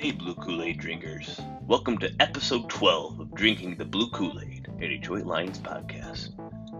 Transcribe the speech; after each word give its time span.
Hey, 0.00 0.12
Blue 0.12 0.34
Kool 0.34 0.62
Aid 0.62 0.80
drinkers. 0.80 1.38
Welcome 1.66 1.98
to 1.98 2.10
episode 2.20 2.70
12 2.70 3.20
of 3.20 3.34
Drinking 3.34 3.76
the 3.76 3.84
Blue 3.84 4.08
Kool 4.08 4.40
Aid, 4.40 4.66
a 4.80 4.88
Detroit 4.88 5.26
Lions 5.26 5.58
podcast. 5.58 6.30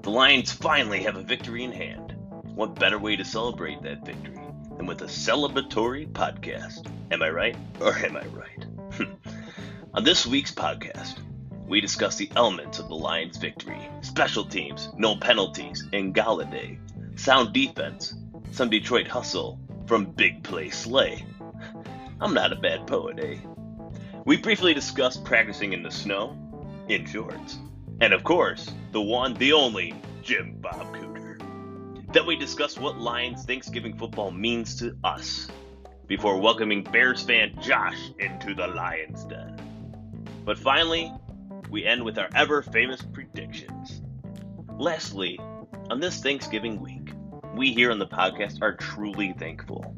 The 0.02 0.10
Lions 0.10 0.50
finally 0.50 1.02
have 1.02 1.16
a 1.16 1.22
victory 1.22 1.64
in 1.64 1.70
hand. 1.70 2.14
What 2.54 2.76
better 2.76 2.98
way 2.98 3.16
to 3.16 3.24
celebrate 3.26 3.82
that 3.82 4.06
victory 4.06 4.40
than 4.74 4.86
with 4.86 5.02
a 5.02 5.04
celebratory 5.04 6.10
podcast? 6.10 6.90
Am 7.10 7.20
I 7.20 7.28
right? 7.28 7.56
Or 7.78 7.94
am 7.94 8.16
I 8.16 8.24
right? 8.28 8.64
On 9.92 10.02
this 10.02 10.26
week's 10.26 10.54
podcast, 10.54 11.18
we 11.68 11.82
discuss 11.82 12.16
the 12.16 12.32
elements 12.36 12.78
of 12.78 12.88
the 12.88 12.94
Lions' 12.94 13.36
victory 13.36 13.86
special 14.00 14.46
teams, 14.46 14.88
no 14.96 15.16
penalties, 15.16 15.86
and 15.92 16.14
Golladay, 16.14 16.78
sound 17.20 17.52
defense, 17.52 18.14
some 18.52 18.70
Detroit 18.70 19.08
hustle 19.08 19.60
from 19.84 20.06
Big 20.06 20.42
Play 20.42 20.70
Slay. 20.70 21.22
I'm 22.22 22.34
not 22.34 22.52
a 22.52 22.56
bad 22.56 22.86
poet, 22.86 23.18
eh? 23.18 23.36
We 24.26 24.36
briefly 24.36 24.74
discussed 24.74 25.24
practicing 25.24 25.72
in 25.72 25.82
the 25.82 25.90
snow, 25.90 26.36
in 26.86 27.06
shorts, 27.06 27.58
and 28.02 28.12
of 28.12 28.24
course, 28.24 28.70
the 28.92 29.00
one, 29.00 29.32
the 29.34 29.54
only, 29.54 29.94
Jim 30.22 30.56
Bob 30.60 30.94
Cooter. 30.94 31.40
Then 32.12 32.26
we 32.26 32.36
discussed 32.36 32.78
what 32.78 32.98
Lions 32.98 33.46
Thanksgiving 33.46 33.96
football 33.96 34.30
means 34.30 34.76
to 34.80 34.98
us 35.02 35.48
before 36.08 36.36
welcoming 36.36 36.84
Bears 36.84 37.22
fan 37.22 37.58
Josh 37.62 38.10
into 38.18 38.54
the 38.54 38.66
Lions 38.66 39.24
Den. 39.24 39.58
But 40.44 40.58
finally, 40.58 41.10
we 41.70 41.86
end 41.86 42.04
with 42.04 42.18
our 42.18 42.28
ever 42.34 42.60
famous 42.60 43.00
predictions. 43.00 44.02
Lastly, 44.76 45.40
on 45.88 46.00
this 46.00 46.20
Thanksgiving 46.20 46.80
week, 46.80 47.14
we 47.56 47.72
here 47.72 47.90
on 47.90 47.98
the 47.98 48.06
podcast 48.06 48.60
are 48.60 48.74
truly 48.74 49.32
thankful 49.38 49.96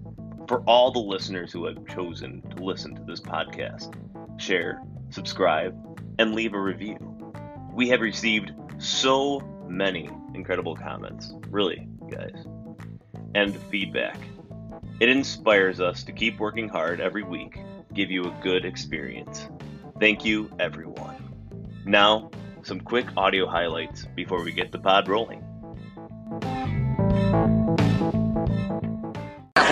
for 0.49 0.63
all 0.63 0.91
the 0.91 0.99
listeners 0.99 1.53
who 1.53 1.65
have 1.67 1.87
chosen 1.87 2.43
to 2.51 2.63
listen 2.63 2.95
to 2.95 3.03
this 3.05 3.21
podcast, 3.21 3.95
share, 4.41 4.83
subscribe, 5.11 5.75
and 6.19 6.35
leave 6.35 6.55
a 6.55 6.61
review. 6.61 6.97
We 7.73 7.89
have 7.89 8.01
received 8.01 8.53
so 8.79 9.41
many 9.69 10.11
incredible 10.35 10.77
comments, 10.77 11.33
really, 11.49 11.89
guys, 12.11 12.45
and 13.35 13.57
feedback. 13.71 14.19
It 15.01 15.09
inspires 15.09 15.81
us 15.81 16.03
to 16.05 16.13
keep 16.13 16.39
working 16.39 16.69
hard 16.69 17.01
every 17.01 17.23
week, 17.23 17.59
give 17.95 18.11
you 18.11 18.25
a 18.25 18.37
good 18.43 18.65
experience. 18.65 19.49
Thank 19.99 20.25
you, 20.25 20.51
everyone. 20.59 21.17
Now, 21.85 22.31
some 22.63 22.81
quick 22.81 23.07
audio 23.17 23.47
highlights 23.47 24.07
before 24.15 24.43
we 24.43 24.53
get 24.53 24.71
the 24.71 24.79
pod 24.79 25.09
rolling. 25.09 25.45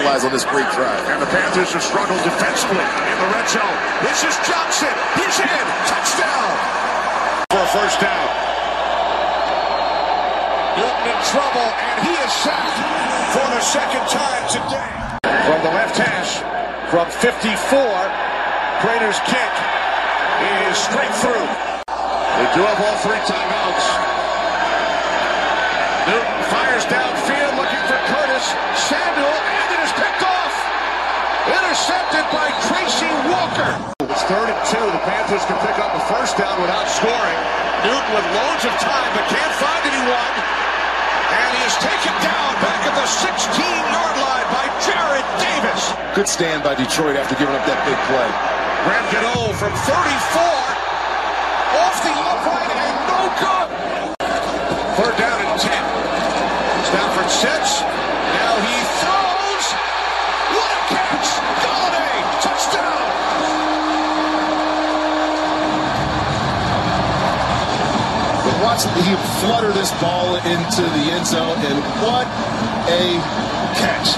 Capitalize 0.01 0.25
on 0.25 0.33
this 0.33 0.49
great 0.49 0.69
drive. 0.73 1.05
And 1.13 1.21
the 1.21 1.29
Panthers 1.29 1.73
have 1.77 1.85
struggled 1.85 2.21
defensively 2.25 2.81
in 2.81 3.17
the 3.21 3.29
red 3.37 3.47
zone. 3.49 3.77
This 4.01 4.25
is 4.25 4.35
Johnson. 4.49 4.93
He's 5.21 5.37
in. 5.41 5.65
Touchdown. 5.85 6.51
For 7.53 7.61
a 7.61 7.71
first 7.77 8.01
down. 8.01 8.29
Newton 10.81 11.07
in 11.13 11.21
trouble, 11.29 11.69
and 11.69 11.97
he 12.07 12.15
is 12.17 12.33
sacked 12.41 12.81
for 13.37 13.45
the 13.45 13.61
second 13.61 14.05
time 14.09 14.45
today. 14.49 14.91
From 15.45 15.61
the 15.67 15.73
left 15.77 15.99
hash, 15.99 16.41
from 16.89 17.05
54, 17.21 17.53
Prater's 18.81 19.21
kick 19.29 19.55
is 20.65 20.77
straight 20.79 21.13
through. 21.21 21.49
They 21.85 22.49
do 22.57 22.65
have 22.65 22.81
all 22.81 22.97
three 23.05 23.21
timeouts. 23.29 24.21
Newton 26.09 26.43
fires 26.49 26.85
downfield 26.89 27.55
looking 27.61 27.85
for 27.85 28.01
Curtis 28.09 28.47
Samuel, 28.89 29.31
and 29.31 29.69
it 29.77 29.81
is 29.85 29.93
picked 29.93 30.25
off. 30.25 30.55
Intercepted 31.91 32.31
by 32.31 32.47
Tracy 32.71 33.11
Walker. 33.27 33.75
It's 34.07 34.23
third 34.31 34.47
and 34.47 34.63
two. 34.71 34.79
The 34.79 35.03
Panthers 35.03 35.43
can 35.51 35.59
pick 35.59 35.75
up 35.83 35.91
a 35.91 35.99
first 36.07 36.39
down 36.39 36.55
without 36.63 36.87
scoring. 36.87 37.41
Newton 37.83 38.15
with 38.15 38.27
loads 38.31 38.63
of 38.63 38.71
time, 38.79 39.11
but 39.11 39.27
can't 39.27 39.55
find 39.59 39.83
anyone. 39.91 40.35
And 41.35 41.51
he 41.51 41.67
is 41.67 41.75
taken 41.83 42.15
down 42.23 42.51
back 42.63 42.79
at 42.87 42.95
the 42.95 43.09
16-yard 43.11 44.17
line 44.23 44.49
by 44.55 44.71
Jarrad 44.87 45.27
Davis. 45.43 45.83
Good 46.15 46.31
stand 46.31 46.63
by 46.63 46.79
Detroit 46.79 47.19
after 47.19 47.35
giving 47.35 47.59
up 47.59 47.67
that 47.67 47.83
big 47.83 47.99
play. 48.07 48.31
Graham 48.87 49.07
Gano 49.11 49.51
from 49.59 49.75
34. 49.75 49.91
Off 51.75 51.97
the 52.07 52.15
upright 52.15 52.71
and 52.71 52.99
no 53.11 53.21
good. 53.43 53.69
Third 54.95 55.17
down 55.19 55.43
and 55.43 55.59
10. 55.59 55.75
Stafford 56.87 57.31
sits. 57.35 57.83
Now 57.83 58.55
he 58.63 58.79
throws. 59.03 59.67
What 60.51 60.67
a 60.67 60.81
catch. 60.91 61.29
Golladay. 61.63 62.43
Touchdown. 62.43 62.99
But 68.83 68.97
watch 68.97 69.05
him 69.05 69.19
flutter 69.41 69.73
this 69.73 69.91
ball 70.01 70.37
into 70.37 70.83
the 70.83 71.13
end 71.13 71.27
zone, 71.27 71.59
and 71.59 71.85
what 72.01 72.27
a 72.89 73.21
catch. 73.77 74.17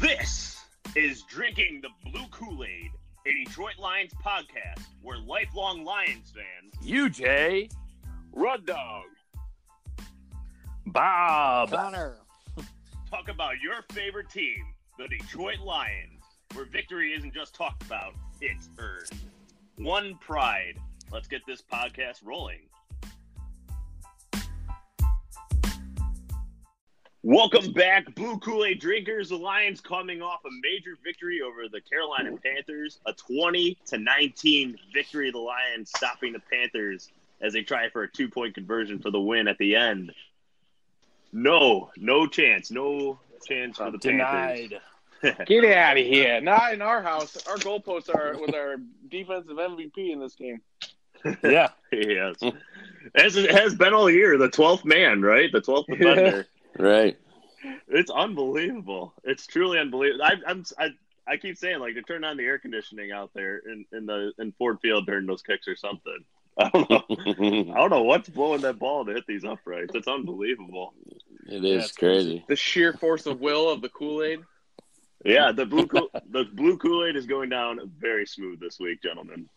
This 0.00 0.64
is 0.96 1.22
Drinking 1.24 1.82
the 1.82 1.90
Blue 2.10 2.24
Kool 2.30 2.64
Aid, 2.64 2.92
a 3.26 3.44
Detroit 3.44 3.78
Lions 3.78 4.12
podcast 4.24 4.86
where 5.02 5.18
lifelong 5.18 5.84
Lions 5.84 6.32
fans, 6.34 6.72
UJ, 6.82 7.70
Rud 8.32 8.64
Dog, 8.64 9.04
Bob, 10.86 11.72
Connor, 11.72 12.16
talk 13.10 13.28
about 13.28 13.60
your 13.60 13.82
favorite 13.92 14.30
team, 14.30 14.64
the 14.98 15.06
Detroit 15.08 15.60
Lions, 15.60 16.19
where 16.54 16.64
victory 16.64 17.12
isn't 17.12 17.32
just 17.32 17.54
talked 17.54 17.82
about, 17.82 18.14
it's 18.40 18.68
earned. 18.78 19.10
One 19.76 20.16
pride. 20.20 20.78
Let's 21.12 21.28
get 21.28 21.42
this 21.46 21.62
podcast 21.62 22.20
rolling. 22.24 22.60
Welcome 27.22 27.72
back, 27.72 28.14
Blue 28.14 28.38
Kool 28.38 28.64
Aid 28.64 28.80
drinkers. 28.80 29.28
The 29.28 29.36
Lions 29.36 29.80
coming 29.80 30.22
off 30.22 30.40
a 30.46 30.50
major 30.62 30.96
victory 31.04 31.42
over 31.42 31.68
the 31.70 31.80
Carolina 31.82 32.30
Panthers, 32.42 32.98
a 33.06 33.12
20 33.12 33.76
to 33.88 33.98
19 33.98 34.76
victory. 34.94 35.30
The 35.30 35.38
Lions 35.38 35.90
stopping 35.94 36.32
the 36.32 36.40
Panthers 36.50 37.10
as 37.42 37.52
they 37.52 37.62
try 37.62 37.90
for 37.90 38.04
a 38.04 38.10
two 38.10 38.28
point 38.28 38.54
conversion 38.54 38.98
for 38.98 39.10
the 39.10 39.20
win 39.20 39.48
at 39.48 39.58
the 39.58 39.76
end. 39.76 40.12
No, 41.32 41.90
no 41.96 42.26
chance, 42.26 42.70
no 42.70 43.18
chance 43.46 43.76
for 43.76 43.90
the 43.90 43.98
denied. 43.98 44.70
Panthers. 44.70 44.80
Get 45.46 45.64
out 45.76 45.98
of 45.98 46.06
here. 46.06 46.40
Not 46.40 46.72
in 46.72 46.82
our 46.82 47.02
house. 47.02 47.36
Our 47.46 47.56
goalposts 47.56 48.14
are 48.14 48.38
with 48.40 48.54
our 48.54 48.76
defensive 49.08 49.56
MVP 49.56 50.12
in 50.12 50.20
this 50.20 50.34
game. 50.34 50.60
Yeah, 51.42 51.68
yes, 51.92 52.36
as 53.14 53.36
it 53.36 53.50
has 53.50 53.74
been 53.74 53.92
all 53.92 54.08
year, 54.08 54.38
the 54.38 54.48
12th 54.48 54.86
man, 54.86 55.20
right? 55.20 55.52
The 55.52 55.60
12th 55.60 55.84
defender. 55.86 56.46
right. 56.78 57.18
It's 57.88 58.10
unbelievable. 58.10 59.12
It's 59.24 59.46
truly 59.46 59.78
unbelievable. 59.78 60.24
I, 60.24 60.36
I'm 60.46 60.64
I, 60.78 60.88
I 61.26 61.36
keep 61.36 61.58
saying 61.58 61.80
like 61.80 61.94
to 61.94 62.02
turn 62.02 62.24
on 62.24 62.36
the 62.36 62.44
air 62.44 62.58
conditioning 62.58 63.12
out 63.12 63.32
there 63.34 63.58
in, 63.58 63.84
in 63.92 64.06
the 64.06 64.32
in 64.38 64.52
Ford 64.52 64.78
Field 64.80 65.04
during 65.04 65.26
those 65.26 65.42
kicks 65.42 65.68
or 65.68 65.76
something. 65.76 66.24
I 66.58 66.68
don't 66.70 66.90
know. 66.90 67.04
I 67.08 67.78
don't 67.78 67.90
know 67.90 68.02
what's 68.02 68.28
blowing 68.28 68.62
that 68.62 68.78
ball 68.78 69.04
to 69.04 69.12
hit 69.12 69.26
these 69.26 69.44
uprights. 69.44 69.94
It's 69.94 70.08
unbelievable. 70.08 70.94
It 71.46 71.64
is 71.64 71.92
crazy. 71.92 72.44
The 72.48 72.56
sheer 72.56 72.92
force 72.92 73.26
of 73.26 73.40
will 73.40 73.70
of 73.70 73.82
the 73.82 73.88
Kool 73.88 74.22
Aid. 74.22 74.40
Yeah, 75.24 75.52
the 75.52 75.66
blue 75.66 75.86
Kool- 75.86 76.10
the 76.30 76.44
blue 76.44 76.78
Kool 76.78 77.04
Aid 77.06 77.16
is 77.16 77.26
going 77.26 77.50
down 77.50 77.90
very 77.98 78.26
smooth 78.26 78.60
this 78.60 78.78
week, 78.78 79.02
gentlemen. 79.02 79.48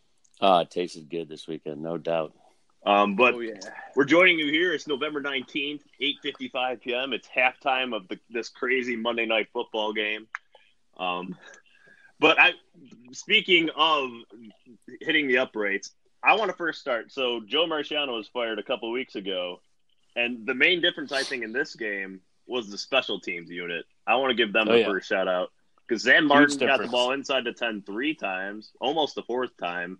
Ah, 0.41 0.61
it 0.61 0.71
tasted 0.71 1.09
good 1.09 1.29
this 1.29 1.47
weekend, 1.47 1.81
no 1.81 1.97
doubt. 1.97 2.33
Um, 2.85 3.15
but 3.15 3.35
Oh, 3.35 3.39
yeah. 3.39 3.53
we're 3.95 4.03
joining 4.03 4.37
you 4.39 4.51
here. 4.51 4.73
It's 4.73 4.87
November 4.87 5.21
nineteenth, 5.21 5.83
eight 6.01 6.17
fifty 6.21 6.49
five 6.49 6.81
p.m. 6.81 7.13
It's 7.13 7.29
halftime 7.29 7.95
of 7.95 8.07
the, 8.09 8.19
this 8.29 8.49
crazy 8.49 8.97
Monday 8.97 9.25
night 9.25 9.47
football 9.53 9.93
game. 9.93 10.27
Um, 10.97 11.37
but 12.19 12.37
I, 12.39 12.51
speaking 13.13 13.69
of 13.75 14.09
hitting 14.99 15.27
the 15.27 15.37
uprights, 15.37 15.91
I 16.21 16.35
want 16.35 16.51
to 16.51 16.57
first 16.57 16.81
start. 16.81 17.11
So 17.11 17.39
Joe 17.45 17.65
Marciano 17.67 18.15
was 18.17 18.27
fired 18.27 18.59
a 18.59 18.63
couple 18.63 18.91
weeks 18.91 19.15
ago, 19.15 19.61
and 20.17 20.45
the 20.45 20.53
main 20.53 20.81
difference 20.81 21.13
I 21.13 21.23
think 21.23 21.43
in 21.45 21.53
this 21.53 21.75
game 21.75 22.19
was 22.47 22.69
the 22.69 22.77
special 22.77 23.21
teams 23.21 23.49
unit. 23.49 23.85
I 24.05 24.15
want 24.15 24.31
to 24.31 24.35
give 24.35 24.53
them 24.53 24.67
Oh, 24.67 24.73
the 24.73 24.79
yeah. 24.79 24.85
first 24.85 25.07
shout 25.09 25.27
out 25.27 25.51
because 25.87 26.03
Sam 26.03 26.25
Martin 26.25 26.57
got 26.57 26.81
the 26.81 26.87
ball 26.87 27.11
inside 27.11 27.43
the 27.43 27.53
ten 27.53 27.81
three 27.85 28.13
times, 28.15 28.71
almost 28.79 29.15
the 29.15 29.23
fourth 29.23 29.55
time. 29.57 29.99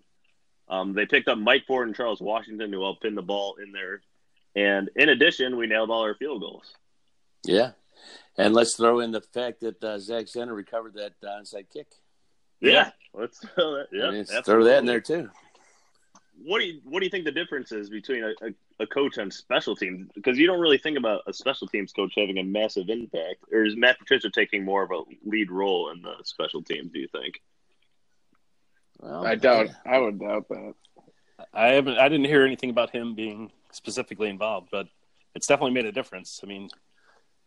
Um, 0.68 0.92
they 0.94 1.06
picked 1.06 1.28
up 1.28 1.38
Mike 1.38 1.64
Ford 1.66 1.86
and 1.86 1.96
Charles 1.96 2.20
Washington 2.20 2.72
who 2.72 2.82
all 2.82 2.96
pinned 2.96 3.16
the 3.16 3.22
ball 3.22 3.56
in 3.62 3.72
there, 3.72 4.02
and 4.56 4.90
in 4.96 5.08
addition, 5.08 5.56
we 5.56 5.66
nailed 5.66 5.90
all 5.90 6.02
our 6.02 6.14
field 6.14 6.40
goals. 6.40 6.74
Yeah. 7.44 7.72
And 8.36 8.52
let's 8.54 8.74
throw 8.74 9.00
in 9.00 9.12
the 9.12 9.20
fact 9.20 9.60
that 9.60 9.82
uh, 9.84 9.98
Zach 9.98 10.24
Zenner 10.26 10.56
recovered 10.56 10.94
that 10.94 11.12
uh, 11.22 11.40
onside 11.40 11.70
kick. 11.72 11.86
Yeah, 12.60 12.90
let's 13.12 13.38
throw 13.38 13.76
that. 13.76 13.86
Yeah, 13.92 14.10
mean, 14.10 14.24
throw 14.24 14.64
that 14.64 14.78
in 14.78 14.86
there 14.86 15.00
too. 15.00 15.30
What 16.42 16.60
do 16.60 16.66
you 16.66 16.80
what 16.84 17.00
do 17.00 17.06
you 17.06 17.10
think 17.10 17.24
the 17.24 17.32
difference 17.32 17.72
is 17.72 17.88
between 17.88 18.24
a, 18.24 18.28
a, 18.28 18.84
a 18.84 18.86
coach 18.86 19.18
on 19.18 19.30
special 19.30 19.76
teams? 19.76 20.10
Because 20.14 20.38
you 20.38 20.46
don't 20.46 20.60
really 20.60 20.78
think 20.78 20.98
about 20.98 21.22
a 21.26 21.32
special 21.32 21.66
teams 21.66 21.92
coach 21.92 22.12
having 22.16 22.38
a 22.38 22.44
massive 22.44 22.88
impact, 22.88 23.44
or 23.52 23.64
is 23.64 23.76
Matt 23.76 23.98
Patricia 23.98 24.30
taking 24.30 24.64
more 24.64 24.82
of 24.82 24.90
a 24.90 25.02
lead 25.24 25.50
role 25.50 25.90
in 25.90 26.02
the 26.02 26.14
special 26.24 26.62
teams? 26.62 26.92
Do 26.92 26.98
you 26.98 27.08
think? 27.08 27.40
Well, 28.98 29.26
I 29.26 29.34
doubt. 29.36 29.68
I 29.86 29.98
would 29.98 30.18
doubt 30.18 30.48
that. 30.48 30.74
I 31.52 31.68
haven't. 31.68 31.98
I 31.98 32.08
didn't 32.08 32.26
hear 32.26 32.44
anything 32.44 32.70
about 32.70 32.90
him 32.90 33.14
being 33.14 33.50
specifically 33.72 34.28
involved, 34.28 34.68
but 34.70 34.88
it's 35.34 35.46
definitely 35.46 35.72
made 35.72 35.86
a 35.86 35.92
difference. 35.92 36.40
I 36.42 36.46
mean, 36.46 36.68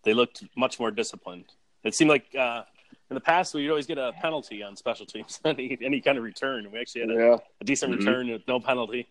they 0.04 0.14
looked 0.14 0.44
much 0.56 0.80
more 0.80 0.92
disciplined. 0.92 1.46
It 1.84 1.96
seemed 1.96 2.10
like 2.10 2.26
uh, 2.38 2.64
in 3.10 3.14
the 3.16 3.22
past 3.22 3.54
we'd 3.54 3.70
always 3.70 3.86
get 3.86 3.98
a 3.98 4.12
penalty 4.22 4.64
on 4.64 4.76
special 4.76 5.06
teams, 5.06 5.40
any 5.46 5.78
any 5.82 6.02
kind 6.02 6.18
of 6.18 6.24
return. 6.24 6.70
We 6.72 6.80
actually 6.80 7.02
had 7.02 7.12
a, 7.12 7.14
Yeah. 7.14 7.38
a 7.62 7.64
decent 7.64 7.94
Mhm. 7.94 8.00
return 8.00 8.28
with 8.30 8.48
no 8.48 8.60
penalty. 8.60 9.08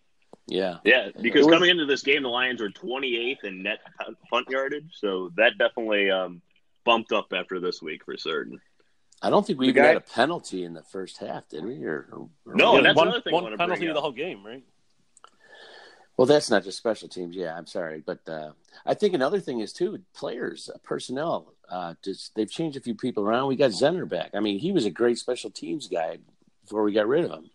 Yeah. 0.47 0.77
Yeah, 0.83 1.09
because 1.21 1.45
was- 1.45 1.53
coming 1.55 1.69
into 1.69 1.85
this 1.85 2.03
game, 2.03 2.23
the 2.23 2.29
Lions 2.29 2.61
were 2.61 2.69
28th 2.69 3.43
in 3.43 3.63
net 3.63 3.79
punt 4.29 4.47
yardage, 4.49 4.89
so 4.93 5.31
that 5.35 5.57
definitely 5.57 6.09
um, 6.11 6.41
bumped 6.85 7.11
up 7.11 7.33
after 7.33 7.59
this 7.59 7.81
week 7.81 8.05
for 8.05 8.15
certain. 8.17 8.61
I 9.21 9.29
don't 9.31 9.45
think 9.45 9.59
we 9.59 9.65
The 9.67 9.69
even 9.71 9.81
guy- 9.81 9.87
had 9.89 9.97
a 9.97 10.01
penalty 10.01 10.63
in 10.63 10.73
the 10.73 10.83
first 10.83 11.17
half, 11.17 11.49
did 11.49 11.65
we? 11.65 11.83
Or, 11.83 12.07
or- 12.11 12.29
No, 12.55 12.73
Yeah, 12.73 12.77
and 12.77 12.85
that's 12.85 12.95
one, 12.95 13.07
another 13.07 13.21
thing 13.23 13.33
I 13.33 13.41
one 13.41 13.57
penalty 13.57 13.87
the 13.87 13.99
whole 13.99 14.11
game, 14.11 14.45
right? 14.45 14.63
Well, 16.17 16.25
that's 16.25 16.49
not 16.49 16.63
just 16.63 16.79
special 16.79 17.07
teams. 17.07 17.35
Yeah, 17.35 17.55
I'm 17.55 17.67
sorry, 17.67 18.01
but 18.05 18.27
uh, 18.27 18.51
I 18.85 18.95
think 18.95 19.13
another 19.13 19.39
thing 19.39 19.59
is 19.59 19.71
too 19.71 19.99
players, 20.15 20.69
uh, 20.73 20.77
personnel. 20.83 21.53
Uh, 21.69 21.93
just 22.03 22.33
they've 22.35 22.49
changed 22.49 22.75
a 22.75 22.81
few 22.81 22.95
people 22.95 23.23
around. 23.23 23.47
We 23.47 23.55
got 23.55 23.71
Zenner 23.71 24.09
back. 24.09 24.31
I 24.33 24.39
mean, 24.39 24.57
he 24.57 24.71
was 24.71 24.85
a 24.85 24.89
great 24.89 25.19
special 25.19 25.51
teams 25.51 25.87
guy 25.87 26.17
before 26.63 26.83
we 26.83 26.91
got 26.91 27.07
rid 27.07 27.25
of 27.25 27.31
him, 27.31 27.51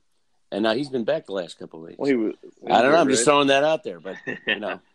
and 0.52 0.62
now 0.62 0.74
he's 0.74 0.88
been 0.90 1.04
back 1.04 1.26
the 1.26 1.32
last 1.32 1.58
couple 1.58 1.80
of 1.80 1.86
weeks. 1.88 1.98
Well, 1.98 2.08
he 2.10 2.16
was. 2.16 2.34
I 2.70 2.82
don't 2.82 2.92
know. 2.92 2.98
I'm 2.98 3.08
just 3.08 3.24
throwing 3.24 3.48
that 3.48 3.64
out 3.64 3.82
there, 3.82 3.98
but 3.98 4.16
you 4.46 4.60
know, 4.60 4.80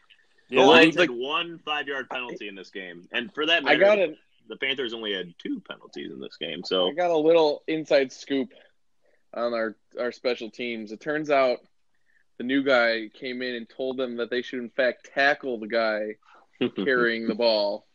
The 0.50 0.56
Yeah, 0.56 0.66
Lions 0.66 0.96
like- 0.96 1.10
had 1.10 1.18
one 1.20 1.60
five 1.66 1.88
yard 1.88 2.10
penalty 2.10 2.48
in 2.48 2.56
this 2.56 2.70
game, 2.70 3.08
and 3.12 3.34
for 3.34 3.46
that 3.48 3.68
I 3.68 3.76
got 3.76 4.00
a, 4.00 4.16
the 4.48 4.56
Panthers 4.56 4.94
only 4.94 5.14
had 5.14 5.34
two 5.40 5.60
penalties 5.60 6.10
in 6.12 6.22
this 6.22 6.38
game. 6.38 6.64
So 6.64 6.88
I 6.90 6.94
got 6.94 7.12
a 7.12 7.18
little 7.18 7.64
inside 7.68 8.14
scoop 8.14 8.54
on 9.34 9.54
our 9.54 9.76
our 10.00 10.14
special 10.14 10.50
teams. 10.50 10.94
It 10.94 11.02
turns 11.02 11.30
out 11.30 11.58
the 12.38 12.44
new 12.44 12.64
guy 12.64 13.10
came 13.14 13.42
in 13.42 13.56
and 13.56 13.68
told 13.70 13.98
them 13.98 14.18
that 14.18 14.30
they 14.30 14.42
should 14.42 14.60
in 14.60 14.70
fact 14.70 15.10
tackle 15.14 15.60
the 15.60 15.68
guy 15.68 16.16
carrying 16.76 17.28
the 17.28 17.36
ball, 17.36 17.86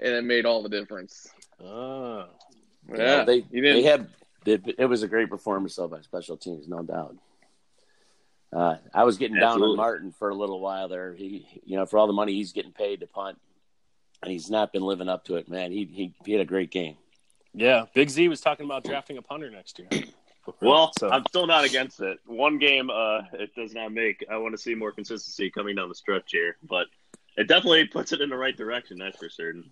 and 0.00 0.12
it 0.14 0.24
made 0.24 0.46
all 0.46 0.62
the 0.62 0.68
difference. 0.68 1.28
You 1.60 2.96
Yeah, 2.96 2.96
know, 2.98 3.24
they 3.24 3.36
you 3.50 3.62
didn't. 3.62 3.76
they 3.76 3.82
had 3.82 4.08
it, 4.46 4.74
it 4.78 4.86
was 4.86 5.02
a 5.02 5.08
great 5.08 5.30
performance 5.30 5.76
though 5.76 5.88
by 5.88 6.00
special 6.02 6.36
teams, 6.36 6.68
no 6.68 6.82
doubt. 6.82 7.16
Uh, 8.52 8.76
I 8.92 9.02
was 9.04 9.16
getting 9.18 9.36
down 9.36 9.44
Absolutely. 9.44 9.72
on 9.72 9.76
Martin 9.78 10.12
for 10.12 10.28
a 10.28 10.34
little 10.34 10.60
while 10.60 10.86
there. 10.88 11.12
He, 11.14 11.46
you 11.64 11.76
know, 11.76 11.86
for 11.86 11.98
all 11.98 12.06
the 12.06 12.12
money 12.12 12.34
he's 12.34 12.52
getting 12.52 12.70
paid 12.72 13.00
to 13.00 13.06
punt, 13.06 13.40
and 14.22 14.30
he's 14.30 14.48
not 14.48 14.72
been 14.72 14.82
living 14.82 15.08
up 15.08 15.24
to 15.24 15.36
it. 15.36 15.48
Man, 15.48 15.72
he 15.72 15.84
he, 15.86 16.14
he 16.24 16.32
had 16.32 16.40
a 16.40 16.44
great 16.44 16.70
game. 16.70 16.96
Yeah, 17.52 17.86
Big 17.94 18.10
Z 18.10 18.28
was 18.28 18.40
talking 18.40 18.66
about 18.66 18.84
drafting 18.84 19.16
a 19.16 19.22
punter 19.22 19.50
next 19.50 19.78
year. 19.78 19.88
Well, 20.60 20.92
So- 20.98 21.10
I'm 21.10 21.24
still 21.28 21.46
not 21.46 21.64
against 21.64 22.00
it. 22.00 22.18
One 22.26 22.58
game, 22.58 22.90
uh, 22.90 23.22
it 23.32 23.54
does 23.54 23.74
not 23.74 23.92
make. 23.92 24.24
I 24.30 24.36
want 24.36 24.52
to 24.54 24.58
see 24.58 24.74
more 24.74 24.92
consistency 24.92 25.50
coming 25.50 25.76
down 25.76 25.88
the 25.88 25.94
stretch 25.94 26.32
here, 26.32 26.56
but 26.62 26.86
it 27.36 27.48
definitely 27.48 27.86
puts 27.86 28.12
it 28.12 28.20
in 28.20 28.28
the 28.30 28.36
right 28.36 28.56
direction. 28.56 28.98
That's 28.98 29.16
for 29.18 29.28
certain. 29.28 29.70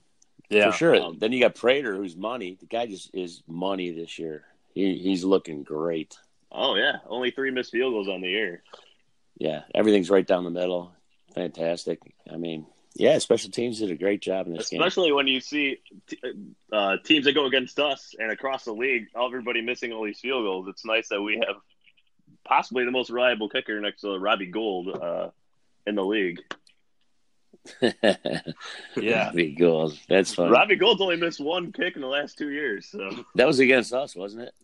yeah, 0.48 0.70
for 0.70 0.76
sure. 0.76 0.96
Um, 1.00 1.18
then 1.18 1.32
you 1.32 1.40
got 1.40 1.54
Prater, 1.54 1.94
who's 1.96 2.16
money. 2.16 2.56
The 2.58 2.66
guy 2.66 2.86
just 2.86 3.14
is 3.14 3.42
money 3.46 3.90
this 3.90 4.18
year. 4.18 4.44
He 4.74 4.96
he's 4.98 5.24
looking 5.24 5.62
great. 5.62 6.16
Oh 6.50 6.74
yeah, 6.76 6.96
only 7.06 7.30
three 7.30 7.50
missed 7.50 7.72
field 7.72 7.92
goals 7.92 8.08
on 8.08 8.20
the 8.20 8.28
year. 8.30 8.62
Yeah, 9.38 9.62
everything's 9.74 10.10
right 10.10 10.26
down 10.26 10.44
the 10.44 10.50
middle. 10.50 10.92
Fantastic. 11.34 12.00
I 12.32 12.36
mean, 12.36 12.66
yeah, 12.94 13.18
special 13.18 13.50
teams 13.50 13.78
did 13.78 13.90
a 13.90 13.94
great 13.96 14.20
job 14.20 14.46
in 14.46 14.54
this 14.54 14.68
game. 14.68 14.80
Especially 14.80 15.12
when 15.12 15.26
you 15.26 15.40
see 15.40 15.78
t- 16.06 16.18
uh, 16.72 16.96
teams 17.04 17.24
that 17.24 17.32
go 17.32 17.46
against 17.46 17.78
us 17.78 18.14
and 18.18 18.30
across 18.30 18.64
the 18.64 18.72
league, 18.72 19.06
everybody 19.20 19.62
missing 19.62 19.92
all 19.92 20.04
these 20.04 20.20
field 20.20 20.44
goals. 20.44 20.68
It's 20.68 20.84
nice 20.84 21.08
that 21.08 21.22
we 21.22 21.42
have 21.46 21.56
possibly 22.44 22.84
the 22.84 22.90
most 22.90 23.10
reliable 23.10 23.48
kicker 23.48 23.80
next 23.80 24.02
to 24.02 24.18
Robbie 24.18 24.46
Gould 24.46 24.88
uh, 24.88 25.30
in 25.86 25.94
the 25.94 26.04
league. 26.04 26.40
Yeah. 28.96 29.26
Robbie 29.26 29.54
goals. 29.54 29.98
That's 30.08 30.34
funny. 30.34 30.50
Robbie 30.50 30.76
Gould's 30.76 31.00
only 31.00 31.16
missed 31.16 31.40
one 31.40 31.72
kick 31.72 31.94
in 31.96 32.02
the 32.02 32.08
last 32.08 32.36
two 32.36 32.50
years. 32.50 32.88
So, 32.90 33.24
That 33.36 33.46
was 33.46 33.60
against 33.60 33.92
us, 33.92 34.16
wasn't 34.16 34.44
it? 34.44 34.54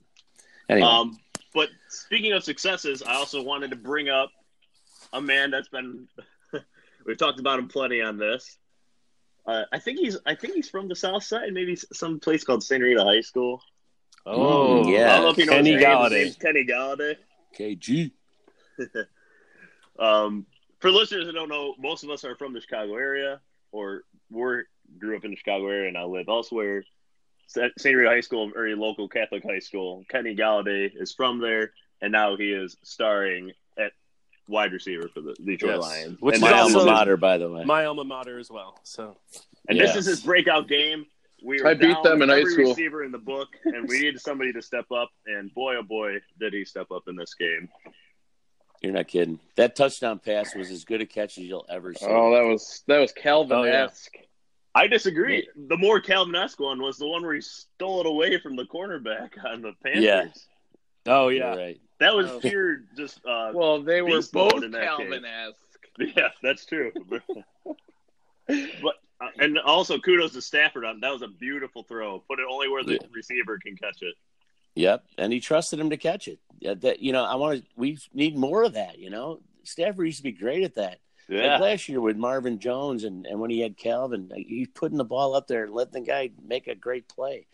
Anyway, 0.68 0.86
um, 0.86 1.18
but 1.54 1.68
speaking 1.88 2.32
of 2.32 2.44
successes, 2.44 3.02
I 3.02 3.14
also 3.14 3.42
wanted 3.42 3.70
to 3.70 3.76
bring 3.76 4.08
up 4.08 4.30
a 5.12 5.20
man 5.20 5.50
that's 5.50 5.68
been 5.68 6.08
we've 7.08 7.18
talked 7.18 7.40
about 7.40 7.58
him 7.58 7.66
plenty 7.68 8.00
on 8.02 8.18
this. 8.18 8.56
Uh, 9.46 9.64
I 9.72 9.78
think 9.80 9.98
he's 9.98 10.16
I 10.26 10.34
think 10.36 10.54
he's 10.54 10.68
from 10.70 10.86
the 10.88 10.94
South 10.94 11.24
Side, 11.24 11.52
maybe 11.52 11.74
some 11.74 12.20
place 12.20 12.44
called 12.44 12.62
Santa 12.62 12.84
Rita 12.84 13.02
High 13.02 13.22
School. 13.22 13.60
Oh, 14.26 14.84
Mm, 14.84 14.92
yeah. 14.92 15.12
I 15.12 15.16
don't 15.16 15.22
know 15.22 15.30
if 15.30 15.38
you 15.38 15.46
know 15.46 15.52
Kenny 15.52 15.72
his 15.72 15.82
Golladay. 15.82 16.38
Kenny 16.40 16.64
Golladay. 16.64 17.16
KG. 17.58 18.12
Um, 19.98 20.46
for 20.78 20.92
listeners 20.92 21.26
that 21.26 21.32
don't 21.32 21.48
know, 21.48 21.74
most 21.78 22.04
of 22.04 22.10
us 22.10 22.24
are 22.24 22.36
from 22.36 22.52
the 22.52 22.60
Chicago 22.60 22.94
area, 22.94 23.40
or 23.72 24.02
we 24.30 24.62
grew 24.96 25.16
up 25.16 25.24
in 25.24 25.32
the 25.32 25.36
Chicago 25.36 25.66
area 25.66 25.88
and 25.88 25.98
I 25.98 26.04
live 26.04 26.28
elsewhere. 26.28 26.84
St. 27.48 27.72
Rita 27.84 28.08
High 28.08 28.20
School, 28.20 28.48
a 28.48 28.52
very 28.52 28.76
local 28.76 29.08
Catholic 29.08 29.42
high 29.42 29.58
school. 29.58 30.04
Kenny 30.08 30.36
Golladay 30.36 30.90
is 30.94 31.12
from 31.14 31.40
there, 31.40 31.72
and 32.00 32.12
now 32.12 32.36
he 32.36 32.52
is 32.52 32.76
starring 32.84 33.50
at 33.50 33.56
wide 34.48 34.72
receiver 34.72 35.08
for 35.12 35.20
the 35.20 35.34
Detroit 35.34 35.76
Yes. 35.76 35.82
Lions. 35.82 36.16
Which 36.20 36.34
and 36.34 36.42
My 36.42 36.48
is 36.48 36.52
this 36.52 36.60
alma 36.62 36.78
also- 36.78 36.78
his- 36.78 36.86
mater, 36.86 37.16
by 37.16 37.38
the 37.38 37.50
way. 37.50 37.64
my 37.64 37.84
alma 37.84 38.04
mater 38.04 38.38
as 38.38 38.50
well. 38.50 38.78
So 38.82 39.16
and 39.68 39.76
Yes. 39.78 39.94
this 39.94 40.06
is 40.06 40.16
his 40.18 40.20
breakout 40.24 40.68
game. 40.68 41.06
We 41.44 41.62
I 41.62 41.74
beat 41.74 41.92
down 41.94 42.02
them 42.02 42.22
in 42.22 42.28
high 42.30 42.40
every 42.40 42.52
school. 42.52 42.70
receiver 42.70 43.04
in 43.04 43.12
the 43.12 43.18
book, 43.18 43.48
and 43.64 43.88
we 43.88 44.00
needed 44.00 44.20
somebody 44.20 44.52
to 44.54 44.60
step 44.62 44.90
up. 44.90 45.10
And 45.26 45.54
boy, 45.54 45.76
oh 45.76 45.82
boy, 45.84 46.18
did 46.40 46.52
he 46.52 46.64
step 46.64 46.90
up 46.90 47.04
in 47.06 47.14
this 47.14 47.34
game. 47.34 47.68
You're 48.82 48.92
not 48.92 49.06
kidding. 49.08 49.38
That 49.56 49.76
touchdown 49.76 50.18
pass 50.20 50.54
was 50.54 50.70
as 50.70 50.84
good 50.84 51.00
a 51.00 51.06
catch 51.06 51.38
as 51.38 51.44
you'll 51.44 51.66
ever 51.68 51.94
see. 51.94 52.06
Oh, 52.06 52.32
that 52.34 52.44
was 52.44 52.82
that 52.88 52.98
was 52.98 53.12
oh, 53.16 53.20
Calvin 53.20 53.66
esque. 53.66 54.16
I 54.74 54.86
disagree. 54.86 55.48
The 55.56 55.76
more 55.76 56.00
Calvin-esque 56.00 56.60
one 56.60 56.80
was 56.80 56.98
the 56.98 57.06
one 57.08 57.22
where 57.22 57.34
he 57.34 57.40
stole 57.40 58.00
it 58.00 58.06
away 58.06 58.38
from 58.38 58.54
the 58.54 58.64
cornerback 58.64 59.30
on 59.44 59.62
the 59.62 59.72
Panthers. 59.82 60.04
Oh, 60.04 60.04
yeah. 60.04 60.26
oh 61.06 61.28
You're 61.28 61.38
yeah, 61.46 61.56
right. 61.56 61.80
That 62.00 62.14
was 62.14 62.30
Oh. 62.30 62.40
pure 62.40 62.82
just 62.96 63.18
uh 63.26 63.52
Well, 63.54 63.82
they 63.82 64.02
were 64.02 64.22
both 64.32 64.70
Calvin 64.72 65.24
esque. 65.24 65.56
yeah, 65.98 66.28
that's 66.42 66.64
true. 66.64 66.92
but 68.46 68.94
uh, 69.20 69.26
and 69.40 69.58
also 69.58 69.98
kudos 69.98 70.32
to 70.32 70.40
Stafford 70.42 70.84
on 70.84 71.00
that 71.00 71.12
was 71.12 71.22
a 71.22 71.28
beautiful 71.28 71.82
throw. 71.82 72.20
Put 72.20 72.38
it 72.38 72.46
only 72.48 72.68
where 72.68 72.84
the 72.84 72.92
Yeah. 72.94 72.98
receiver 73.12 73.58
can 73.58 73.76
catch 73.76 74.02
it. 74.02 74.14
Yep, 74.76 75.04
and 75.18 75.32
he 75.32 75.40
trusted 75.40 75.80
him 75.80 75.90
to 75.90 75.96
catch 75.96 76.28
it. 76.28 76.38
Yeah, 76.60 76.74
that 76.74 77.00
you 77.00 77.12
know, 77.12 77.24
I 77.24 77.34
want 77.34 77.60
to. 77.62 77.66
We 77.76 77.98
need 78.14 78.36
more 78.36 78.62
of 78.62 78.74
that. 78.74 78.98
You 78.98 79.10
know, 79.10 79.40
Stafford 79.64 80.06
used 80.06 80.18
to 80.18 80.22
be 80.22 80.32
great 80.32 80.62
at 80.62 80.76
that. 80.76 81.00
Like 81.30 81.60
last 81.60 81.88
year 81.90 82.00
with 82.00 82.16
Marvin 82.16 82.58
Jones 82.58 83.04
and, 83.04 83.26
and 83.26 83.38
when 83.38 83.50
he 83.50 83.60
had 83.60 83.76
Calvin, 83.76 84.30
he's 84.34 84.68
putting 84.68 84.96
the 84.96 85.04
ball 85.04 85.34
up 85.34 85.46
there 85.46 85.64
and 85.64 85.74
letting 85.74 85.92
the 86.04 86.08
guy 86.08 86.30
make 86.42 86.68
a 86.68 86.74
great 86.74 87.06
play. 87.06 87.46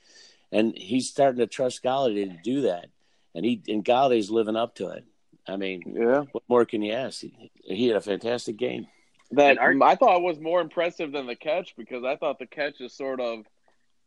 And 0.52 0.78
he's 0.78 1.10
starting 1.10 1.38
to 1.40 1.48
trust 1.48 1.82
Golladay 1.82 2.30
to 2.30 2.38
do 2.44 2.60
that. 2.62 2.90
And 3.34 3.44
he 3.44 3.62
and 3.68 3.84
Golladay's 3.84 4.30
living 4.30 4.56
up 4.56 4.76
to 4.76 4.88
it. 4.90 5.04
I 5.46 5.56
mean, 5.56 5.82
Yeah, 5.96 6.24
what 6.32 6.44
more 6.48 6.64
can 6.64 6.82
you 6.82 6.92
ask? 6.92 7.20
He, 7.20 7.50
he 7.64 7.88
had 7.88 7.96
a 7.96 8.00
fantastic 8.00 8.56
game. 8.56 8.86
that 9.32 9.58
our- 9.58 9.74
I 9.82 9.94
thought 9.96 10.22
was 10.22 10.38
more 10.38 10.60
impressive 10.60 11.12
than 11.12 11.26
the 11.26 11.34
catch 11.36 11.74
because 11.76 12.04
I 12.04 12.16
thought 12.16 12.38
the 12.38 12.46
catch 12.46 12.80
is 12.80 12.94
sort 12.94 13.20
of 13.20 13.44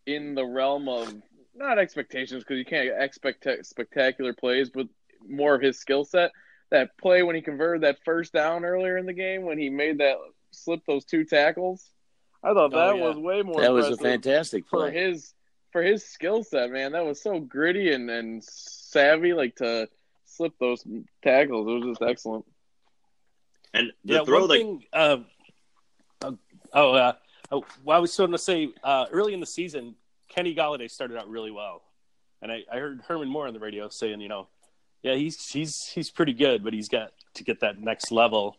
in 0.05 0.35
the 0.35 0.45
realm 0.45 0.87
of 0.87 1.13
not 1.53 1.77
expectations 1.79 2.43
because 2.43 2.57
you 2.57 2.65
can't 2.65 2.89
expect 3.01 3.45
spectacular 3.63 4.33
plays, 4.33 4.69
but 4.69 4.87
more 5.27 5.53
of 5.55 5.61
his 5.61 5.77
skill 5.79 6.05
set. 6.05 6.31
That 6.69 6.97
play 6.97 7.23
when 7.23 7.35
he 7.35 7.41
converted 7.41 7.83
that 7.83 7.97
first 8.05 8.33
down 8.33 8.63
earlier 8.65 8.97
in 8.97 9.05
the 9.05 9.13
game 9.13 9.43
when 9.43 9.57
he 9.57 9.69
made 9.69 9.97
that 9.99 10.17
slip 10.51 10.81
those 10.85 11.05
two 11.05 11.23
tackles, 11.25 11.89
I 12.43 12.53
thought 12.53 12.73
Oh, 12.73 12.77
that 12.77 12.97
yeah. 12.97 13.03
was 13.07 13.17
way 13.17 13.41
more. 13.41 13.61
That 13.61 13.71
was 13.73 13.85
a 13.85 13.91
impressive 13.91 14.11
fantastic 14.23 14.65
for 14.67 14.79
play. 14.89 14.91
his 14.93 15.33
for 15.71 15.81
his 15.81 16.05
skill 16.05 16.43
set, 16.43 16.71
man. 16.71 16.91
That 16.93 17.05
was 17.05 17.21
so 17.21 17.39
gritty 17.39 17.91
and 17.93 18.09
and 18.09 18.43
savvy, 18.87 19.33
like 19.33 19.55
to 19.57 19.89
slip 20.25 20.53
those 20.59 20.85
tackles. 21.23 21.67
It 21.67 21.85
was 21.85 21.97
just 21.97 22.01
excellent. 22.01 22.45
And 23.73 23.91
the 24.05 24.15
yeah, 24.15 24.23
throw 24.23 24.41
one 24.41 24.49
thing, 24.49 24.83
uh, 24.93 25.17
uh, 26.21 26.31
oh, 26.73 26.93
uh, 26.93 27.13
oh, 27.51 27.65
well, 27.83 27.97
I 27.97 27.99
was 27.99 28.15
going 28.15 28.31
to 28.31 28.37
say 28.37 28.69
uh, 28.83 29.05
early 29.11 29.33
in 29.33 29.39
the 29.39 29.45
season, 29.45 29.95
Kenny 30.29 30.55
Golladay 30.55 30.89
started 30.89 31.17
out 31.17 31.29
really 31.29 31.51
well, 31.51 31.83
and 32.41 32.51
I, 32.51 32.63
I 32.71 32.77
heard 32.77 33.01
Herman 33.07 33.27
Moore 33.27 33.47
on 33.47 33.53
the 33.53 33.59
radio 33.59 33.89
saying, 33.89 34.21
you 34.21 34.29
know, 34.29 34.47
yeah, 35.03 35.15
he's 35.15 35.49
he's 35.49 35.85
he's 35.87 36.09
pretty 36.09 36.33
good, 36.33 36.63
but 36.63 36.73
he's 36.73 36.89
got 36.89 37.11
to 37.35 37.43
get 37.43 37.59
that 37.59 37.79
next 37.79 38.11
level. 38.11 38.57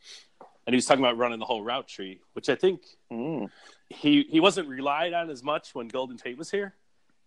And 0.66 0.74
he 0.74 0.76
was 0.76 0.84
talking 0.84 1.02
about 1.02 1.16
running 1.16 1.38
the 1.38 1.46
whole 1.46 1.62
route 1.62 1.88
tree, 1.88 2.20
which 2.34 2.50
I 2.50 2.54
think 2.54 2.82
mm. 3.10 3.48
he 3.88 4.26
he 4.30 4.40
wasn't 4.40 4.68
relied 4.68 5.14
on 5.14 5.30
as 5.30 5.42
much 5.42 5.74
when 5.74 5.88
Golden 5.88 6.18
Tate 6.18 6.36
was 6.36 6.50
here, 6.50 6.74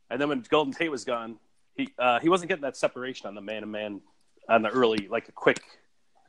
and 0.10 0.22
then 0.22 0.30
when 0.30 0.46
Golden 0.48 0.74
Tate 0.74 0.92
was 0.92 1.04
gone, 1.04 1.38
he 1.76 1.90
uh, 1.98 2.20
he 2.20 2.30
wasn't 2.30 2.50
getting 2.50 2.64
that 2.64 2.78
separation 2.78 3.28
on 3.28 3.36
the 3.36 3.42
man 3.42 3.62
to 3.62 3.68
man 3.68 4.02
on 4.50 4.62
the 4.62 4.70
early 4.70 5.08
like 5.10 5.30
a 5.30 5.32
quick 5.32 5.62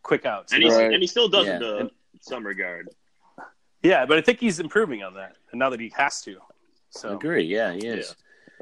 quick 0.02 0.26
outs. 0.26 0.52
And, 0.52 0.64
right. 0.64 0.92
and 0.92 1.02
he 1.02 1.06
still 1.06 1.28
does 1.28 1.46
yeah. 1.46 1.56
in 1.56 1.62
and, 1.62 1.90
some 2.20 2.44
regard. 2.46 2.88
Yeah, 3.82 4.06
but 4.06 4.18
I 4.18 4.20
think 4.20 4.38
he's 4.38 4.60
improving 4.60 5.02
on 5.02 5.14
that, 5.14 5.36
and 5.50 5.58
now 5.58 5.70
that 5.70 5.80
he 5.80 5.92
has 5.96 6.22
to. 6.22 6.36
So 6.90 7.10
I 7.10 7.14
agree. 7.14 7.44
Yeah, 7.44 7.72
he 7.72 7.86
is. 7.86 8.14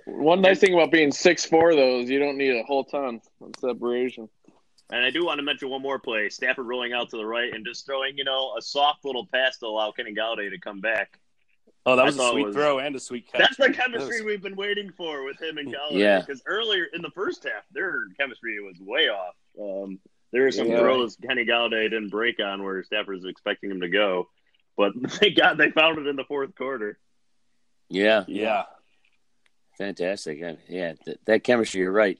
Yeah. 0.07 0.15
One 0.15 0.41
nice 0.41 0.61
thing 0.61 0.73
about 0.73 0.91
being 0.91 1.13
six 1.13 1.45
four 1.45 1.75
though 1.75 2.01
is 2.01 2.09
you 2.09 2.19
don't 2.19 2.39
need 2.39 2.57
a 2.57 2.63
whole 2.63 2.85
ton 2.85 3.21
of 3.43 3.55
separation. 3.59 4.29
And 4.93 5.05
I 5.05 5.11
do 5.11 5.25
want 5.25 5.39
to 5.39 5.45
mention 5.45 5.69
one 5.69 5.83
more 5.83 5.99
play: 5.99 6.31
Stafford 6.31 6.67
rolling 6.67 6.93
out 6.93 7.11
to 7.11 7.17
the 7.17 7.27
right 7.27 7.53
and 7.53 7.65
just 7.67 7.87
throwing, 7.87 8.17
you 8.17 8.25
know, 8.25 8.57
a 8.59 8.63
soft 8.63 9.05
little 9.05 9.27
pass 9.27 9.59
to 9.59 9.67
allow 9.67 9.93
Kenny 9.93 10.15
Golladay 10.15 10.51
to 10.51 10.59
come 10.59 10.81
back. 10.81 11.20
Oh, 11.87 11.97
that 11.97 12.05
was 12.05 12.19
a 12.19 12.29
sweet 12.31 12.47
was, 12.47 12.55
throw 12.55 12.79
and 12.79 12.95
a 12.95 13.01
sweet 13.01 13.31
catch. 13.31 13.41
That's 13.41 13.57
the 13.57 13.73
chemistry 13.73 14.21
was... 14.21 14.25
we've 14.25 14.43
been 14.43 14.57
waiting 14.57 14.93
for 14.97 15.25
with 15.25 15.41
him 15.41 15.57
and 15.57 15.69
Golladay. 15.69 15.99
Yeah. 15.99 16.21
Because 16.21 16.43
earlier 16.47 16.87
in 16.93 17.01
the 17.01 17.11
first 17.11 17.45
half, 17.45 17.63
their 17.73 18.05
chemistry 18.19 18.61
was 18.61 18.77
way 18.81 19.09
off. 19.09 19.35
Um, 19.59 19.99
there 20.33 20.43
were 20.43 20.53
some 20.53 20.69
yeah. 20.69 20.79
throws 20.79 21.17
Kenny 21.17 21.45
Golladay 21.45 21.85
didn't 21.85 22.11
break 22.11 22.39
on 22.39 22.63
where 22.63 22.83
Stafford 22.85 23.17
was 23.17 23.25
expecting 23.25 23.71
him 23.71 23.81
to 23.81 23.89
go, 23.89 24.29
but 24.77 24.93
they 25.21 25.31
got 25.31 25.57
they 25.57 25.71
found 25.71 25.99
it 25.99 26.07
in 26.07 26.17
the 26.17 26.25
fourth 26.25 26.55
quarter. 26.55 26.99
Yeah, 27.89 28.25
yeah, 28.29 28.65
fantastic. 29.79 30.41
Yeah, 30.69 30.93
that, 31.07 31.19
that 31.25 31.45
chemistry. 31.45 31.81
You're 31.81 31.93
right. 31.93 32.19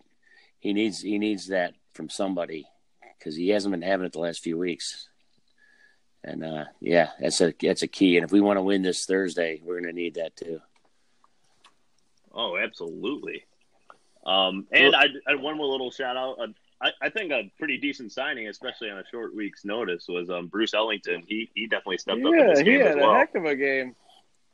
He 0.59 0.73
needs 0.73 1.01
he 1.01 1.19
needs 1.19 1.49
that 1.49 1.75
from 1.93 2.09
somebody 2.09 2.67
because 3.19 3.37
he 3.37 3.51
hasn't 3.51 3.73
been 3.73 3.83
having 3.83 4.07
it 4.07 4.13
the 4.13 4.21
last 4.21 4.41
few 4.41 4.59
weeks. 4.59 5.10
And 6.23 6.45
uh, 6.45 6.65
yeah, 6.81 7.11
that's 7.19 7.41
a 7.41 7.55
that's 7.61 7.83
a 7.83 7.89
key. 7.89 8.17
And 8.17 8.25
if 8.25 8.33
we 8.33 8.41
want 8.41 8.59
to 8.59 8.63
win 8.63 8.83
this 8.83 9.07
Thursday, 9.07 9.61
we're 9.65 9.81
going 9.81 9.95
to 9.95 10.01
need 10.01 10.15
that 10.15 10.37
too. 10.37 10.61
Oh, 12.33 12.57
absolutely. 12.57 13.45
Um, 14.25 14.67
and 14.71 14.95
I, 14.95 15.07
I 15.27 15.35
one 15.37 15.57
more 15.57 15.67
little 15.67 15.91
shout 15.91 16.17
out. 16.17 16.39
Uh, 16.39 16.47
I, 16.83 16.91
I 17.03 17.09
think 17.09 17.33
a 17.33 17.51
pretty 17.59 17.79
decent 17.79 18.13
signing, 18.13 18.49
especially 18.49 18.91
on 18.91 18.99
a 18.99 19.05
short 19.11 19.35
week's 19.35 19.65
notice, 19.65 20.07
was 20.09 20.31
um, 20.31 20.47
Bruce 20.47 20.75
Ellington. 20.75 21.25
He 21.27 21.51
he 21.55 21.67
definitely 21.67 21.99
stepped 21.99 22.21
yeah, 22.21 22.29
up 22.29 22.35
in 22.35 22.47
this 22.49 22.59
game 22.63 22.67
he 22.67 22.79
had 22.81 22.87
as 22.89 22.97
well. 22.97 23.13
a 23.13 23.19
heck 23.19 23.35
of 23.35 23.45
a 23.47 23.57
game. 23.57 23.97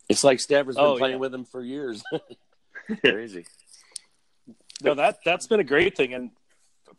It's 0.09 0.23
like 0.23 0.39
Stafford's 0.39 0.77
been 0.77 0.87
oh, 0.87 0.97
playing 0.99 1.17
yeah. 1.17 1.21
with 1.21 1.35
him 1.35 1.45
for 1.45 1.63
years. 1.63 2.03
Crazy. 3.05 3.45
no, 4.83 4.95
that 4.95 5.19
that's 5.25 5.49
been 5.49 5.61
a 5.61 5.65
great 5.65 5.97
thing, 5.97 6.15
and 6.15 6.31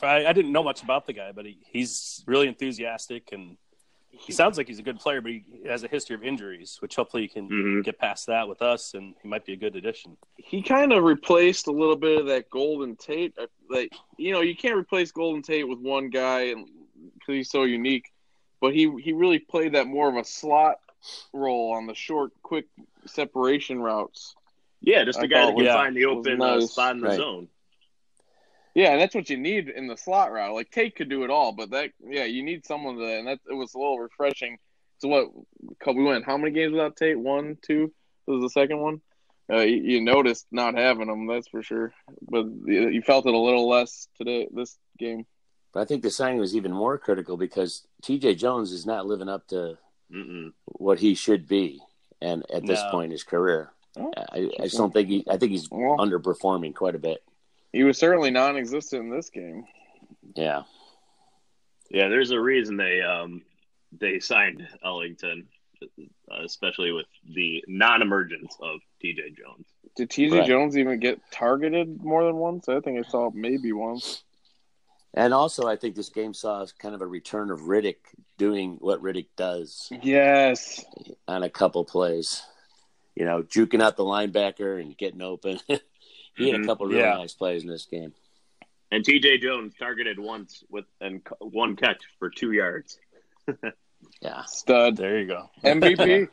I, 0.01 0.25
I 0.25 0.33
didn't 0.33 0.51
know 0.51 0.63
much 0.63 0.83
about 0.83 1.05
the 1.05 1.13
guy, 1.13 1.31
but 1.31 1.45
he, 1.45 1.57
he's 1.65 2.24
really 2.27 2.47
enthusiastic 2.47 3.29
and 3.31 3.57
he 4.17 4.31
sounds 4.31 4.57
like 4.57 4.67
he's 4.67 4.79
a 4.79 4.83
good 4.83 5.00
player, 5.00 5.21
but 5.21 5.31
he 5.31 5.43
has 5.65 5.83
a 5.83 5.88
history 5.88 6.15
of 6.15 6.24
injuries, 6.24 6.77
which 6.79 6.95
hopefully 6.95 7.24
he 7.24 7.29
can 7.29 7.50
mm-hmm. 7.50 7.81
get 7.81 7.97
past 8.00 8.27
that 8.27 8.47
with 8.47 8.62
us, 8.62 8.93
and 8.93 9.15
he 9.21 9.27
might 9.27 9.45
be 9.45 9.53
a 9.53 9.57
good 9.57 9.75
addition. 9.75 10.17
He 10.36 10.62
kind 10.62 10.91
of 10.91 11.03
replaced 11.03 11.67
a 11.67 11.71
little 11.71 11.95
bit 11.95 12.19
of 12.19 12.27
that 12.27 12.50
Golden 12.50 12.95
Tate. 12.95 13.33
Uh, 13.38 13.47
like 13.69 13.93
you 14.17 14.31
know, 14.31 14.41
you 14.41 14.55
can't 14.55 14.77
replace 14.77 15.12
Golden 15.12 15.41
Tate 15.41 15.67
with 15.67 15.79
one 15.79 16.09
guy 16.09 16.53
because 16.53 17.36
he's 17.36 17.50
so 17.50 17.63
unique. 17.63 18.12
But 18.59 18.74
he 18.74 18.91
he 19.01 19.13
really 19.13 19.39
played 19.39 19.74
that 19.74 19.88
more 19.88 20.09
of 20.09 20.15
a 20.15 20.24
slot 20.24 20.77
role 21.33 21.74
on 21.74 21.86
the 21.86 21.93
short, 21.93 22.31
quick 22.41 22.65
separation 23.05 23.79
routes. 23.79 24.36
Yeah, 24.81 25.03
just 25.03 25.21
a 25.21 25.27
guy 25.27 25.45
that 25.45 25.55
can 25.55 25.65
yeah, 25.65 25.75
find 25.75 25.95
the 25.95 26.05
open 26.05 26.41
uh, 26.41 26.55
nice. 26.55 26.63
uh, 26.63 26.67
spot 26.67 26.95
in 26.95 27.01
the 27.01 27.07
right. 27.07 27.17
zone. 27.17 27.47
Yeah, 28.77 28.91
and 28.91 29.01
that's 29.01 29.15
what 29.15 29.27
you 29.31 29.38
need 29.38 29.69
in 29.69 29.88
the 29.88 29.98
slot 29.98 30.31
route. 30.31 30.53
Like 30.53 30.69
Tate 30.69 30.96
could 30.96 31.10
do 31.10 31.24
it 31.24 31.31
all, 31.31 31.51
but 31.51 31.72
that 31.72 31.89
yeah, 32.00 32.25
you 32.25 32.43
need 32.43 32.63
someone 32.63 32.98
to, 32.98 33.05
and 33.05 33.27
that 33.27 33.39
it 33.50 33.55
was 33.55 33.74
a 33.74 33.79
little 33.79 33.98
refreshing. 33.98 34.60
So 35.00 35.07
what? 35.07 35.96
We 35.96 36.03
went 36.03 36.25
how 36.25 36.38
many 36.38 36.51
games 36.51 36.74
without 36.74 36.96
Tate? 36.96 37.17
One, 37.17 37.57
two. 37.63 37.91
This 38.27 38.34
was 38.36 38.43
the 38.43 38.50
second 38.51 38.77
one. 38.77 39.01
Uh, 39.51 39.62
you, 39.62 39.77
you, 39.77 40.01
noticed 40.01 40.46
not 40.51 40.75
having 40.75 41.10
him, 41.10 41.25
that's 41.25 41.48
for 41.48 41.63
sure. 41.63 41.91
But 42.29 42.46
you 42.67 43.01
felt 43.01 43.25
it 43.25 43.34
a 43.34 43.38
little 43.38 43.67
less 43.67 44.10
today 44.15 44.48
this 44.53 44.77
game. 45.00 45.25
But 45.74 45.79
I 45.79 45.86
think 45.86 46.03
the 46.03 46.12
signing 46.12 46.39
was 46.39 46.55
even 46.55 46.72
more 46.72 47.00
critical 47.00 47.36
because 47.36 47.88
T.J. 48.03 48.36
Jones 48.36 48.72
is 48.72 48.86
not 48.86 49.07
living 49.07 49.29
up 49.29 49.48
to 49.48 49.79
Mm-mm. 50.13 50.53
what 50.65 51.00
he 51.00 51.15
should 51.15 51.48
be, 51.48 51.81
and 52.22 52.46
at 52.53 52.63
this 52.63 52.84
no. 52.84 52.91
point 52.91 53.05
in 53.05 53.12
his 53.12 53.24
career, 53.24 53.72
oh, 53.98 54.13
I, 54.15 54.51
I, 54.60 54.63
just 54.65 54.77
don't 54.77 54.93
think 54.93 55.10
he. 55.10 55.25
I 55.27 55.38
think 55.38 55.51
he's 55.51 55.67
well, 55.72 55.98
underperforming 55.98 56.75
quite 56.75 56.93
a 56.93 57.00
bit. 57.00 57.24
He 57.77 57.84
was 57.84 58.00
certainly 58.00 58.31
non-existent 58.31 59.03
in 59.03 59.10
this 59.12 59.29
game. 59.29 59.65
Yeah, 60.36 60.63
yeah. 61.91 62.07
There's 62.07 62.31
a 62.31 62.39
reason 62.39 62.75
they 62.75 63.03
um 63.03 63.43
they 63.91 64.19
signed 64.19 64.67
Ellington, 64.84 65.48
especially 66.43 66.91
with 66.91 67.05
the 67.36 67.63
non-emergence 67.67 68.57
of 68.60 68.79
T.J. 69.00 69.36
Jones. 69.38 69.67
Did 69.96 70.10
T.J. 70.10 70.39
Right. 70.39 70.48
Jones 70.48 70.75
even 70.75 71.00
get 71.00 71.22
targeted 71.31 72.03
more 72.03 72.24
than 72.25 72.38
once? 72.38 72.67
I 72.67 72.79
think 72.79 73.05
I 73.05 73.07
saw 73.07 73.29
maybe 73.31 73.72
once. 73.72 74.24
And 75.13 75.31
also, 75.31 75.67
I 75.67 75.75
think 75.75 75.96
this 75.96 76.10
game 76.10 76.34
saw 76.34 76.65
kind 76.79 76.96
of 76.96 77.01
a 77.01 77.07
return 77.07 77.51
of 77.51 77.62
Riddick 77.62 77.98
doing 78.39 78.77
what 78.79 79.03
Riddick 79.03 79.27
does. 79.36 79.91
Yes. 80.01 80.84
On 81.27 81.43
a 81.43 81.50
couple 81.50 81.86
plays, 81.86 82.41
you 83.15 83.25
know, 83.25 83.43
juking 83.43 83.84
out 83.84 83.98
the 83.98 84.03
linebacker 84.03 84.81
and 84.81 84.98
getting 84.98 85.22
open. 85.22 85.60
He 86.38 86.46
mm-hmm. 86.46 86.51
had 86.51 86.56
a 86.56 86.60
mm-hmm. 86.60 86.70
couple 86.70 86.86
really 86.88 87.00
yeah. 87.00 87.15
nice 87.15 87.34
plays 87.34 87.63
in 87.63 87.70
this 87.70 87.86
game. 87.86 88.13
And 88.91 89.03
T.J. 89.03 89.39
Jones 89.39 89.74
targeted 89.77 90.20
once 90.20 90.63
with 90.70 90.86
and 91.01 91.22
one 91.39 91.75
catch 91.75 92.03
for 92.20 92.29
two 92.29 92.53
yards. 92.53 92.98
yeah, 94.22 94.44
stud. 94.46 94.96
There 94.96 95.20
you 95.20 95.27
go. 95.27 95.50
MVP. 95.63 96.29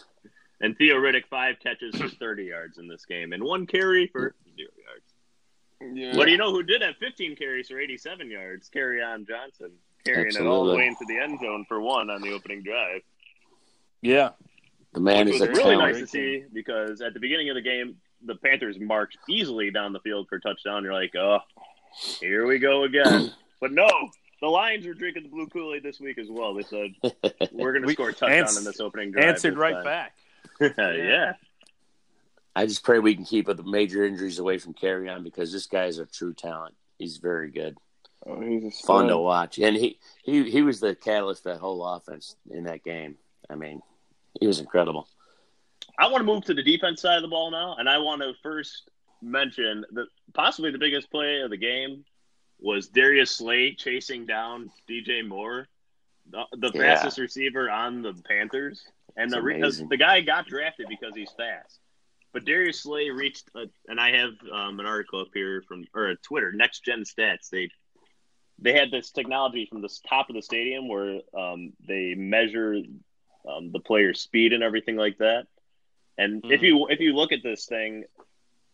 and 0.60 0.76
Theo 0.76 0.96
Riddick 0.96 1.26
five 1.30 1.56
catches 1.62 1.96
for 1.96 2.08
thirty 2.08 2.44
yards 2.44 2.78
in 2.78 2.88
this 2.88 3.06
game, 3.06 3.32
and 3.32 3.42
one 3.42 3.66
carry 3.66 4.08
for 4.08 4.34
zero 4.54 4.70
yards. 4.86 5.96
Yeah. 5.96 6.12
But 6.16 6.28
you 6.28 6.36
know 6.36 6.50
who 6.50 6.62
did 6.62 6.82
have 6.82 6.96
15 6.96 7.36
carries 7.36 7.68
for 7.68 7.78
87 7.78 8.30
yards? 8.30 8.70
Kerryon 8.74 9.28
Johnson 9.28 9.72
carrying 10.06 10.28
Absolutely. 10.28 10.50
it 10.50 10.54
all 10.54 10.64
the 10.64 10.76
way 10.76 10.86
into 10.86 11.04
the 11.06 11.18
end 11.18 11.38
zone 11.40 11.66
for 11.68 11.80
one 11.80 12.08
on 12.08 12.22
the 12.22 12.32
opening 12.32 12.62
drive. 12.62 13.02
Yeah, 14.00 14.30
the 14.94 15.00
man 15.00 15.26
Which 15.26 15.36
is 15.36 15.40
was 15.40 15.50
really 15.50 15.76
nice 15.76 15.98
to 15.98 16.06
see 16.06 16.44
because 16.52 17.00
at 17.00 17.14
the 17.14 17.20
beginning 17.20 17.50
of 17.50 17.56
the 17.56 17.62
game, 17.62 17.96
the 18.24 18.34
Panthers 18.36 18.78
marched 18.78 19.18
easily 19.28 19.70
down 19.70 19.92
the 19.92 20.00
field 20.00 20.28
for 20.28 20.36
a 20.36 20.40
touchdown. 20.40 20.84
You're 20.84 20.94
like, 20.94 21.14
oh, 21.16 21.38
here 22.20 22.46
we 22.46 22.58
go 22.58 22.84
again. 22.84 23.32
but 23.60 23.72
no, 23.72 23.88
the 24.40 24.48
Lions 24.48 24.86
are 24.86 24.94
drinking 24.94 25.24
the 25.24 25.28
blue 25.28 25.46
Kool 25.46 25.74
Aid 25.74 25.82
this 25.82 26.00
week 26.00 26.18
as 26.18 26.28
well. 26.28 26.54
They 26.54 26.62
said 26.62 26.94
we're 27.52 27.72
going 27.72 27.86
to 27.86 27.92
score 27.92 28.10
a 28.10 28.12
touchdown 28.12 28.40
ans- 28.40 28.58
in 28.58 28.64
this 28.64 28.80
opening 28.80 29.12
drive. 29.12 29.24
Answered 29.24 29.56
right 29.56 29.74
time. 29.74 29.84
back. 29.84 30.14
yeah. 30.78 31.34
I 32.56 32.66
just 32.66 32.84
pray 32.84 32.98
we 32.98 33.14
can 33.14 33.24
keep 33.24 33.46
the 33.46 33.62
major 33.64 34.04
injuries 34.04 34.38
away 34.38 34.58
from 34.58 34.74
Kerryon 34.74 35.24
because 35.24 35.52
this 35.52 35.66
guy 35.66 35.86
is 35.86 35.98
a 35.98 36.06
true 36.06 36.32
talent. 36.32 36.74
He's 36.98 37.16
very 37.16 37.50
good. 37.50 37.76
Oh, 38.26 38.40
he's 38.40 38.80
fun 38.80 39.08
to 39.08 39.18
watch, 39.18 39.58
and 39.58 39.76
he, 39.76 39.98
he 40.22 40.48
he 40.50 40.62
was 40.62 40.80
the 40.80 40.94
catalyst 40.94 41.42
for 41.42 41.50
that 41.50 41.58
whole 41.58 41.84
offense 41.84 42.36
in 42.48 42.64
that 42.64 42.82
game. 42.82 43.16
I 43.50 43.54
mean, 43.54 43.82
he 44.40 44.46
was 44.46 44.60
incredible. 44.60 45.08
I 45.98 46.08
want 46.08 46.20
to 46.20 46.24
move 46.24 46.44
to 46.44 46.54
the 46.54 46.62
defense 46.62 47.02
side 47.02 47.16
of 47.16 47.22
the 47.22 47.28
ball 47.28 47.50
now, 47.50 47.76
and 47.78 47.88
I 47.88 47.98
want 47.98 48.22
to 48.22 48.32
first 48.42 48.90
mention 49.22 49.84
that 49.92 50.06
possibly 50.34 50.70
the 50.70 50.78
biggest 50.78 51.10
play 51.10 51.40
of 51.40 51.50
the 51.50 51.56
game 51.56 52.04
was 52.58 52.88
Darius 52.88 53.30
Slay 53.30 53.74
chasing 53.74 54.26
down 54.26 54.70
DJ 54.88 55.26
Moore, 55.26 55.68
the, 56.30 56.44
the 56.52 56.70
yeah. 56.74 56.94
fastest 56.94 57.18
receiver 57.18 57.70
on 57.70 58.02
the 58.02 58.14
Panthers, 58.26 58.82
and 59.16 59.30
the 59.30 59.86
the 59.88 59.96
guy 59.96 60.20
got 60.20 60.46
drafted 60.46 60.86
because 60.88 61.14
he's 61.14 61.30
fast. 61.36 61.80
But 62.32 62.44
Darius 62.44 62.82
Slay 62.82 63.10
reached, 63.10 63.48
a, 63.54 63.66
and 63.86 64.00
I 64.00 64.16
have 64.16 64.32
um, 64.52 64.80
an 64.80 64.86
article 64.86 65.20
up 65.20 65.28
here 65.32 65.62
from 65.68 65.84
or 65.94 66.06
a 66.06 66.16
Twitter, 66.16 66.52
Next 66.52 66.84
Gen 66.84 67.04
Stats. 67.04 67.48
They 67.50 67.70
they 68.58 68.72
had 68.72 68.90
this 68.90 69.10
technology 69.10 69.66
from 69.70 69.82
the 69.82 69.98
top 70.08 70.28
of 70.30 70.34
the 70.34 70.42
stadium 70.42 70.88
where 70.88 71.20
um, 71.36 71.72
they 71.86 72.14
measure 72.14 72.76
um, 73.48 73.72
the 73.72 73.80
player's 73.80 74.20
speed 74.20 74.52
and 74.52 74.62
everything 74.62 74.96
like 74.96 75.18
that. 75.18 75.46
And 76.18 76.42
mm. 76.42 76.52
if 76.52 76.60
hmm. 76.60 76.66
you 76.66 76.86
if 76.88 77.00
you 77.00 77.14
look 77.14 77.32
at 77.32 77.42
this 77.42 77.66
thing, 77.66 78.04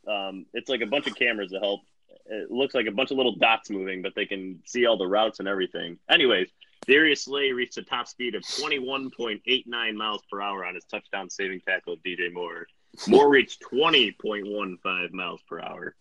um, 0.09 0.47
it's 0.53 0.69
like 0.69 0.81
a 0.81 0.87
bunch 0.87 1.07
of 1.07 1.15
cameras 1.15 1.51
that 1.51 1.63
help. 1.63 1.81
It 2.27 2.51
looks 2.51 2.75
like 2.75 2.87
a 2.87 2.93
bunch 2.93 3.11
of 3.11 3.17
little 3.17 3.35
dots 3.37 3.71
moving, 3.71 4.03
but 4.03 4.15
they 4.15 4.27
can 4.27 4.61
see 4.65 4.87
all 4.87 4.97
the 4.97 5.07
routes 5.07 5.41
and 5.41 5.49
everything. 5.49 5.99
Anyways, 6.09 6.49
Darius 6.87 7.25
Slay 7.25 7.53
reached 7.53 7.77
a 7.77 7.83
top 7.83 8.07
speed 8.09 8.35
of 8.35 8.43
21.89 8.43 9.95
miles 9.95 10.23
per 10.31 10.41
hour 10.41 10.65
on 10.65 10.75
his 10.75 10.85
touchdown 10.85 11.29
saving 11.29 11.61
tackle 11.61 11.95
of 11.95 12.01
DJ 12.01 12.33
Moore. 12.33 12.67
Moore 13.09 13.29
reached 13.29 13.63
20.15 13.73 15.13
miles 15.13 15.41
per 15.49 15.61
hour. 15.61 15.95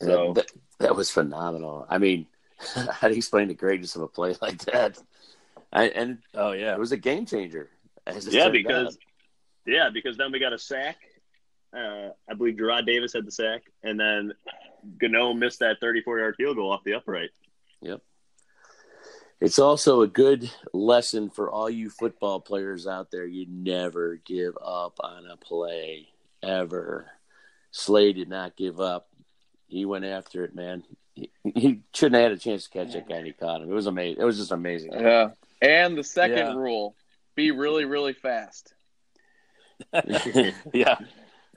So 0.00 0.32
that, 0.34 0.46
that 0.80 0.96
was 0.96 1.10
phenomenal. 1.10 1.86
I 1.88 1.98
mean, 1.98 2.26
how 2.74 3.08
do 3.08 3.14
you 3.14 3.18
explain 3.18 3.48
the 3.48 3.54
greatness 3.54 3.96
of 3.96 4.02
a 4.02 4.08
play 4.08 4.34
like 4.42 4.58
that? 4.66 4.98
I, 5.72 5.88
and 5.88 6.18
oh 6.34 6.52
yeah, 6.52 6.72
it 6.72 6.78
was 6.78 6.92
a 6.92 6.96
game 6.96 7.26
changer. 7.26 7.68
Yeah, 8.28 8.50
because 8.50 8.88
out. 8.88 8.94
Yeah, 9.66 9.90
because 9.92 10.16
then 10.16 10.32
we 10.32 10.38
got 10.38 10.52
a 10.52 10.58
sack. 10.58 10.96
Uh, 11.74 12.10
I 12.28 12.34
believe 12.34 12.56
Jarrad 12.56 12.86
Davis 12.86 13.12
had 13.12 13.26
the 13.26 13.32
sack, 13.32 13.62
and 13.82 13.98
then 13.98 14.32
Gano 14.98 15.32
missed 15.32 15.60
that 15.60 15.80
34 15.80 16.18
yard 16.18 16.34
field 16.36 16.56
goal 16.56 16.72
off 16.72 16.84
the 16.84 16.94
upright. 16.94 17.30
Yep. 17.80 18.00
It's 19.40 19.58
also 19.58 20.02
a 20.02 20.06
good 20.06 20.50
lesson 20.72 21.28
for 21.28 21.50
all 21.50 21.68
you 21.68 21.90
football 21.90 22.40
players 22.40 22.86
out 22.86 23.10
there. 23.10 23.26
You 23.26 23.46
never 23.48 24.16
give 24.24 24.56
up 24.64 24.98
on 25.00 25.26
a 25.26 25.36
play 25.36 26.08
ever. 26.42 27.10
Slay 27.70 28.12
did 28.12 28.28
not 28.28 28.56
give 28.56 28.80
up. 28.80 29.08
He 29.66 29.84
went 29.84 30.04
after 30.04 30.44
it, 30.44 30.54
man. 30.54 30.84
He, 31.14 31.30
he 31.42 31.80
shouldn't 31.92 32.20
have 32.20 32.30
had 32.30 32.32
a 32.32 32.40
chance 32.40 32.64
to 32.64 32.70
catch 32.70 32.92
that 32.92 33.08
guy. 33.08 33.16
And 33.16 33.26
he 33.26 33.32
caught 33.32 33.60
him. 33.60 33.70
It 33.70 33.74
was 33.74 33.86
amazing. 33.86 34.22
It 34.22 34.24
was 34.24 34.38
just 34.38 34.52
amazing. 34.52 34.92
Yeah. 34.92 35.30
And 35.60 35.98
the 35.98 36.04
second 36.04 36.38
yeah. 36.38 36.54
rule: 36.54 36.94
be 37.34 37.50
really, 37.50 37.84
really 37.84 38.12
fast. 38.12 38.72
yeah. 40.72 40.96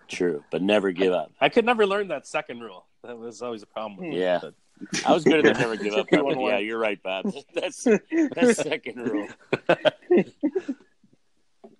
True, 0.07 0.43
but 0.51 0.61
never 0.61 0.91
give 0.91 1.13
up. 1.13 1.31
I 1.41 1.49
could 1.49 1.65
never 1.65 1.85
learn 1.85 2.07
that 2.09 2.25
second 2.25 2.61
rule. 2.61 2.85
That 3.03 3.17
was 3.17 3.41
always 3.41 3.63
a 3.63 3.65
problem 3.65 3.97
with 3.97 4.09
me. 4.09 4.21
Yeah. 4.21 4.39
But... 4.41 4.53
I 5.05 5.13
was 5.13 5.23
good 5.23 5.45
at 5.45 5.53
the 5.53 5.59
never 5.59 5.75
give 5.75 5.93
up. 5.93 6.07
But 6.09 6.39
yeah, 6.39 6.59
you're 6.59 6.79
right, 6.79 7.01
Bob. 7.01 7.33
That's 7.53 7.83
that's 7.83 8.61
second 8.61 8.97
rule. 8.97 9.27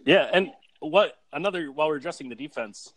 yeah, 0.06 0.30
and 0.34 0.52
what 0.80 1.18
another 1.32 1.72
while 1.72 1.88
we're 1.88 1.98
addressing 1.98 2.30
the 2.30 2.36
defense, 2.36 2.94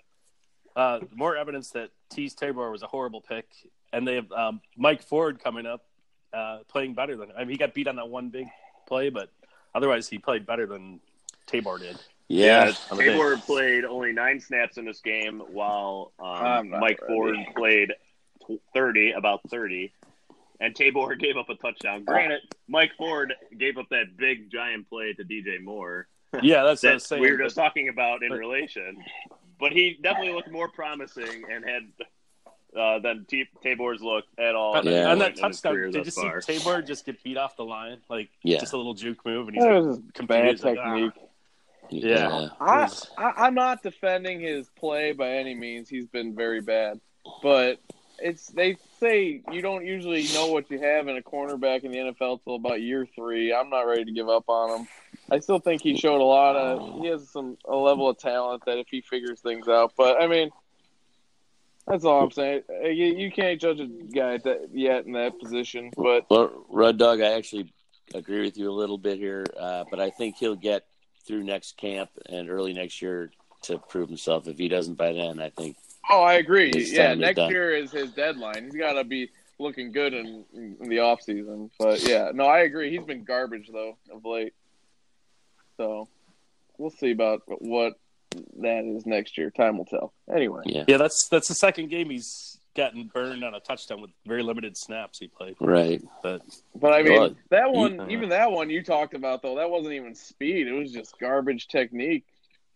uh, 0.74 1.00
more 1.14 1.36
evidence 1.36 1.70
that 1.70 1.90
Teez 2.12 2.34
Tabor 2.34 2.70
was 2.70 2.82
a 2.82 2.86
horrible 2.86 3.20
pick, 3.20 3.46
and 3.92 4.06
they 4.06 4.16
have 4.16 4.32
um, 4.32 4.60
Mike 4.76 5.02
Ford 5.02 5.40
coming 5.42 5.66
up, 5.66 5.84
uh, 6.32 6.58
playing 6.68 6.94
better 6.94 7.16
than. 7.16 7.30
I 7.36 7.40
mean, 7.40 7.50
he 7.50 7.56
got 7.56 7.74
beat 7.74 7.86
on 7.86 7.96
that 7.96 8.08
one 8.08 8.30
big 8.30 8.48
play, 8.86 9.10
but 9.10 9.30
otherwise 9.74 10.08
he 10.08 10.18
played 10.18 10.46
better 10.46 10.66
than 10.66 11.00
Tabor 11.46 11.78
did. 11.78 11.98
Yeah, 12.30 12.72
yeah 12.92 12.96
Tabor 12.96 13.36
played 13.38 13.84
only 13.84 14.12
nine 14.12 14.38
snaps 14.38 14.76
in 14.76 14.84
this 14.84 15.00
game, 15.00 15.42
while 15.50 16.12
um, 16.20 16.70
Mike 16.70 17.00
ready. 17.02 17.12
Ford 17.12 17.36
played 17.56 17.92
thirty, 18.72 19.10
about 19.10 19.40
thirty, 19.50 19.92
and 20.60 20.74
Tabor 20.76 21.12
gave 21.18 21.36
up 21.36 21.48
a 21.48 21.56
touchdown. 21.56 22.04
Granted, 22.04 22.42
Mike 22.68 22.92
Ford 22.96 23.34
gave 23.58 23.78
up 23.78 23.88
that 23.90 24.16
big 24.16 24.48
giant 24.48 24.88
play 24.88 25.12
to 25.14 25.24
DJ 25.24 25.60
Moore. 25.62 26.06
Yeah, 26.40 26.62
that's 26.62 26.80
that 26.82 27.02
saying, 27.02 27.22
we 27.22 27.32
were 27.32 27.38
just 27.38 27.56
talking 27.56 27.88
about 27.88 28.22
in 28.22 28.28
but, 28.28 28.38
relation. 28.38 29.02
But 29.58 29.72
he 29.72 29.98
definitely 30.00 30.32
looked 30.32 30.52
more 30.52 30.68
promising 30.68 31.42
and 31.50 31.64
had 31.64 31.82
uh, 32.80 33.00
than 33.00 33.26
T- 33.28 33.48
Tabor's 33.64 34.00
look 34.00 34.26
at 34.38 34.54
all. 34.54 34.80
Yeah. 34.84 35.10
On 35.10 35.18
that 35.18 35.34
touchdown, 35.34 35.90
did 35.90 36.04
you 36.04 36.10
see 36.12 36.30
Tabor 36.42 36.82
just 36.82 37.04
get 37.04 37.20
beat 37.24 37.36
off 37.36 37.56
the 37.56 37.64
line? 37.64 37.98
Like 38.08 38.28
yeah. 38.44 38.60
just 38.60 38.74
a 38.74 38.76
little 38.76 38.94
juke 38.94 39.26
move, 39.26 39.48
and 39.48 39.56
he's 39.56 39.64
like, 39.64 40.28
bad 40.28 40.60
technique. 40.60 41.14
Like, 41.14 41.14
ah. 41.16 41.26
Yeah, 41.90 42.48
I, 42.60 42.88
I 43.16 43.48
am 43.48 43.54
not 43.54 43.82
defending 43.82 44.40
his 44.40 44.68
play 44.78 45.12
by 45.12 45.30
any 45.30 45.54
means. 45.54 45.88
He's 45.88 46.06
been 46.06 46.34
very 46.34 46.60
bad, 46.60 47.00
but 47.42 47.80
it's 48.18 48.46
they 48.48 48.76
say 48.98 49.42
you 49.50 49.62
don't 49.62 49.84
usually 49.84 50.26
know 50.34 50.48
what 50.48 50.70
you 50.70 50.78
have 50.78 51.08
in 51.08 51.16
a 51.16 51.22
cornerback 51.22 51.84
in 51.84 51.92
the 51.92 51.98
NFL 51.98 52.44
till 52.44 52.56
about 52.56 52.80
year 52.80 53.06
three. 53.14 53.52
I'm 53.52 53.70
not 53.70 53.82
ready 53.82 54.04
to 54.04 54.12
give 54.12 54.28
up 54.28 54.48
on 54.48 54.80
him. 54.80 54.88
I 55.30 55.38
still 55.40 55.58
think 55.58 55.82
he 55.82 55.96
showed 55.96 56.20
a 56.20 56.24
lot 56.24 56.56
of. 56.56 57.00
He 57.00 57.08
has 57.08 57.28
some 57.28 57.56
a 57.64 57.74
level 57.74 58.08
of 58.08 58.18
talent 58.18 58.64
that 58.66 58.78
if 58.78 58.88
he 58.88 59.00
figures 59.00 59.40
things 59.40 59.68
out, 59.68 59.94
but 59.96 60.20
I 60.20 60.26
mean. 60.26 60.50
That's 61.86 62.04
all 62.04 62.22
I'm 62.22 62.30
saying. 62.30 62.62
You, 62.84 62.92
you 62.92 63.32
can't 63.32 63.60
judge 63.60 63.80
a 63.80 63.86
guy 63.86 64.36
that, 64.36 64.68
yet 64.72 65.06
in 65.06 65.12
that 65.14 65.40
position, 65.40 65.90
but 65.96 66.26
well, 66.30 66.64
Rud 66.68 66.98
Dog, 66.98 67.20
I 67.20 67.32
actually 67.32 67.72
agree 68.14 68.42
with 68.42 68.56
you 68.56 68.70
a 68.70 68.72
little 68.72 68.98
bit 68.98 69.18
here, 69.18 69.44
uh, 69.58 69.84
but 69.90 69.98
I 69.98 70.10
think 70.10 70.36
he'll 70.36 70.54
get 70.54 70.84
through 71.26 71.44
next 71.44 71.76
camp 71.76 72.10
and 72.26 72.48
early 72.50 72.72
next 72.72 73.00
year 73.02 73.30
to 73.62 73.78
prove 73.78 74.08
himself. 74.08 74.48
If 74.48 74.58
he 74.58 74.68
doesn't 74.68 74.94
by 74.94 75.12
then, 75.12 75.40
I 75.40 75.50
think. 75.50 75.76
Oh, 76.10 76.22
I 76.22 76.34
agree. 76.34 76.72
Yeah, 76.74 77.14
next 77.14 77.38
year 77.50 77.74
is 77.74 77.92
his 77.92 78.10
deadline. 78.12 78.64
He's 78.64 78.80
got 78.80 78.94
to 78.94 79.04
be 79.04 79.30
looking 79.58 79.92
good 79.92 80.14
in, 80.14 80.44
in 80.54 80.88
the 80.88 81.00
off 81.00 81.22
season. 81.22 81.70
But 81.78 82.06
yeah, 82.08 82.30
no, 82.34 82.46
I 82.46 82.60
agree. 82.60 82.90
He's 82.90 83.04
been 83.04 83.24
garbage 83.24 83.68
though 83.72 83.96
of 84.12 84.24
late. 84.24 84.54
So 85.76 86.08
we'll 86.78 86.90
see 86.90 87.12
about 87.12 87.42
what 87.46 87.94
that 88.60 88.84
is 88.84 89.06
next 89.06 89.38
year. 89.38 89.50
Time 89.50 89.78
will 89.78 89.84
tell. 89.84 90.12
Anyway. 90.32 90.62
Yeah. 90.66 90.84
Yeah, 90.88 90.96
that's 90.96 91.28
that's 91.30 91.48
the 91.48 91.54
second 91.54 91.90
game 91.90 92.10
he's 92.10 92.58
gotten 92.76 93.10
burned 93.12 93.44
on 93.44 93.54
a 93.54 93.60
touchdown 93.60 94.00
with 94.00 94.10
very 94.26 94.42
limited 94.42 94.76
snaps 94.76 95.18
he 95.18 95.28
played. 95.28 95.56
Right. 95.60 96.02
But 96.22 96.42
but 96.74 96.92
I 96.92 97.02
mean 97.02 97.36
that 97.50 97.70
one 97.72 98.10
even 98.10 98.28
that 98.30 98.50
one 98.50 98.70
you 98.70 98.82
talked 98.82 99.14
about 99.14 99.42
though, 99.42 99.56
that 99.56 99.70
wasn't 99.70 99.94
even 99.94 100.14
speed. 100.14 100.68
It 100.68 100.72
was 100.72 100.92
just 100.92 101.18
garbage 101.18 101.68
technique. 101.68 102.24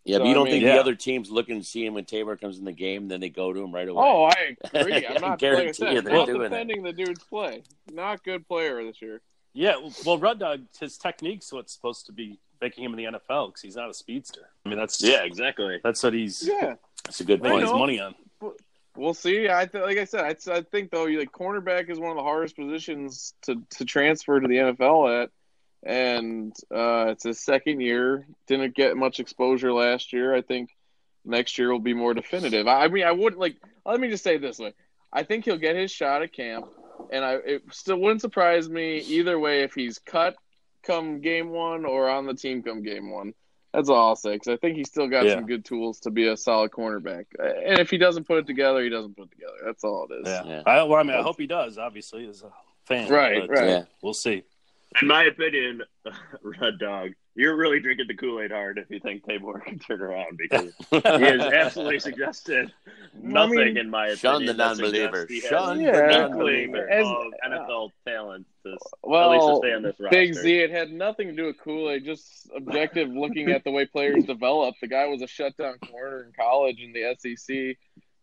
Yeah, 0.04 0.16
so, 0.16 0.20
but 0.20 0.28
you 0.28 0.34
don't 0.34 0.42
I 0.42 0.44
mean, 0.44 0.52
think 0.52 0.64
yeah. 0.64 0.74
the 0.74 0.80
other 0.80 0.94
teams 0.94 1.30
looking 1.30 1.58
to 1.58 1.64
see 1.64 1.86
him 1.86 1.94
when 1.94 2.04
Tabor 2.04 2.36
comes 2.36 2.58
in 2.58 2.66
the 2.66 2.72
game, 2.72 3.08
then 3.08 3.20
they 3.20 3.30
go 3.30 3.54
to 3.54 3.60
him 3.60 3.74
right 3.74 3.88
away. 3.88 4.04
Oh, 4.04 4.24
I 4.24 4.56
agree. 4.74 5.06
I'm 5.06 5.20
not 5.22 5.40
like 5.40 5.68
I 5.68 5.72
said, 5.72 6.04
not 6.04 6.26
defending 6.26 6.82
the 6.82 6.92
dude's 6.92 7.24
play. 7.24 7.62
Not 7.90 8.22
good 8.22 8.46
player 8.46 8.84
this 8.84 9.00
year. 9.00 9.22
Yeah, 9.54 9.76
well, 10.04 10.18
Rud 10.18 10.40
Dog, 10.40 10.62
his 10.78 10.98
technique's 10.98 11.52
what's 11.52 11.72
supposed 11.72 12.06
to 12.06 12.12
be 12.12 12.38
making 12.60 12.84
him 12.84 12.92
in 12.92 12.96
the 12.98 13.18
NFL 13.18 13.48
because 13.48 13.62
he's 13.62 13.76
not 13.76 13.88
a 13.88 13.94
speedster. 13.94 14.50
I 14.66 14.68
mean, 14.68 14.78
that's 14.78 15.02
yeah, 15.02 15.22
exactly. 15.22 15.80
That's 15.82 16.02
what 16.02 16.12
he's. 16.12 16.46
Yeah, 16.46 16.74
that's 17.04 17.20
a 17.20 17.24
good 17.24 17.42
point. 17.42 17.62
His 17.62 17.70
money 17.70 18.00
on. 18.00 18.14
We'll 18.96 19.14
see. 19.14 19.48
I 19.48 19.66
th- 19.66 19.82
like 19.82 19.98
I 19.98 20.04
said, 20.04 20.24
I, 20.24 20.52
I 20.52 20.62
think 20.62 20.90
though, 20.90 21.04
like 21.04 21.32
cornerback 21.32 21.90
is 21.90 21.98
one 21.98 22.10
of 22.10 22.16
the 22.16 22.22
hardest 22.22 22.56
positions 22.56 23.34
to 23.42 23.62
to 23.70 23.84
transfer 23.84 24.38
to 24.38 24.46
the 24.46 24.54
NFL 24.54 25.24
at, 25.24 25.30
and 25.82 26.54
uh, 26.72 27.06
it's 27.08 27.24
his 27.24 27.40
second 27.40 27.80
year. 27.80 28.26
Didn't 28.46 28.74
get 28.76 28.96
much 28.96 29.18
exposure 29.18 29.72
last 29.72 30.12
year. 30.12 30.34
I 30.34 30.42
think 30.42 30.70
next 31.24 31.58
year 31.58 31.72
will 31.72 31.80
be 31.80 31.94
more 31.94 32.14
definitive. 32.14 32.68
I, 32.68 32.84
I 32.84 32.88
mean, 32.88 33.04
I 33.04 33.12
wouldn't 33.12 33.40
like. 33.40 33.56
Let 33.84 33.98
me 33.98 34.08
just 34.08 34.22
say 34.22 34.38
this 34.38 34.60
way: 34.60 34.74
I 35.12 35.24
think 35.24 35.44
he'll 35.44 35.58
get 35.58 35.74
his 35.74 35.90
shot 35.90 36.22
at 36.22 36.32
camp, 36.32 36.66
and 37.10 37.24
I 37.24 37.34
it 37.34 37.62
still 37.72 37.98
wouldn't 37.98 38.20
surprise 38.20 38.68
me 38.68 38.98
either 38.98 39.38
way 39.38 39.62
if 39.62 39.74
he's 39.74 39.98
cut 39.98 40.36
come 40.84 41.20
game 41.20 41.50
one 41.50 41.84
or 41.84 42.08
on 42.08 42.26
the 42.26 42.34
team 42.34 42.62
come 42.62 42.82
game 42.82 43.10
one. 43.10 43.34
That's 43.74 43.88
all 43.88 44.10
I'll 44.10 44.16
say 44.16 44.34
because 44.34 44.48
I 44.48 44.56
think 44.56 44.76
he's 44.76 44.88
still 44.88 45.08
got 45.08 45.24
yeah. 45.24 45.34
some 45.34 45.46
good 45.46 45.64
tools 45.64 45.98
to 46.00 46.10
be 46.10 46.28
a 46.28 46.36
solid 46.36 46.70
cornerback. 46.70 47.26
And 47.40 47.80
if 47.80 47.90
he 47.90 47.98
doesn't 47.98 48.24
put 48.24 48.38
it 48.38 48.46
together, 48.46 48.84
he 48.84 48.88
doesn't 48.88 49.16
put 49.16 49.24
it 49.24 49.30
together. 49.32 49.56
That's 49.64 49.82
all 49.82 50.06
it 50.08 50.14
is. 50.14 50.28
Yeah. 50.28 50.42
yeah. 50.44 50.62
I, 50.64 50.84
well, 50.84 51.00
I 51.00 51.02
mean, 51.02 51.16
I 51.16 51.22
hope 51.22 51.40
he 51.40 51.48
does. 51.48 51.76
Obviously, 51.76 52.26
as 52.28 52.44
a 52.44 52.52
fan, 52.86 53.10
right? 53.10 53.48
But, 53.48 53.50
right. 53.50 53.68
Uh, 53.70 53.84
we'll 54.00 54.14
see. 54.14 54.44
In 55.02 55.08
my 55.08 55.24
opinion, 55.24 55.82
Red 56.42 56.78
Dog, 56.78 57.10
you're 57.36 57.56
really 57.56 57.80
drinking 57.80 58.06
the 58.06 58.14
Kool 58.14 58.40
Aid 58.40 58.52
hard 58.52 58.78
if 58.78 58.88
you 58.90 59.00
think 59.00 59.26
Tabor 59.26 59.58
can 59.66 59.78
turn 59.78 60.00
around 60.00 60.38
because 60.38 60.72
he 60.90 61.00
has 61.24 61.40
absolutely 61.40 61.98
suggested 61.98 62.72
nothing 63.20 63.58
I 63.58 63.64
mean, 63.64 63.76
in 63.76 63.90
my 63.90 64.08
opinion. 64.08 64.18
Shun 64.18 64.46
the 64.46 64.54
non-believer. 64.54 65.28
Shun 65.28 65.80
yeah, 65.80 65.92
the 65.92 66.18
non-believer 66.18 66.86
of 66.86 67.32
NFL 67.46 67.90
talent 68.06 68.46
to 68.64 68.76
well, 69.02 69.32
at 69.32 69.36
least 69.36 69.48
to 69.48 69.56
stay 69.56 69.74
on 69.74 69.82
this 69.82 69.96
roster. 69.98 70.16
Big 70.16 70.34
Z, 70.34 70.58
it 70.58 70.70
had 70.70 70.92
nothing 70.92 71.28
to 71.28 71.34
do 71.34 71.46
with 71.46 71.58
Kool 71.58 71.90
Aid. 71.90 72.04
Just 72.04 72.48
objective 72.56 73.08
looking 73.12 73.50
at 73.50 73.64
the 73.64 73.70
way 73.70 73.86
players 73.86 74.24
develop. 74.24 74.76
The 74.80 74.88
guy 74.88 75.06
was 75.06 75.22
a 75.22 75.26
shutdown 75.26 75.78
corner 75.78 76.24
in 76.24 76.32
college 76.38 76.80
in 76.80 76.92
the 76.92 77.16
SEC 77.18 77.76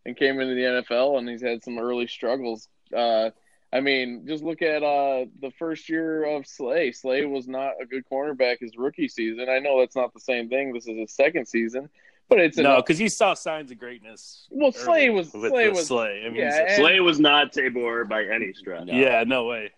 and 0.06 0.17
came 0.17 0.39
into 0.39 0.56
the 0.56 0.84
NFL, 0.89 1.19
and 1.19 1.28
he's 1.30 1.41
had 1.41 1.63
some 1.63 1.78
early 1.78 2.08
struggles. 2.08 2.67
Uh, 2.95 3.32
I 3.73 3.79
mean, 3.79 4.25
just 4.27 4.43
look 4.43 4.62
at 4.62 4.84
uh, 4.84 5.25
the 5.39 5.51
first 5.57 5.88
year 5.88 6.25
of 6.25 6.45
Slay. 6.45 6.91
Slay 6.91 7.25
was 7.25 7.47
not 7.47 7.73
a 7.81 7.86
good 7.86 8.03
cornerback 8.12 8.60
his 8.60 8.75
rookie 8.77 9.07
season. 9.07 9.47
I 9.49 9.60
know 9.60 9.79
that's 9.79 9.95
not 9.95 10.13
the 10.13 10.19
same 10.19 10.49
thing. 10.49 10.73
This 10.73 10.88
is 10.88 10.97
his 10.97 11.12
second 11.12 11.47
season, 11.47 11.89
but 12.27 12.39
it's 12.39 12.57
no 12.57 12.77
because 12.77 12.97
he 12.97 13.07
saw 13.07 13.34
signs 13.34 13.71
of 13.71 13.79
greatness. 13.79 14.47
Well, 14.51 14.73
Slay 14.73 15.10
was 15.10 15.31
Slay 15.31 15.69
was 15.69 15.88
Slay. 15.88 16.23
I 16.25 16.29
mean, 16.29 16.41
yeah, 16.41 16.75
Slay 16.75 16.99
was 16.99 17.19
not 17.19 17.53
Tabor 17.53 18.03
by 18.03 18.25
any 18.25 18.51
stretch. 18.51 18.88
No. 18.88 18.93
Yeah, 18.93 19.23
no 19.25 19.45
way. 19.45 19.71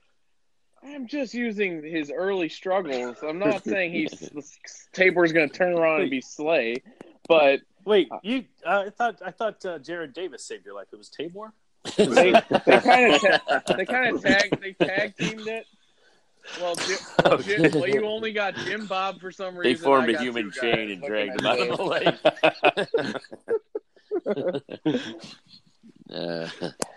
I'm 0.83 1.07
just 1.07 1.33
using 1.33 1.83
his 1.83 2.11
early 2.11 2.49
struggles. 2.49 3.17
I'm 3.21 3.39
not 3.39 3.63
saying 3.65 3.91
he's 3.91 4.31
Tabor's 4.91 5.31
going 5.31 5.49
to 5.49 5.55
turn 5.55 5.73
around 5.73 6.01
and 6.01 6.09
be 6.09 6.19
Slay, 6.19 6.77
but 7.27 7.61
wait, 7.85 8.09
you? 8.23 8.45
Uh, 8.65 8.85
I 8.87 8.89
thought 8.89 9.21
I 9.23 9.29
thought 9.29 9.63
uh, 9.65 9.77
Jarrad 9.77 10.15
Davis 10.15 10.43
saved 10.43 10.65
your 10.65 10.73
life. 10.73 10.87
It 10.91 10.97
was 10.97 11.09
Tabor 11.09 11.53
they 11.95 12.31
kind 12.31 13.13
of 13.13 13.21
ta- 13.21 13.61
they 13.77 13.85
kind 13.85 14.15
of 14.15 14.21
tag 14.21 14.59
they 14.61 14.73
tag 14.73 15.15
teamed 15.17 15.47
it. 15.47 15.65
Well, 16.59 16.75
Jim, 16.75 16.97
well, 17.23 17.37
Jim, 17.39 17.71
well, 17.73 17.87
you 17.87 18.05
only 18.05 18.33
got 18.33 18.55
Jim 18.55 18.85
Bob 18.85 19.19
for 19.19 19.31
some 19.31 19.55
reason. 19.55 19.71
They 19.71 19.75
formed 19.75 20.09
a 20.09 20.19
human 20.19 20.51
chain 20.51 20.91
and 20.91 21.01
dragged 21.01 21.39
him 21.39 21.45
out 21.45 21.59
of 21.59 21.77
the 21.77 21.83
lake. 21.83 22.15
Uh, 26.11 26.47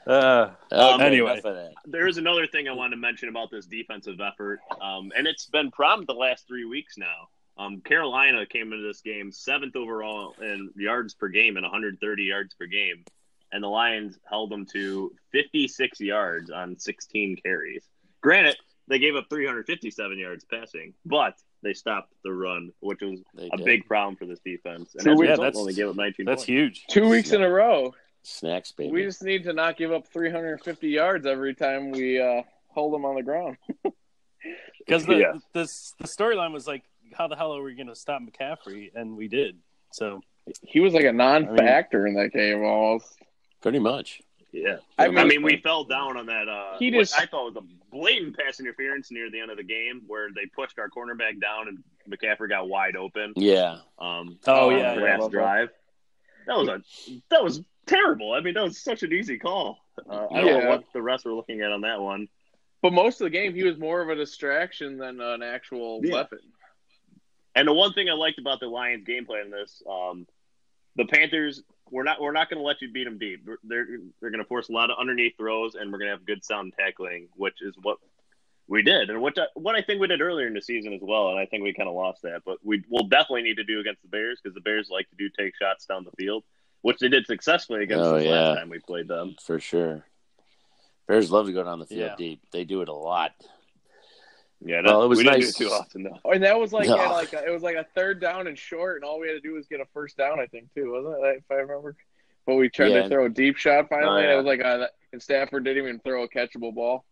uh, 0.07 0.51
um, 0.73 1.01
anyway, 1.01 1.41
there 1.87 2.07
is 2.07 2.19
another 2.19 2.47
thing 2.47 2.69
I 2.69 2.73
want 2.73 2.93
to 2.93 2.99
mention 2.99 3.31
about 3.31 3.51
this 3.51 3.65
defensive 3.65 4.21
effort, 4.21 4.61
um, 4.79 5.11
and 5.17 5.27
it's 5.27 5.47
been 5.47 5.71
problems 5.71 6.07
the 6.07 6.13
last 6.13 6.47
three 6.47 6.67
weeks 6.67 6.99
now. 6.99 7.29
Um, 7.57 7.81
Carolina 7.81 8.45
came 8.45 8.73
into 8.75 8.87
this 8.87 9.01
game 9.01 9.33
seventh 9.33 9.75
overall 9.75 10.35
in 10.43 10.71
yards 10.77 11.15
per 11.15 11.29
game 11.29 11.57
and 11.57 11.65
130 11.65 12.23
yards 12.25 12.53
per 12.55 12.67
game 12.67 13.05
and 13.57 13.65
the 13.65 13.69
Lions 13.69 14.19
held 14.29 14.51
them 14.51 14.67
to 14.67 15.11
56 15.33 15.99
yards 16.01 16.51
on 16.51 16.79
16 16.79 17.37
carries. 17.43 17.83
Granted, 18.21 18.57
they 18.87 18.99
gave 18.99 19.17
up 19.17 19.25
357 19.31 20.19
yards 20.19 20.45
passing, 20.45 20.93
but 21.07 21.35
they 21.63 21.73
stopped 21.73 22.13
the 22.23 22.31
run, 22.33 22.71
which 22.81 23.01
was 23.01 23.21
They 23.35 23.49
a 23.51 23.57
did. 23.57 23.65
big 23.65 23.87
problem 23.87 24.15
for 24.17 24.27
this 24.27 24.41
defense. 24.45 24.95
And 24.95 25.05
Two 25.05 25.13
as 25.13 25.19
weeks- 25.19 25.31
result, 25.31 25.45
that's- 25.47 25.59
only 25.59 25.73
gave 25.73 25.89
up 25.89 25.97
19 25.97 26.27
That's 26.27 26.41
points. 26.43 26.47
huge. 26.49 26.85
Two 26.89 27.09
weeks 27.09 27.33
in 27.33 27.43
a 27.43 27.49
row. 27.49 27.95
Snacks, 28.25 28.73
baby. 28.73 28.93
We 28.93 29.05
just 29.05 29.23
need 29.23 29.45
to 29.45 29.55
not 29.55 29.79
give 29.79 29.91
up 29.91 30.07
350 30.09 30.89
yards 30.89 31.25
every 31.27 31.55
time 31.55 31.93
we 31.93 32.21
uh, 32.21 32.43
hold 32.69 32.93
them 32.93 33.05
on 33.07 33.15
the 33.15 33.23
ground. 33.23 33.57
Because 34.79 35.05
the 35.07 35.17
Yeah. 35.17 35.33
this 35.53 35.95
the 35.99 36.07
storyline 36.07 36.53
was 36.53 36.69
like, 36.69 36.85
how 37.15 37.27
the 37.27 37.35
hell 37.35 37.57
are 37.57 37.63
we 37.63 37.75
going 37.75 37.89
to 37.89 37.97
stop 37.97 38.23
McCaffrey? 38.23 38.93
And 38.95 39.17
we 39.17 39.27
did. 39.27 39.59
So 39.93 40.21
He 40.63 40.79
was 40.79 40.95
like 40.95 41.05
a 41.05 41.13
non-factor 41.13 42.07
in 42.07 42.15
that 42.15 42.33
game 42.33 42.63
almost. 42.63 43.19
Pretty 43.67 43.81
much. 43.81 44.23
Yeah, 44.53 44.77
I 44.97 45.07
I 45.07 45.09
mean- 45.09 45.27
mean, 45.27 45.43
we 45.43 45.57
fell 45.57 45.83
down 45.83 46.17
on 46.17 46.27
that. 46.27 46.49
Uh, 46.49 46.79
He 46.79 46.93
what 46.93 47.01
just- 47.01 47.21
I 47.21 47.27
thought 47.27 47.53
was 47.53 47.57
a 47.57 47.67
blatant 47.91 48.39
pass 48.39 48.61
interference 48.61 49.11
near 49.11 49.29
the 49.29 49.41
end 49.41 49.51
of 49.51 49.57
the 49.57 49.65
game, 49.65 50.05
where 50.07 50.29
they 50.33 50.47
pushed 50.47 50.79
our 50.79 50.89
cornerback 50.89 51.41
down 51.41 51.67
and 51.67 51.83
McCaffrey 52.09 52.49
got 52.49 52.69
wide 52.69 52.95
open. 52.95 53.33
Yeah. 53.35 53.81
Um, 53.99 54.39
Oh, 54.47 54.71
on 54.71 54.79
yeah, 54.79 54.95
the 54.95 55.01
yeah. 55.03 55.17
last 55.19 55.33
drive. 55.33 55.71
That 56.47 56.57
was 56.59 56.69
a 56.69 56.81
that 57.31 57.43
was 57.43 57.61
terrible. 57.87 58.35
I 58.35 58.41
mean, 58.41 58.55
that 58.55 58.63
was 58.63 58.79
such 58.79 59.03
an 59.03 59.13
easy 59.13 59.37
call. 59.37 59.81
Uh, 60.09 60.29
I 60.31 60.41
don't 60.41 60.47
Yeah. 60.47 60.59
know 60.61 60.69
what 60.69 60.85
the 60.93 61.03
rest 61.03 61.25
were 61.25 61.33
looking 61.35 61.61
at 61.63 61.73
on 61.73 61.81
that 61.81 62.01
one. 62.01 62.29
But 62.83 62.93
most 62.93 63.21
of 63.21 63.25
the 63.25 63.31
game, 63.31 63.53
he 63.53 63.65
was 63.65 63.77
more 63.79 64.01
of 64.01 64.11
a 64.11 64.15
distraction 64.15 64.97
than 64.97 65.21
an 65.21 65.43
actual 65.43 66.01
Yeah. 66.05 66.15
weapon. 66.15 66.39
And 67.57 67.67
the 67.67 67.73
one 67.75 67.95
thing 67.95 68.09
I 68.09 68.13
liked 68.13 68.39
about 68.39 68.61
the 68.61 68.69
Lions' 68.69 69.05
gameplay 69.05 69.43
in 69.45 69.51
this, 69.51 69.83
um, 69.91 70.29
the 70.95 71.05
Panthers, 71.07 71.65
we're 71.91 72.03
not 72.03 72.21
we're 72.21 72.33
not 72.33 72.51
going 72.51 72.59
to 72.59 72.65
let 72.67 72.83
you 72.83 72.91
beat 72.91 73.05
them 73.05 73.19
deep. 73.19 73.47
They're 73.65 73.87
they're 74.21 74.31
going 74.31 74.43
to 74.43 74.49
force 74.49 74.69
a 74.69 74.73
lot 74.73 74.91
of 74.91 74.99
underneath 74.99 75.37
throws, 75.37 75.75
and 75.75 75.93
we're 75.93 75.99
going 75.99 76.09
to 76.11 76.17
have 76.17 76.25
good 76.27 76.45
sound 76.45 76.73
tackling, 76.79 77.29
which 77.37 77.63
is 77.63 77.75
what 77.83 77.99
we 78.69 78.83
did, 78.83 79.11
and 79.11 79.21
what 79.23 79.39
I, 79.39 79.45
what 79.55 79.77
I 79.77 79.83
think 79.83 80.01
we 80.01 80.09
did 80.09 80.21
earlier 80.21 80.49
in 80.49 80.55
the 80.55 80.61
season 80.63 80.93
as 80.93 81.01
well. 81.01 81.31
And 81.31 81.39
I 81.39 81.47
think 81.47 81.63
we 81.63 81.73
kind 81.73 81.89
of 81.89 81.95
lost 81.95 82.23
that, 82.23 82.43
but 82.45 82.59
we 82.65 82.83
will 82.91 83.07
definitely 83.07 83.43
need 83.43 83.57
to 83.59 83.65
do 83.65 83.79
against 83.79 84.03
the 84.03 84.09
Bears 84.09 84.41
because 84.43 84.55
the 84.55 84.61
Bears 84.61 84.89
like 84.91 85.09
to 85.11 85.17
do 85.17 85.29
take 85.39 85.55
shots 85.57 85.87
down 85.87 86.05
the 86.05 86.11
field, 86.23 86.43
which 86.83 86.99
they 86.99 87.09
did 87.09 87.27
successfully 87.27 87.85
against 87.85 88.05
Oh, 88.05 88.17
us 88.17 88.25
yeah. 88.25 88.31
last 88.31 88.59
time 88.59 88.69
we 88.69 88.81
played 88.81 89.07
them. 89.07 89.37
For 89.45 89.61
sure. 89.61 90.05
Bears 91.07 91.31
love 91.31 91.47
to 91.47 91.53
go 91.53 91.63
down 91.63 91.79
the 91.79 91.87
field 91.87 92.01
Yeah. 92.01 92.17
deep. 92.17 92.41
They 92.51 92.65
do 92.65 92.81
it 92.83 92.89
a 92.89 92.93
lot. 92.93 93.31
Yeah, 94.65 94.81
Well, 94.85 95.03
it 95.03 95.09
was 95.09 95.19
we 95.19 95.25
didn't 95.25 95.41
nice. 95.41 95.55
do 95.55 95.67
it 95.67 95.69
too 95.69 95.75
often 95.75 96.03
though. 96.05 96.31
And 96.31 96.43
that 96.43 96.59
was 96.59 96.73
like 96.73 96.89
No. 96.89 96.99
at 96.99 97.11
like 97.11 97.33
a, 97.35 97.45
it 97.47 97.51
was 97.51 97.63
like 97.63 97.77
a 97.77 97.85
third 97.95 98.21
down 98.21 98.47
and 98.47 98.59
short, 98.59 98.97
and 98.97 99.05
all 99.05 99.21
we 99.21 99.29
had 99.29 99.35
to 99.35 99.41
do 99.41 99.53
was 99.55 99.67
get 99.67 99.81
a 99.81 99.87
first 99.93 100.17
down. 100.17 100.41
I 100.41 100.47
think 100.47 100.73
too, 100.75 100.93
wasn't 100.93 101.25
it? 101.25 101.37
If 101.39 101.51
I 101.51 101.55
remember. 101.57 101.95
But 102.47 102.55
we 102.55 102.69
tried 102.71 102.89
Yeah. 102.89 103.03
to 103.03 103.09
throw 103.09 103.27
a 103.27 103.29
deep 103.29 103.57
shot 103.57 103.89
finally. 103.89 104.09
Oh, 104.09 104.17
and 104.17 104.25
yeah. 104.25 104.33
It 104.35 104.37
was 104.37 104.47
like 104.47 104.61
a, 104.61 104.89
and 105.13 105.23
Stafford 105.23 105.65
didn't 105.65 105.83
even 105.83 105.99
throw 106.01 106.23
a 106.23 106.29
catchable 106.29 106.75
ball. 106.75 107.05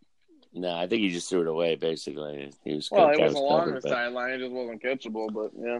No, 0.53 0.73
I 0.73 0.87
think 0.87 1.01
he 1.01 1.09
just 1.09 1.29
threw 1.29 1.41
it 1.41 1.47
away. 1.47 1.75
Basically, 1.75 2.51
he 2.63 2.73
was. 2.75 2.89
Well, 2.89 3.09
it 3.09 3.17
guy 3.17 3.25
was 3.25 3.33
along 3.33 3.59
covered, 3.65 3.75
the 3.75 3.81
but- 3.81 3.89
sideline. 3.91 4.31
It 4.31 4.39
just 4.39 4.51
wasn't 4.51 4.81
catchable. 4.81 5.31
But 5.33 5.51
yeah, 5.59 5.79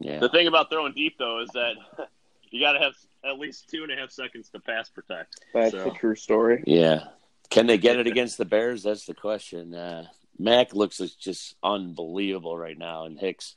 Yeah. 0.00 0.18
The 0.18 0.28
thing 0.28 0.46
about 0.46 0.70
throwing 0.70 0.92
deep 0.92 1.16
though 1.18 1.40
is 1.40 1.48
that 1.54 1.74
you 2.50 2.60
got 2.60 2.72
to 2.72 2.80
have 2.80 2.94
at 3.24 3.38
least 3.38 3.68
two 3.70 3.82
and 3.84 3.92
a 3.92 3.96
half 3.96 4.10
seconds 4.10 4.50
to 4.50 4.60
pass 4.60 4.88
protect. 4.90 5.40
that's 5.54 5.70
So- 5.70 5.84
the 5.84 5.90
true 5.90 6.16
story. 6.16 6.62
Yeah. 6.66 7.04
Can 7.50 7.66
they 7.66 7.78
get 7.78 7.96
it 7.98 8.06
against 8.06 8.38
the 8.38 8.44
Bears? 8.44 8.82
That's 8.84 9.06
the 9.06 9.14
question. 9.14 9.74
Uh, 9.74 10.06
Mac 10.40 10.74
looks 10.74 10.98
like 11.00 11.10
just 11.20 11.54
unbelievable 11.62 12.56
right 12.56 12.76
now, 12.78 13.04
and 13.04 13.18
Hicks. 13.18 13.54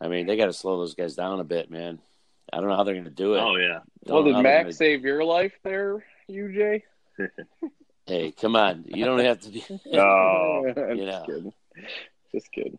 I 0.00 0.08
mean, 0.08 0.26
they 0.26 0.36
got 0.36 0.46
to 0.46 0.52
slow 0.52 0.78
those 0.78 0.94
guys 0.96 1.14
down 1.14 1.38
a 1.38 1.44
bit, 1.44 1.70
man. 1.70 2.00
I 2.52 2.56
don't 2.58 2.68
know 2.68 2.76
how 2.76 2.82
they're 2.82 2.94
going 2.94 3.04
to 3.04 3.10
do 3.10 3.34
it. 3.34 3.38
Oh 3.40 3.54
yeah. 3.56 3.78
Don't 4.04 4.24
Well, 4.24 4.34
did 4.34 4.42
Mac 4.42 4.62
gonna- 4.64 4.72
save 4.72 5.04
your 5.04 5.22
life 5.24 5.52
there, 5.62 6.04
UJ? 6.28 6.82
Hey, 8.04 8.32
come 8.32 8.56
on! 8.56 8.82
You 8.88 9.04
don't 9.04 9.20
have 9.20 9.40
to 9.42 9.50
be. 9.50 9.64
Oh. 9.94 10.64
just 10.66 10.98
You 10.98 11.06
know. 11.06 11.22
kidding. 11.24 11.52
Just 12.34 12.50
kidding. 12.50 12.78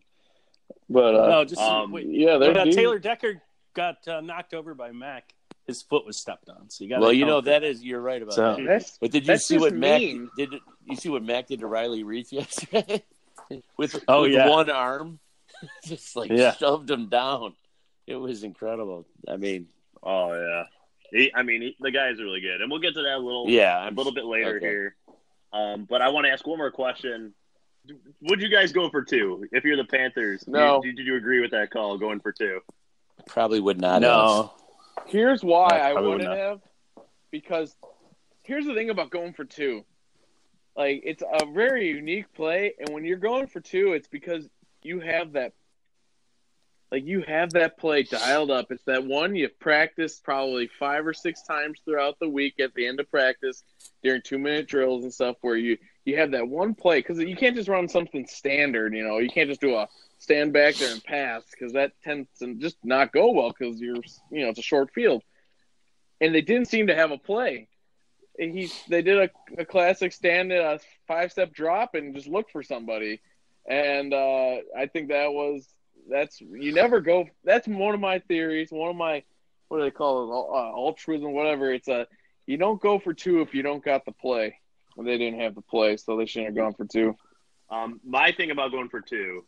But 0.90 1.14
uh, 1.14 1.28
no, 1.28 1.44
just 1.46 1.62
um, 1.62 1.92
wait. 1.92 2.06
yeah, 2.10 2.36
they're 2.36 2.56
uh. 2.56 2.66
Taylor 2.66 2.98
Decker 2.98 3.40
got 3.74 4.06
uh, 4.06 4.20
knocked 4.20 4.52
over 4.52 4.74
by 4.74 4.92
Mac. 4.92 5.32
His 5.66 5.80
foot 5.80 6.04
was 6.04 6.18
stepped 6.20 6.50
on, 6.50 6.68
so 6.68 6.84
you 6.84 6.90
got. 6.90 7.00
well, 7.00 7.10
you 7.12 7.24
know 7.24 7.40
that 7.40 7.64
is 7.64 7.82
you're 7.82 8.02
right 8.02 8.20
about 8.20 8.34
So- 8.34 8.56
that. 8.66 8.84
But 9.00 9.12
did 9.12 9.26
you 9.26 9.38
see 9.38 9.54
just 9.54 9.62
what 9.62 9.74
Mac 9.74 9.98
did? 10.36 10.50
You 10.84 10.94
see 10.96 11.08
what 11.08 11.22
Mac 11.22 11.46
did 11.46 11.60
to 11.60 11.66
Riley 11.66 12.04
Reiff 12.04 12.30
yesterday 12.30 13.02
with, 13.76 14.02
Oh, 14.08 14.22
with 14.22 14.32
yeah. 14.32 14.48
one 14.48 14.70
arm, 14.70 15.18
just 15.84 16.16
like 16.16 16.30
Yeah. 16.30 16.54
shoved 16.54 16.90
him 16.90 17.08
down. 17.08 17.54
It 18.06 18.16
was 18.16 18.42
incredible. 18.42 19.06
I 19.28 19.36
mean, 19.36 19.68
Oh 20.02 20.34
yeah. 20.34 20.64
He, 21.10 21.32
I 21.34 21.42
mean, 21.42 21.62
he, 21.62 21.76
the 21.80 21.90
guy's 21.90 22.18
really 22.20 22.40
good, 22.40 22.60
and 22.60 22.70
we'll 22.70 22.80
get 22.80 22.94
to 22.94 23.02
that 23.02 23.16
a 23.16 23.18
little 23.18 23.48
yeah, 23.48 23.76
a 23.78 23.86
I'm 23.86 23.94
little 23.94 24.12
bit 24.12 24.24
later 24.24 24.56
okay. 24.56 24.66
here. 24.66 24.96
Um, 25.52 25.86
but 25.88 26.02
I 26.02 26.08
want 26.08 26.26
to 26.26 26.30
ask 26.32 26.46
one 26.46 26.58
more 26.58 26.70
question. 26.72 27.32
Would 28.22 28.40
you 28.42 28.48
guys 28.48 28.72
go 28.72 28.88
for 28.90 29.02
two 29.02 29.46
if 29.52 29.62
you're 29.64 29.76
the 29.76 29.84
Panthers? 29.84 30.48
No. 30.48 30.82
Did, 30.82 30.96
did 30.96 31.06
you 31.06 31.16
agree 31.16 31.40
with 31.40 31.52
that 31.52 31.70
call 31.70 31.96
going 31.98 32.18
for 32.20 32.32
two? 32.32 32.60
Probably 33.26 33.60
would 33.60 33.80
not. 33.80 34.02
have. 34.02 34.02
no. 34.02 34.52
Here's 35.06 35.44
why 35.44 35.68
I 35.78 35.90
I 35.90 36.00
wouldn't 36.00 36.28
would 36.28 36.36
have. 36.38 36.60
Because 37.30 37.76
here's 38.42 38.64
the 38.66 38.74
thing 38.74 38.90
about 38.90 39.10
going 39.10 39.32
for 39.34 39.44
two. 39.44 39.84
Like 40.76 41.02
it's 41.04 41.22
a 41.22 41.46
very 41.46 41.88
unique 41.88 42.32
play, 42.34 42.74
and 42.78 42.88
when 42.90 43.04
you're 43.04 43.16
going 43.16 43.46
for 43.46 43.60
two, 43.60 43.92
it's 43.92 44.08
because 44.08 44.48
you 44.82 45.00
have 45.00 45.32
that 45.32 45.52
like 46.94 47.06
you 47.06 47.22
have 47.22 47.50
that 47.54 47.76
play 47.76 48.04
dialed 48.04 48.52
up. 48.52 48.70
It's 48.70 48.84
that 48.84 49.04
one 49.04 49.34
you've 49.34 49.58
practiced 49.58 50.22
probably 50.22 50.68
five 50.78 51.04
or 51.04 51.12
six 51.12 51.42
times 51.42 51.80
throughout 51.84 52.20
the 52.20 52.28
week 52.28 52.60
at 52.60 52.72
the 52.74 52.86
end 52.86 53.00
of 53.00 53.10
practice 53.10 53.64
during 54.02 54.22
two 54.22 54.38
minute 54.38 54.68
drills 54.68 55.02
and 55.02 55.12
stuff 55.12 55.36
where 55.40 55.56
you 55.56 55.76
you 56.04 56.18
have 56.18 56.30
that 56.32 56.46
one 56.46 56.74
play 56.74 57.00
because 57.00 57.18
you 57.18 57.34
can't 57.34 57.56
just 57.56 57.68
run 57.68 57.88
something 57.88 58.26
standard. 58.26 58.94
You 58.94 59.02
know, 59.02 59.18
you 59.18 59.28
can't 59.28 59.48
just 59.48 59.60
do 59.60 59.74
a 59.74 59.88
stand 60.18 60.52
back 60.52 60.76
there 60.76 60.92
and 60.92 61.02
pass 61.02 61.42
because 61.50 61.72
that 61.72 61.92
tends 62.04 62.28
to 62.38 62.54
just 62.54 62.76
not 62.84 63.12
go 63.12 63.32
well 63.32 63.52
because 63.56 63.80
you're 63.80 63.96
you 64.30 64.42
know 64.42 64.50
it's 64.50 64.60
a 64.60 64.62
short 64.62 64.92
field. 64.92 65.22
And 66.20 66.32
they 66.32 66.42
didn't 66.42 66.68
seem 66.68 66.86
to 66.86 66.94
have 66.94 67.10
a 67.10 67.18
play. 67.18 67.68
He 68.38 68.70
they 68.88 69.02
did 69.02 69.18
a, 69.18 69.30
a 69.60 69.64
classic 69.64 70.12
stand 70.12 70.52
a 70.52 70.80
five 71.06 71.30
step 71.30 71.52
drop 71.52 71.94
and 71.94 72.14
just 72.14 72.28
look 72.28 72.50
for 72.50 72.62
somebody. 72.62 73.20
And 73.68 74.12
uh, 74.12 74.56
I 74.76 74.86
think 74.92 75.08
that 75.08 75.32
was 75.32 75.66
that's 76.10 76.40
you 76.40 76.72
never 76.72 77.00
go. 77.00 77.28
That's 77.44 77.68
one 77.68 77.94
of 77.94 78.00
my 78.00 78.18
theories. 78.20 78.70
One 78.70 78.90
of 78.90 78.96
my 78.96 79.22
what 79.68 79.78
do 79.78 79.84
they 79.84 79.90
call 79.90 80.24
it? 80.24 80.56
Uh, 80.56 80.76
altruism, 80.76 81.32
whatever. 81.32 81.72
It's 81.72 81.88
a 81.88 82.06
you 82.46 82.56
don't 82.56 82.80
go 82.80 82.98
for 82.98 83.14
two 83.14 83.40
if 83.40 83.54
you 83.54 83.62
don't 83.62 83.84
got 83.84 84.04
the 84.04 84.12
play. 84.12 84.58
And 84.96 85.06
they 85.06 85.18
didn't 85.18 85.40
have 85.40 85.54
the 85.54 85.62
play, 85.62 85.96
so 85.96 86.16
they 86.16 86.26
shouldn't 86.26 86.50
have 86.50 86.56
gone 86.56 86.74
for 86.74 86.84
two. 86.84 87.16
Um, 87.68 88.00
my 88.04 88.30
thing 88.30 88.50
about 88.50 88.70
going 88.70 88.88
for 88.88 89.00
two 89.00 89.44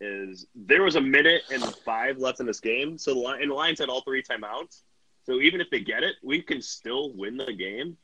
is 0.00 0.46
there 0.54 0.82
was 0.82 0.96
a 0.96 1.00
minute 1.00 1.42
and 1.50 1.64
five 1.84 2.18
left 2.18 2.40
in 2.40 2.46
this 2.46 2.60
game, 2.60 2.98
so 2.98 3.14
the 3.14 3.20
and 3.26 3.50
the 3.50 3.54
Lions 3.54 3.78
had 3.78 3.88
all 3.88 4.02
three 4.02 4.22
timeouts. 4.22 4.82
So 5.28 5.40
even 5.40 5.60
if 5.60 5.68
they 5.70 5.80
get 5.80 6.02
it, 6.02 6.16
we 6.22 6.40
can 6.40 6.62
still 6.62 7.12
win 7.12 7.36
the 7.36 7.52
game. 7.52 7.98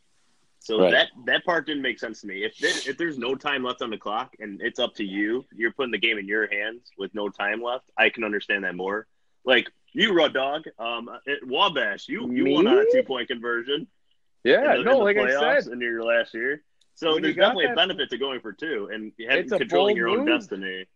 So 0.60 0.80
Right. 0.80 0.90
that 0.92 1.08
that 1.26 1.44
part 1.44 1.66
didn't 1.66 1.82
make 1.82 1.98
sense 1.98 2.20
to 2.20 2.26
me. 2.26 2.44
If 2.44 2.62
if 2.62 2.96
there's 2.96 3.18
no 3.18 3.34
time 3.34 3.62
left 3.62 3.82
on 3.82 3.90
the 3.90 3.98
clock 3.98 4.34
and 4.40 4.60
it's 4.62 4.78
up 4.78 4.94
to 4.96 5.04
you, 5.04 5.44
you're 5.54 5.72
putting 5.72 5.92
the 5.92 5.98
game 5.98 6.18
in 6.18 6.26
your 6.26 6.46
hands 6.46 6.90
with 6.98 7.14
no 7.14 7.28
time 7.28 7.62
left. 7.62 7.90
I 7.98 8.08
can 8.10 8.24
understand 8.24 8.64
that 8.64 8.74
more. 8.74 9.06
Like 9.44 9.70
you, 9.92 10.12
Rud 10.14 10.32
Dog, 10.34 10.64
um, 10.78 11.08
at 11.28 11.46
Wabash, 11.46 12.08
you 12.08 12.30
you 12.32 12.50
won 12.50 12.66
on 12.66 12.78
a 12.78 12.90
two 12.90 13.02
point 13.02 13.28
conversion. 13.28 13.86
Yeah, 14.42 14.76
the, 14.76 14.82
no, 14.82 14.98
like 14.98 15.16
I 15.16 15.30
said, 15.62 15.72
in 15.72 15.80
your 15.80 16.02
last 16.02 16.34
year. 16.34 16.62
So 16.94 17.14
When 17.14 17.24
you 17.24 17.34
definitely 17.34 17.66
a 17.66 17.74
benefit 17.74 18.10
to 18.10 18.18
going 18.18 18.40
for 18.40 18.52
two 18.52 18.90
and 18.92 19.12
controlling 19.48 19.96
your 19.96 20.08
own 20.08 20.18
move. 20.18 20.26
destiny. 20.26 20.86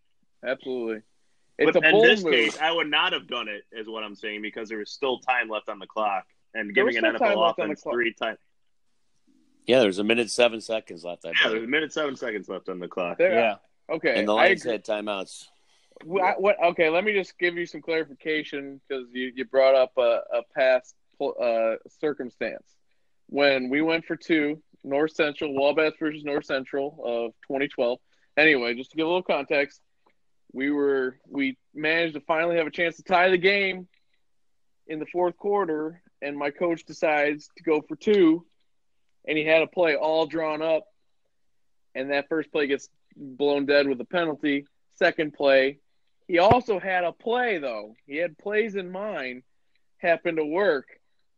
absolutely. 0.45 1.03
It's 1.59 1.73
but 1.73 1.85
a 1.85 1.89
in 1.89 2.03
this 2.03 2.23
move. 2.23 2.33
case, 2.33 2.59
I 2.59 2.71
would 2.71 2.89
not 2.89 3.13
have 3.13 3.27
done 3.27 3.49
it, 3.49 3.65
is 3.73 3.89
what 3.89 4.05
I'm 4.05 4.15
saying, 4.15 4.43
because 4.43 4.69
there 4.69 4.79
was 4.79 4.91
still 4.91 5.19
time 5.19 5.49
left 5.49 5.69
on 5.69 5.79
the 5.79 5.87
clock 5.87 6.25
and 6.55 6.75
There 6.75 6.85
giving 6.87 7.05
an 7.05 7.15
NFL 7.15 7.37
left 7.37 7.59
on 7.59 7.67
offense 7.67 7.83
three 7.83 8.13
times. 8.15 8.39
Yeah, 9.67 9.81
there's 9.81 9.99
a 9.99 10.05
minute 10.05 10.31
seven 10.31 10.61
seconds 10.61 11.05
left. 11.05 11.27
I 11.27 11.31
Yeah, 11.31 11.51
there's 11.51 11.65
a 11.65 11.67
minute 11.67 11.93
seven 11.93 12.17
seconds 12.17 12.49
left 12.49 12.69
on 12.69 12.79
the 12.79 12.89
clock. 12.89 13.19
There- 13.19 13.33
Yeah. 13.35 13.57
Okay, 13.91 14.19
and 14.19 14.29
the 14.29 14.35
I 14.35 14.49
Lions 14.49 14.65
had 14.65 14.85
timeouts. 14.85 15.49
Well, 16.05 16.25
I- 16.25 16.35
what? 16.39 16.63
Okay, 16.63 16.91
let 16.91 17.05
me 17.05 17.13
just 17.13 17.39
give 17.39 17.57
you 17.57 17.67
some 17.67 17.81
clarification 17.81 18.81
because 18.87 19.07
you, 19.13 19.33
you 19.35 19.45
brought 19.47 19.75
up 19.75 19.93
a, 19.97 20.21
a 20.33 20.43
past 20.55 20.95
uh, 21.21 21.77
circumstance. 22.01 22.77
When 23.27 23.69
we 23.69 23.83
went 23.83 24.05
for 24.05 24.15
two, 24.17 24.63
North 24.85 25.13
Central, 25.13 25.53
Wabash 25.55 25.95
versus 25.99 26.25
North 26.25 26.45
Central 26.45 26.99
of 27.05 27.33
2012. 27.49 27.99
Anyway, 28.37 28.75
just 28.75 28.91
to 28.93 28.97
give 28.97 29.07
a 29.07 29.09
little 29.09 29.23
context, 29.23 29.81
we 30.53 30.71
were 30.71 31.19
we 31.29 31.57
managed 31.75 32.15
to 32.15 32.21
finally 32.21 32.57
have 32.57 32.67
a 32.67 32.71
chance 32.71 32.97
to 32.97 33.03
tie 33.03 33.31
the 33.31 33.39
game 33.39 33.89
in 34.87 34.99
the 34.99 35.07
fourth 35.07 35.37
quarter, 35.37 36.03
and 36.23 36.37
my 36.37 36.51
coach 36.51 36.85
decides 36.85 37.49
to 37.57 37.63
go 37.63 37.83
for 37.83 37.97
two, 37.97 38.45
and 39.27 39.37
he 39.37 39.45
had 39.45 39.63
a 39.63 39.67
play 39.67 39.97
all 39.97 40.27
drawn 40.27 40.63
up, 40.63 40.85
and 41.95 42.11
that 42.11 42.29
first 42.29 42.51
play 42.51 42.67
gets 42.67 42.89
blown 43.17 43.67
dead 43.67 43.87
with 43.87 44.01
a 44.01 44.05
penalty. 44.05 44.65
Second 44.95 45.35
play, 45.35 45.79
he 46.27 46.39
also 46.39 46.79
had 46.79 47.05
a 47.05 47.13
play 47.13 47.59
though. 47.59 47.95
He 48.07 48.17
had 48.17 48.39
plays 48.39 48.75
in 48.75 48.91
mind. 48.91 49.43
Happened 49.99 50.37
to 50.37 50.45
work 50.45 50.87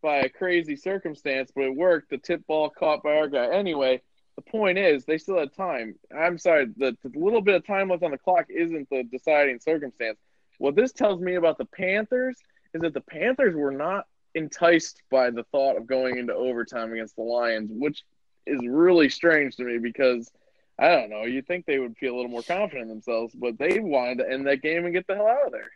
by 0.02 0.18
a 0.18 0.28
crazy 0.28 0.76
circumstance, 0.76 1.50
but 1.54 1.64
it 1.64 1.74
worked. 1.74 2.10
The 2.10 2.18
tip 2.18 2.46
ball 2.46 2.68
caught 2.68 3.02
by 3.02 3.16
our 3.16 3.28
guy. 3.28 3.54
Anyway, 3.54 4.02
the 4.44 4.50
point 4.50 4.78
is, 4.78 5.04
they 5.04 5.18
still 5.18 5.38
had 5.38 5.54
time. 5.54 5.94
I'm 6.16 6.38
sorry, 6.38 6.66
the, 6.76 6.96
the 7.02 7.18
little 7.18 7.40
bit 7.40 7.54
of 7.56 7.66
time 7.66 7.88
left 7.88 8.02
on 8.02 8.10
the 8.10 8.18
clock 8.18 8.46
isn't 8.48 8.88
the 8.90 9.04
deciding 9.04 9.60
circumstance. 9.60 10.18
What 10.58 10.76
this 10.76 10.92
tells 10.92 11.20
me 11.20 11.34
about 11.36 11.58
the 11.58 11.64
Panthers 11.66 12.36
is 12.74 12.82
that 12.82 12.94
the 12.94 13.00
Panthers 13.00 13.54
were 13.54 13.70
not 13.70 14.06
enticed 14.34 15.02
by 15.10 15.30
the 15.30 15.44
thought 15.44 15.76
of 15.76 15.86
going 15.86 16.18
into 16.18 16.34
overtime 16.34 16.92
against 16.92 17.16
the 17.16 17.22
Lions, 17.22 17.70
which 17.72 18.02
is 18.46 18.60
really 18.66 19.08
strange 19.08 19.56
to 19.56 19.64
me 19.64 19.78
because 19.78 20.30
I 20.78 20.88
don't 20.88 21.10
know. 21.10 21.24
You 21.24 21.42
think 21.42 21.66
they 21.66 21.78
would 21.78 21.96
feel 21.96 22.14
a 22.14 22.16
little 22.16 22.30
more 22.30 22.42
confident 22.42 22.84
in 22.84 22.88
themselves, 22.88 23.34
but 23.34 23.58
they 23.58 23.80
wanted 23.80 24.18
to 24.18 24.30
end 24.30 24.46
that 24.46 24.62
game 24.62 24.84
and 24.84 24.94
get 24.94 25.06
the 25.06 25.14
hell 25.14 25.26
out 25.26 25.46
of 25.46 25.52
there. 25.52 25.70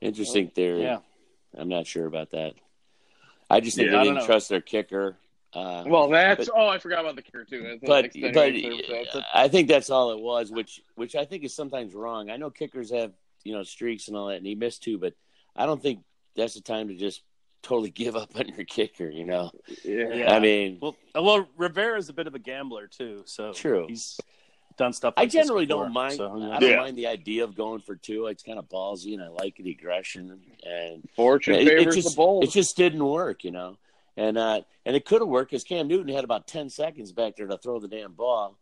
Interesting 0.00 0.48
theory. 0.48 0.82
Yeah. 0.82 0.98
I'm 1.56 1.68
not 1.68 1.86
sure 1.86 2.06
about 2.06 2.30
that. 2.30 2.54
I 3.50 3.60
just 3.60 3.76
think 3.76 3.90
Yeah, 3.90 3.98
they 3.98 4.04
didn't 4.04 4.24
trust 4.24 4.48
their 4.48 4.60
kicker. 4.60 5.16
Uh, 5.56 5.84
Well, 5.86 6.08
that's 6.08 6.48
But- 6.48 6.54
oh, 6.58 6.68
I 6.68 6.78
forgot 6.78 7.00
about 7.00 7.16
the 7.16 7.22
kicker 7.22 7.44
too. 7.44 7.78
But 7.82 8.12
but 8.12 8.12
circumstance. 8.14 9.24
I 9.32 9.48
think 9.48 9.68
that's 9.68 9.90
all 9.90 10.10
it 10.12 10.20
was, 10.20 10.50
which 10.50 10.82
which 10.96 11.14
I 11.16 11.24
think 11.24 11.44
is 11.44 11.54
sometimes 11.54 11.94
wrong. 11.94 12.30
I 12.30 12.36
know 12.36 12.50
kickers 12.50 12.90
have 12.90 13.12
you 13.44 13.52
know 13.54 13.62
streaks 13.62 14.08
and 14.08 14.16
all 14.16 14.26
that, 14.28 14.36
and 14.36 14.46
he 14.46 14.54
missed 14.54 14.82
two, 14.82 14.98
but 14.98 15.14
I 15.54 15.66
don't 15.66 15.80
think 15.80 16.00
that's 16.34 16.54
the 16.54 16.60
time 16.60 16.88
to 16.88 16.94
just 16.94 17.22
totally 17.62 17.90
give 18.02 18.16
up 18.16 18.36
on 18.36 18.48
your 18.48 18.64
kicker. 18.64 19.08
You 19.08 19.24
know, 19.24 19.50
yeah. 19.84 20.12
Yeah. 20.12 20.34
I 20.34 20.40
mean, 20.40 20.78
Well, 20.80 20.96
well, 21.14 21.48
Rivera's 21.56 22.08
a 22.08 22.12
bit 22.12 22.26
of 22.26 22.34
a 22.34 22.38
gambler 22.38 22.86
too, 22.88 23.22
so 23.24 23.52
True. 23.52 23.86
He's 23.88 24.18
done 24.76 24.92
stuff. 24.92 25.14
I 25.16 25.22
Like 25.22 25.30
this 25.30 25.42
generally 25.46 25.64
before, 25.64 25.84
don't 25.84 25.92
mind. 25.94 26.14
so, 26.16 26.36
yeah. 26.36 26.50
I 26.54 26.58
don't 26.60 26.70
Yeah. 26.70 26.76
mind 26.76 26.98
the 26.98 27.06
idea 27.06 27.44
of 27.44 27.56
going 27.56 27.80
for 27.80 27.96
two. 27.96 28.26
It's 28.26 28.42
kind 28.42 28.58
of 28.58 28.68
ballsy, 28.68 29.14
and 29.14 29.22
I 29.22 29.28
like 29.28 29.56
the 29.56 29.70
aggression. 29.70 30.38
And 30.64 31.08
Fortune 31.16 31.54
it, 31.54 31.66
it 31.66 31.78
favors 31.78 31.94
just 31.94 32.10
the 32.10 32.16
bold. 32.16 32.44
it 32.44 32.50
just 32.50 32.76
didn't 32.76 33.02
work, 33.02 33.42
you 33.42 33.52
know. 33.52 33.78
And 34.16 34.38
uh, 34.38 34.62
and 34.86 34.96
it 34.96 35.04
could 35.04 35.20
have 35.20 35.28
worked 35.28 35.50
because 35.50 35.64
Cam 35.64 35.88
Newton 35.88 36.14
had 36.14 36.24
about 36.24 36.46
ten 36.46 36.70
seconds 36.70 37.12
back 37.12 37.36
there 37.36 37.46
to 37.46 37.58
throw 37.58 37.78
the 37.78 37.88
damn 37.88 38.12
ball, 38.12 38.56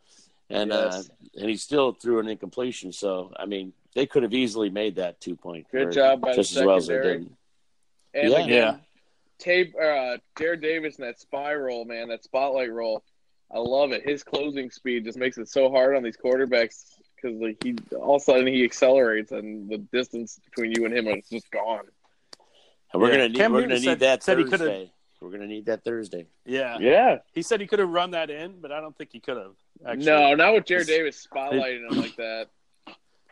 and 0.50 0.72
uh, 0.72 1.00
and 1.36 1.48
he 1.48 1.56
still 1.56 1.92
threw 1.92 2.18
an 2.18 2.28
incompletion. 2.28 2.92
So 2.92 3.32
I 3.38 3.46
mean, 3.46 3.72
they 3.94 4.04
could 4.06 4.24
have 4.24 4.34
easily 4.34 4.68
made 4.68 4.96
that 4.96 5.20
two 5.20 5.36
point. 5.36 5.66
Good 5.70 5.92
job 5.92 6.20
by 6.20 6.30
the 6.30 6.36
just 6.36 6.56
as 6.56 6.64
well 6.64 6.76
as 6.76 6.86
they 6.88 6.94
secondary. 6.94 7.18
didn't. 7.18 7.36
And 8.14 8.30
Yeah. 8.30 8.38
again, 8.38 8.48
Yeah. 8.48 8.76
Tape, 9.38 9.74
uh, 9.76 10.16
Jarrad 10.36 10.62
Davis 10.62 10.96
in 10.96 11.04
that 11.04 11.20
spiral, 11.20 11.84
man, 11.84 12.08
that 12.08 12.22
spotlight 12.24 12.72
roll. 12.72 13.02
I 13.52 13.58
love 13.58 13.92
it. 13.92 14.02
His 14.08 14.22
closing 14.24 14.70
speed 14.70 15.04
just 15.04 15.18
makes 15.18 15.38
it 15.38 15.48
so 15.48 15.70
hard 15.70 15.94
on 15.96 16.02
these 16.02 16.16
quarterbacks 16.16 16.94
because 17.14 17.40
like 17.40 17.62
he 17.62 17.76
all 17.96 18.16
of 18.16 18.22
a 18.22 18.24
sudden 18.24 18.46
he 18.48 18.64
accelerates 18.64 19.30
and 19.30 19.68
the 19.68 19.78
distance 19.78 20.40
between 20.44 20.72
you 20.76 20.84
and 20.86 20.96
him 20.96 21.06
is 21.08 21.28
just 21.28 21.48
gone. 21.52 21.84
And 22.92 23.02
we're 23.02 23.08
Yeah. 23.10 23.14
gonna 23.16 23.28
need 23.28 23.36
Cam 23.36 23.52
we're 23.52 23.60
Newton 23.60 23.68
gonna 23.70 23.80
need 23.80 23.84
said- 23.86 24.00
that 24.00 24.22
said 24.24 24.38
he 24.38 24.44
could've- 24.44 24.58
Thursday. 24.58 24.90
We're 25.24 25.30
gonna 25.30 25.46
need 25.46 25.64
that 25.66 25.82
Thursday. 25.84 26.26
yeah, 26.44 26.76
Yeah. 26.78 27.18
He 27.32 27.40
said 27.40 27.60
he 27.60 27.66
could 27.66 27.78
have 27.78 27.88
run 27.88 28.10
that 28.10 28.28
in, 28.28 28.60
but 28.60 28.70
I 28.70 28.80
don't 28.80 28.94
think 28.96 29.10
he 29.10 29.20
could 29.20 29.38
have. 29.38 29.54
Actually. 29.87 30.04
No, 30.04 30.34
not 30.34 30.52
with 30.52 30.64
Jarrad 30.66 30.87
Davis 30.87 31.26
spotlighting 31.26 31.90
him 31.90 31.98
like 31.98 32.14
that. 32.16 32.48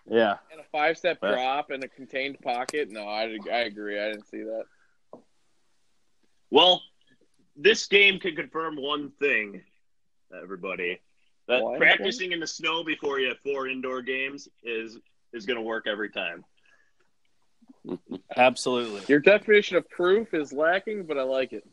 Yeah. 0.09 0.38
And 0.50 0.61
a 0.61 0.64
five 0.72 0.96
step 0.96 1.18
Right. 1.22 1.33
drop 1.33 1.70
in 1.70 1.83
a 1.85 1.88
contained 1.88 2.40
pocket. 2.40 2.90
No, 2.90 3.05
I, 3.07 3.37
I 3.52 3.59
agree. 3.61 4.00
I 4.00 4.07
didn't 4.11 4.26
see 4.26 4.42
that. 4.42 4.64
Well, 6.50 6.83
this 7.57 7.87
game 7.87 8.18
can 8.18 8.35
confirm 8.35 8.76
one 8.76 9.11
thing, 9.20 9.62
everybody. 10.35 10.98
That 11.46 11.62
What? 11.62 11.78
practicing 11.78 12.33
in 12.33 12.40
the 12.40 12.46
snow 12.46 12.83
before 12.83 13.20
you 13.20 13.28
have 13.28 13.38
four 13.40 13.68
indoor 13.68 14.00
games 14.00 14.48
is 14.62 14.98
is 15.35 15.44
going 15.46 15.57
to 15.57 15.62
work 15.62 15.87
every 15.87 16.11
time. 16.11 16.44
Absolutely. 18.37 19.00
Your 19.09 19.18
definition 19.18 19.76
of 19.76 19.88
proof 19.88 20.35
is 20.35 20.52
lacking, 20.52 21.05
but 21.07 21.18
I 21.18 21.22
like 21.22 21.52
it. 21.52 21.64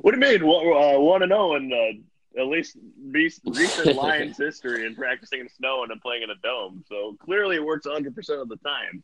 What 0.00 0.14
do 0.14 0.18
you 0.26 0.38
mean? 0.38 0.46
Wa- 0.46 0.94
Uh, 0.96 0.98
Want 1.00 1.22
to 1.22 1.26
know 1.26 1.54
in 1.56 1.72
uh, 1.72 2.40
at 2.40 2.46
least 2.46 2.76
re- 3.04 3.30
recent 3.44 3.96
Lions 4.02 4.38
history 4.38 4.86
and 4.86 4.96
practicing 4.96 5.40
in 5.40 5.48
snow 5.48 5.82
and 5.82 5.90
then 5.90 6.00
playing 6.00 6.22
in 6.22 6.30
a 6.30 6.34
dome. 6.42 6.82
So 6.88 7.16
clearly, 7.20 7.56
it 7.56 7.64
works 7.64 7.86
100 7.86 8.14
percent 8.14 8.40
of 8.40 8.48
the 8.48 8.56
time. 8.56 9.02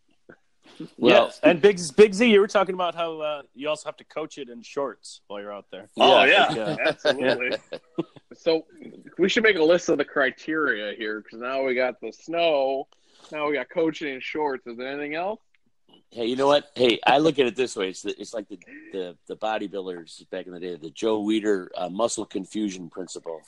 Well, 0.98 1.33
yeah. 1.42 1.50
And 1.50 1.61
Big 1.62 1.78
Big 1.96 2.12
Z, 2.14 2.31
you 2.31 2.40
were 2.40 2.46
talking 2.48 2.74
about 2.74 2.94
how 2.94 3.20
uh, 3.20 3.42
you 3.54 3.68
also 3.68 3.88
have 3.88 3.96
to 3.98 4.04
coach 4.04 4.38
it 4.38 4.48
in 4.48 4.62
shorts 4.62 5.22
while 5.26 5.40
you're 5.40 5.52
out 5.52 5.64
there. 5.72 5.88
oh 5.98 6.24
Yeah, 6.24 6.52
yeah, 6.54 6.68
yeah. 6.70 6.76
absolutely. 6.87 7.57
So 8.35 8.66
we 9.18 9.28
should 9.28 9.42
make 9.42 9.57
a 9.57 9.62
list 9.62 9.88
of 9.88 9.98
the 9.98 10.04
criteria 10.04 10.94
here 10.94 11.20
because 11.22 11.40
now 11.40 11.64
we 11.64 11.74
got 11.74 11.98
the 12.00 12.12
snow. 12.12 12.87
Now 13.33 13.48
we 13.48 13.54
got 13.54 13.68
coaching 13.68 14.14
in 14.14 14.20
shorts. 14.20 14.66
Is 14.66 14.76
there 14.76 14.87
anything 14.87 15.14
else? 15.16 15.40
Hey, 16.11 16.25
you 16.27 16.37
know 16.37 16.47
what? 16.47 16.71
Hey, 16.75 16.99
I 17.07 17.18
look 17.18 17.38
at 17.38 17.47
it 17.47 17.55
this 17.55 17.77
way: 17.77 17.90
it's 17.90 18.03
the, 18.03 18.18
it's 18.21 18.33
like 18.33 18.49
the, 18.49 18.59
the 18.92 19.16
the 19.27 19.37
bodybuilders 19.37 20.29
back 20.31 20.47
in 20.47 20.53
the 20.53 20.61
day, 20.61 20.75
the 20.77 20.90
Joe 20.90 21.23
Weider 21.23 21.68
uh, 21.77 21.88
muscle 21.90 22.25
confusion 22.25 22.88
principle. 22.88 23.42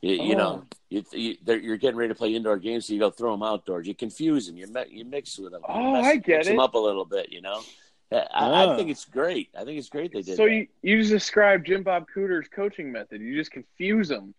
You, 0.00 0.14
you 0.14 0.36
know, 0.36 0.64
you, 0.90 1.04
you, 1.12 1.36
you're 1.46 1.76
getting 1.76 1.96
ready 1.96 2.10
to 2.12 2.14
play 2.14 2.34
indoor 2.34 2.58
games, 2.58 2.86
so 2.86 2.92
you 2.92 3.00
go 3.00 3.10
throw 3.10 3.32
them 3.32 3.42
outdoors. 3.42 3.88
You 3.88 3.94
confuse 3.94 4.46
them. 4.46 4.56
You 4.56 4.66
mi- 4.68 4.84
you 4.90 5.04
mix 5.04 5.38
with 5.38 5.52
them. 5.52 5.62
Oh, 5.68 5.92
mess, 5.94 6.04
I 6.04 6.16
get 6.16 6.36
mix 6.38 6.48
them 6.48 6.60
up 6.60 6.74
a 6.74 6.78
little 6.78 7.04
bit. 7.04 7.32
You 7.32 7.40
know, 7.40 7.62
I, 8.12 8.16
I 8.16 8.64
Ah. 8.66 8.76
think 8.76 8.90
it's 8.90 9.06
great. 9.06 9.48
I 9.58 9.64
think 9.64 9.78
it's 9.78 9.88
great 9.88 10.12
they 10.12 10.22
did. 10.22 10.36
So 10.36 10.44
that. 10.44 10.52
you 10.52 10.68
you 10.82 10.98
just 10.98 11.10
described 11.10 11.66
Jim 11.66 11.82
Bob 11.82 12.06
Cooter's 12.14 12.46
coaching 12.54 12.92
method. 12.92 13.22
You 13.22 13.34
just 13.34 13.50
confuse 13.50 14.08
them 14.08 14.34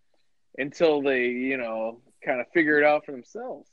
until 0.57 1.01
they 1.01 1.25
you 1.25 1.57
know 1.57 1.99
kind 2.23 2.39
of 2.39 2.45
figure 2.53 2.79
it 2.79 2.85
out 2.85 3.05
for 3.05 3.11
themselves. 3.11 3.67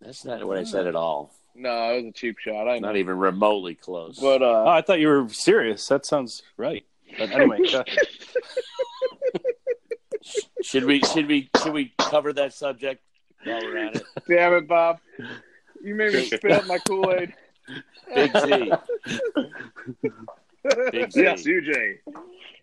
That's 0.00 0.24
not 0.24 0.44
what 0.44 0.56
I 0.58 0.64
said 0.64 0.86
at 0.88 0.96
all. 0.96 1.32
No, 1.60 1.92
it 1.92 1.96
was 1.96 2.06
a 2.06 2.12
cheap 2.12 2.38
shot. 2.38 2.66
I 2.68 2.78
know. 2.78 2.88
Not 2.88 2.96
even 2.96 3.18
remotely 3.18 3.74
close. 3.74 4.18
But 4.18 4.42
Oh, 4.42 4.64
uh, 4.66 4.70
I 4.70 4.80
thought 4.80 4.98
you 4.98 5.08
were 5.08 5.28
serious. 5.28 5.86
That 5.88 6.06
sounds 6.06 6.42
right. 6.56 6.84
But 7.18 7.30
anyway, 7.32 7.58
go 7.70 7.84
should 10.62 10.84
we 10.84 11.00
should 11.00 11.26
we 11.26 11.50
should 11.62 11.72
we 11.72 11.92
cover 11.98 12.32
that 12.32 12.54
subject 12.54 13.02
while 13.44 13.60
we're 13.60 13.76
at 13.78 13.96
it? 13.96 14.02
damn 14.28 14.54
it, 14.54 14.68
Bob, 14.68 15.00
you 15.82 15.94
made 15.94 16.14
me 16.14 16.24
spit 16.24 16.52
up 16.52 16.66
my 16.66 16.78
Kool 16.78 17.12
Aid. 17.12 17.34
Big 18.14 18.32
Z. 18.38 18.72
Big 20.92 21.12
Z. 21.12 21.22
yes, 21.22 21.42
UJ. 21.44 21.98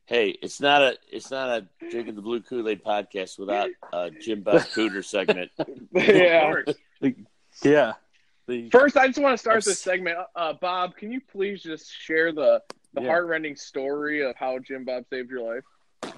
Hey, 0.05 0.29
it's 0.41 0.62
not 0.62 0.81
a 0.81 0.97
it's 1.12 1.29
not 1.29 1.49
a 1.49 1.67
drinking 1.91 2.15
the 2.15 2.21
blue 2.21 2.41
Kool 2.41 2.67
Aid 2.69 2.83
podcast 2.83 3.38
without 3.38 3.69
a 3.91 4.10
Jim 4.10 4.41
Bob 4.41 4.62
Cooter 4.62 5.03
segment. 5.03 5.51
yeah. 5.91 6.53
yeah. 7.63 7.93
The, 8.47 8.69
First, 8.69 8.95
I 8.97 9.07
just 9.07 9.19
want 9.19 9.33
to 9.33 9.38
start 9.38 9.63
this 9.65 9.79
segment. 9.79 10.17
Uh, 10.36 10.53
Bob, 10.53 10.95
can 10.95 11.12
you 11.12 11.19
please 11.31 11.62
just 11.62 11.93
share 11.93 12.31
the 12.31 12.62
the 12.93 13.01
Yeah. 13.01 13.10
heart-rending 13.10 13.55
story 13.57 14.23
of 14.23 14.36
how 14.38 14.57
Jim 14.60 14.86
Bob 14.86 15.03
saved 15.10 15.29
your 15.29 15.62
life? 16.03 16.13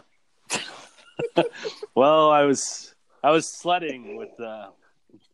well, 1.96 2.30
I 2.30 2.44
was 2.44 2.94
I 3.24 3.32
was 3.32 3.48
sledding 3.48 4.16
with 4.16 4.40
uh, 4.40 4.70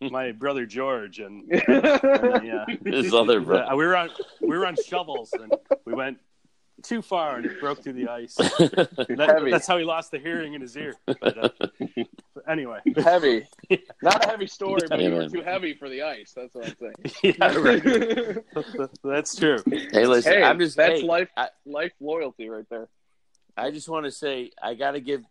my 0.01 0.31
brother 0.31 0.65
George, 0.65 1.19
and, 1.19 1.43
and 1.67 1.85
uh, 1.85 2.65
His 2.85 3.13
other 3.13 3.41
brother. 3.41 3.65
uh, 3.65 3.75
we 3.75 3.85
were 3.85 3.95
on 3.97 4.09
we 4.41 4.57
were 4.57 4.65
on 4.65 4.75
shovels, 4.75 5.33
and 5.33 5.53
we 5.85 5.93
went 5.93 6.17
too 6.87 7.01
far, 7.01 7.37
and 7.37 7.45
it 7.45 7.59
broke 7.59 7.83
through 7.83 7.93
the 7.93 8.07
ice. 8.09 8.35
That- 8.35 9.31
Heavy. 9.35 9.51
that's 9.51 9.67
how 9.67 9.77
he 9.77 9.83
lost 9.83 10.11
the 10.11 10.19
hearing 10.19 10.53
in 10.53 10.61
his 10.61 10.75
ear. 10.77 10.95
But, 11.05 11.37
uh, 11.37 11.49
but 11.59 12.49
anyway, 12.49 12.79
heavy, 12.97 13.47
not 14.01 14.23
a 14.23 14.27
heavy 14.27 14.47
story, 14.47 14.81
but 14.89 14.99
you 14.99 15.11
were 15.11 15.29
too 15.29 15.41
heavy 15.41 15.73
for 15.73 15.89
the 15.89 16.03
ice. 16.03 16.33
That's 16.35 16.53
what 16.53 16.67
I'm 16.67 16.75
saying. 16.79 17.15
yeah, 17.39 17.55
right. 17.57 18.91
That's 19.03 19.35
true. 19.35 19.57
Hey, 19.91 20.05
listen, 20.05 20.33
hey, 20.33 20.43
I'm 20.43 20.59
just 20.59 20.77
that's 20.77 21.01
hey, 21.01 21.05
life 21.05 21.29
I, 21.35 21.49
life 21.65 21.93
loyalty 21.99 22.49
right 22.49 22.67
there. 22.69 22.87
I 23.57 23.71
just 23.71 23.87
want 23.89 24.05
to 24.05 24.11
say 24.11 24.51
I 24.61 24.73
got 24.73 24.91
to 24.91 24.99
give. 24.99 25.23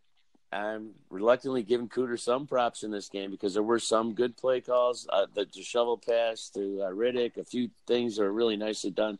I'm 0.53 0.91
reluctantly 1.11 1.65
giving 1.65 1.89
Cooter 1.89 2.19
some 2.19 2.47
props 2.47 2.85
in 2.85 2.93
this 2.93 3.09
game 3.09 3.33
because 3.33 3.55
there 3.55 3.63
were 3.65 3.81
some 3.81 4.15
good 4.15 4.37
play 4.37 4.61
calls. 4.61 5.05
Uh, 5.13 5.27
the, 5.35 5.49
the 5.53 5.63
shovel 5.65 5.99
pass 5.99 6.49
to 6.51 6.83
uh, 6.83 6.91
Riddick, 6.91 7.39
a 7.39 7.45
few 7.45 7.71
things 7.89 8.17
that 8.17 8.23
are 8.23 8.33
really 8.33 8.57
nicely 8.57 8.93
done. 8.93 9.19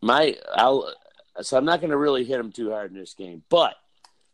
My, 0.00 0.36
I'll, 0.54 0.94
so 1.40 1.56
I'm 1.56 1.64
not 1.64 1.80
going 1.80 1.90
to 1.90 1.96
really 1.96 2.24
hit 2.24 2.40
him 2.40 2.52
too 2.52 2.70
hard 2.70 2.90
in 2.90 2.96
this 2.98 3.14
game, 3.14 3.42
but 3.48 3.74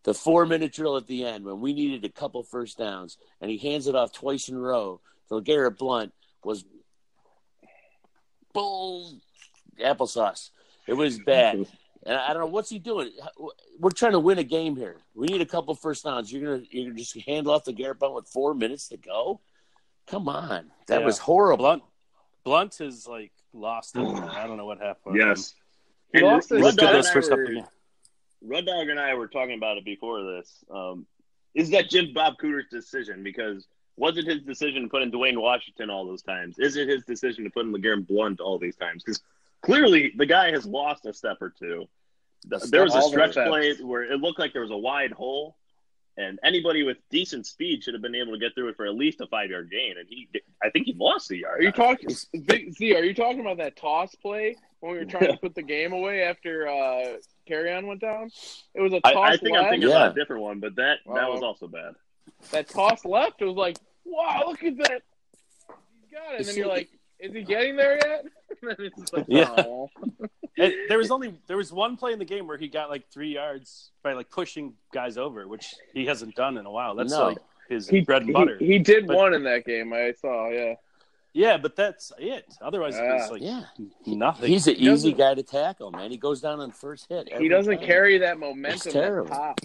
the 0.04 0.14
four 0.14 0.46
minute 0.46 0.72
drill 0.72 0.96
at 0.96 1.06
the 1.06 1.24
end 1.24 1.44
when 1.44 1.60
we 1.60 1.72
needed 1.72 2.04
a 2.04 2.08
couple 2.08 2.42
first 2.42 2.78
downs 2.78 3.18
and 3.40 3.50
he 3.50 3.58
hands 3.58 3.86
it 3.88 3.94
off 3.96 4.12
twice 4.12 4.48
in 4.48 4.54
a 4.56 4.60
row 4.60 5.00
to 5.28 5.40
Garrett 5.40 5.78
Blunt 5.78 6.12
was 6.44 6.64
bull 8.52 9.18
applesauce. 9.80 10.50
It 10.86 10.94
was 10.94 11.18
bad. 11.18 11.66
And 12.04 12.14
I 12.16 12.28
don't 12.32 12.38
know 12.42 12.46
what's 12.46 12.70
he 12.70 12.78
doing. 12.78 13.10
We're 13.80 13.90
trying 13.90 14.12
to 14.12 14.20
win 14.20 14.38
a 14.38 14.44
game 14.44 14.76
here. 14.76 14.98
We 15.16 15.26
need 15.26 15.40
a 15.40 15.46
couple 15.46 15.74
first 15.74 16.04
downs. 16.04 16.32
You're 16.32 16.40
gonna 16.56 16.64
you're 16.70 16.84
gonna 16.90 16.96
just 16.96 17.18
hand 17.26 17.48
off 17.48 17.64
the 17.64 17.72
Garrett 17.72 17.98
Blunt 17.98 18.14
with 18.14 18.28
four 18.28 18.54
minutes 18.54 18.86
to 18.90 18.96
go. 18.96 19.40
Come 20.06 20.28
on, 20.28 20.70
that 20.86 21.00
Yeah. 21.00 21.04
was 21.04 21.18
horrible. 21.18 21.64
Blunt 21.64 21.82
Blunt 22.44 22.80
is 22.80 23.08
like 23.08 23.32
lost. 23.52 23.96
I 23.96 24.46
don't 24.46 24.56
know 24.56 24.66
what 24.66 24.78
happened. 24.78 25.16
Yes. 25.18 25.56
He 26.12 26.18
And 26.18 26.26
lost 26.26 26.50
his- 26.50 26.62
Rud 26.62 26.76
Dog 26.76 26.92
those 26.92 27.06
and 27.06 27.10
I 27.10 27.14
first 27.14 27.30
were- 27.30 27.44
games. 27.46 27.66
Rud 28.42 28.66
Dog 28.66 28.88
and 28.88 29.00
I 29.00 29.14
were 29.14 29.28
talking 29.28 29.54
about 29.56 29.76
it 29.78 29.84
before 29.84 30.22
this. 30.22 30.64
Um, 30.70 31.06
is 31.54 31.70
that 31.70 31.88
Jim 31.90 32.12
Bob 32.12 32.38
Cooter's 32.38 32.68
decision? 32.70 33.22
Because 33.22 33.66
was 33.96 34.18
it 34.18 34.26
his 34.26 34.42
decision 34.42 34.82
to 34.82 34.88
put 34.88 35.02
in 35.02 35.10
Dwayne 35.10 35.38
Washington 35.40 35.90
all 35.90 36.06
those 36.06 36.22
times? 36.22 36.58
Is 36.58 36.76
it 36.76 36.88
his 36.88 37.04
decision 37.04 37.44
to 37.44 37.50
put 37.50 37.64
in 37.64 37.72
LeGarrette 37.72 38.06
Blunt 38.06 38.40
all 38.40 38.58
these 38.58 38.76
times? 38.76 39.02
Because 39.02 39.22
clearly 39.62 40.12
the 40.16 40.26
guy 40.26 40.50
has 40.50 40.66
lost 40.66 41.06
a 41.06 41.12
step 41.14 41.38
or 41.40 41.50
two. 41.58 41.88
There 42.44 42.84
was 42.84 42.94
a 42.94 43.02
stretch 43.02 43.32
play 43.34 43.74
where 43.76 44.04
it 44.04 44.20
looked 44.20 44.38
like 44.38 44.52
there 44.52 44.62
was 44.62 44.70
a 44.70 44.76
wide 44.76 45.10
hole, 45.12 45.56
and 46.16 46.38
anybody 46.44 46.82
with 46.84 46.98
decent 47.10 47.46
speed 47.46 47.82
should 47.82 47.94
have 47.94 48.02
been 48.02 48.14
able 48.14 48.32
to 48.34 48.38
get 48.38 48.54
through 48.54 48.68
it 48.68 48.76
for 48.76 48.86
at 48.86 48.94
least 48.94 49.20
a 49.22 49.26
five 49.26 49.50
yard 49.50 49.70
gain. 49.70 49.96
And 49.98 50.06
he, 50.08 50.28
I 50.62 50.70
think 50.70 50.86
he 50.86 50.92
lost 50.92 51.28
the 51.28 51.38
yard. 51.38 51.60
Are 51.60 51.62
you 51.64 51.72
talking, 51.72 52.10
Z? 52.10 52.94
Are 52.94 53.02
you 53.02 53.14
talking 53.14 53.40
about 53.40 53.56
that 53.56 53.76
toss 53.76 54.14
play 54.14 54.56
when 54.80 54.92
we 54.92 54.98
were 54.98 55.04
trying 55.10 55.30
to 55.32 55.36
put 55.38 55.54
the 55.54 55.62
game 55.62 55.92
away 55.92 56.22
after 56.22 56.68
uh, 56.68 57.16
Kerryon 57.48 57.86
went 57.86 58.00
down? 58.00 58.30
It 58.74 58.80
was 58.80 58.92
a 58.92 59.00
toss. 59.00 59.12
I, 59.14 59.20
I 59.32 59.36
think 59.36 59.52
left. 59.54 59.64
I'm 59.66 59.70
thinking 59.72 59.88
about 59.90 60.12
a 60.12 60.14
different 60.14 60.42
one, 60.42 60.60
but 60.60 60.76
that 60.76 60.98
that 61.06 61.28
was 61.30 61.42
also 61.42 61.66
bad. 61.68 61.94
that 62.50 62.68
toss 62.68 63.04
left. 63.04 63.40
It 63.42 63.46
was 63.46 63.56
like, 63.56 63.76
wow, 64.04 64.44
look 64.46 64.62
at 64.62 64.76
that. 64.78 65.02
He's 66.02 66.12
got 66.12 66.34
it. 66.34 66.38
And 66.40 66.44
then 66.46 66.56
you're 66.56 66.66
like, 66.68 66.88
is 67.18 67.32
he 67.32 67.42
getting 67.42 67.76
there 67.76 67.98
yet? 68.04 68.24
and 68.62 68.70
then 68.70 68.76
it's 68.86 68.98
just 69.00 69.12
like, 69.12 69.26
Yeah. 69.28 69.50
oh. 69.58 69.88
And 70.58 70.72
there 70.88 70.96
was 70.96 71.10
only 71.10 71.34
there 71.48 71.58
was 71.58 71.70
one 71.70 71.98
play 71.98 72.14
in 72.14 72.18
the 72.18 72.24
game 72.24 72.46
where 72.46 72.56
he 72.56 72.68
got 72.68 72.88
like 72.88 73.06
three 73.12 73.34
yards 73.34 73.90
by 74.02 74.14
like 74.14 74.30
pushing 74.30 74.72
guys 74.90 75.18
over, 75.18 75.46
which 75.46 75.74
he 75.92 76.06
hasn't 76.06 76.34
done 76.34 76.56
in 76.56 76.64
a 76.64 76.70
while. 76.70 76.94
That's 76.94 77.12
No. 77.12 77.26
like 77.28 77.38
his 77.68 77.86
He, 77.90 78.00
bread 78.00 78.22
and 78.22 78.28
he- 78.28 78.32
butter. 78.32 78.56
He, 78.58 78.78
did 78.78 79.06
But- 79.06 79.16
one 79.16 79.34
in 79.34 79.42
that 79.44 79.66
game. 79.66 79.92
I 79.92 80.12
saw. 80.18 80.48
Yeah. 80.48 80.76
Yeah, 81.36 81.56
but 81.58 81.76
that's 81.76 82.12
it. 82.18 82.46
Otherwise, 82.62 82.96
it 82.96 83.02
was 83.02 83.22
Yeah. 83.42 83.58
like 83.58 83.86
Yeah. 84.06 84.14
nothing. 84.14 84.48
He's 84.48 84.66
an 84.66 84.76
He 84.76 84.88
easy 84.90 85.12
guy 85.12 85.34
to 85.34 85.42
tackle, 85.42 85.90
man. 85.90 86.10
He 86.10 86.16
goes 86.16 86.40
down 86.40 86.60
on 86.60 86.70
first 86.72 87.06
hit. 87.08 87.32
He 87.38 87.48
doesn't 87.48 87.76
time. 87.78 87.86
carry 87.86 88.18
that 88.18 88.38
momentum. 88.38 88.92
terrible. 88.92 89.28
That 89.30 89.36
pop. 89.38 89.60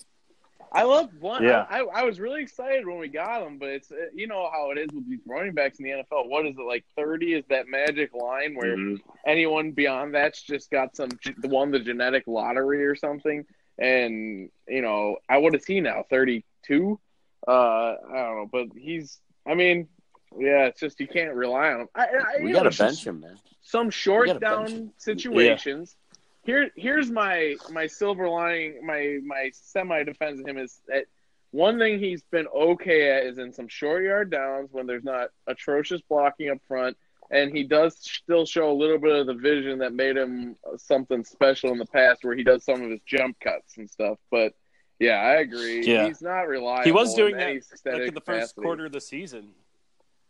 I 0.74 0.84
love 0.84 1.10
one. 1.20 1.44
Yeah. 1.44 1.66
I, 1.70 1.80
I 1.82 2.04
was 2.04 2.20
really 2.20 2.42
excited 2.42 2.88
when 2.88 2.98
we 2.98 3.10
got 3.10 3.42
him, 3.46 3.58
but 3.58 3.70
it's 3.70 3.92
uh, 3.92 3.96
you 4.14 4.28
know 4.28 4.50
how 4.52 4.72
it 4.72 4.78
is 4.78 4.88
with 4.94 5.10
these 5.10 5.20
running 5.28 5.54
backs 5.54 5.80
in 5.80 5.84
the 5.84 5.92
NFL. 5.92 6.30
What 6.30 6.46
is 6.46 6.56
it 6.58 6.62
like? 6.66 6.86
Thirty 6.96 7.34
is 7.34 7.44
that 7.50 7.68
magic 7.68 8.14
line 8.14 8.56
where 8.56 8.78
Mhm. 8.78 9.00
anyone 9.26 9.72
beyond 9.72 10.14
that's 10.16 10.42
just 10.42 10.72
got 10.72 10.96
some 10.96 11.10
won 11.44 11.72
the 11.72 11.80
genetic 11.80 12.24
lottery 12.26 12.86
or 12.86 12.96
something. 12.96 13.46
And 13.80 14.50
you 14.68 14.82
know, 14.82 15.18
I 15.28 15.40
what 15.40 15.56
is 15.56 15.66
he 15.66 15.82
now? 15.82 16.04
Thirty 16.10 16.46
two. 16.66 17.00
Uh, 17.48 17.52
I 17.52 18.14
don't 18.14 18.36
know, 18.38 18.50
but 18.52 18.68
he's. 18.78 19.20
I 19.46 19.56
mean, 19.56 19.90
yeah, 20.38 20.66
it's 20.66 20.80
just 20.80 21.00
you 21.00 21.08
can't 21.08 21.34
rely 21.34 21.72
on 21.74 21.82
him. 21.82 21.90
I, 21.96 22.04
I, 22.04 22.44
We 22.44 22.52
got 22.52 22.64
to 22.64 22.78
bench 22.78 23.06
him, 23.06 23.22
man. 23.22 23.38
some 23.62 23.90
short 23.90 24.40
down 24.40 24.68
him. 24.68 24.92
situations. 24.98 25.96
Here, 26.44 26.72
here's 26.76 27.12
my 27.12 27.56
my 27.72 27.88
silver 27.88 28.28
lining, 28.28 28.86
my 28.86 29.20
my 29.24 29.52
semi 29.54 30.04
defense 30.04 30.40
of 30.40 30.48
him 30.48 30.58
is 30.58 30.80
that 30.88 31.06
one 31.52 31.78
thing 31.78 32.00
he's 32.00 32.24
been 32.24 32.48
okay 32.48 33.12
at 33.12 33.26
is 33.26 33.38
in 33.38 33.54
some 33.54 33.68
short 33.68 34.04
yard 34.04 34.32
downs 34.32 34.70
when 34.72 34.88
there's 34.88 35.04
not 35.04 35.30
atrocious 35.48 36.02
blocking 36.10 36.50
up 36.50 36.58
front, 36.68 36.98
and 37.30 37.56
he 37.56 37.64
does 37.64 37.98
still 38.00 38.46
show 38.46 38.72
a 38.72 38.74
little 38.74 38.98
bit 38.98 39.12
of 39.14 39.28
the 39.28 39.34
vision 39.34 39.80
that 39.80 39.94
made 39.94 40.18
him 40.18 40.56
something 40.78 41.24
special 41.24 41.72
in 41.72 41.78
the 41.78 41.86
past, 41.86 42.24
where 42.24 42.36
he 42.36 42.44
does 42.44 42.64
some 42.64 42.82
of 42.82 42.90
his 42.90 43.02
jump 43.06 43.40
cuts 43.40 43.78
and 43.78 43.90
stuff. 43.90 44.18
But 44.32 44.54
yeah, 45.00 45.16
I 45.16 45.42
agree. 45.42 45.86
Yeah. 45.86 46.08
He's 46.08 46.22
not 46.22 46.48
reliable. 46.48 46.86
he 46.86 46.92
was 46.92 47.14
doing 47.16 47.36
that 47.36 47.50
any 47.50 47.60
like 47.86 48.08
in 48.08 48.14
the 48.14 48.22
first 48.22 48.56
capacity. 48.56 48.62
quarter 48.62 48.86
of 48.86 48.92
the 48.92 49.02
season. 49.02 49.50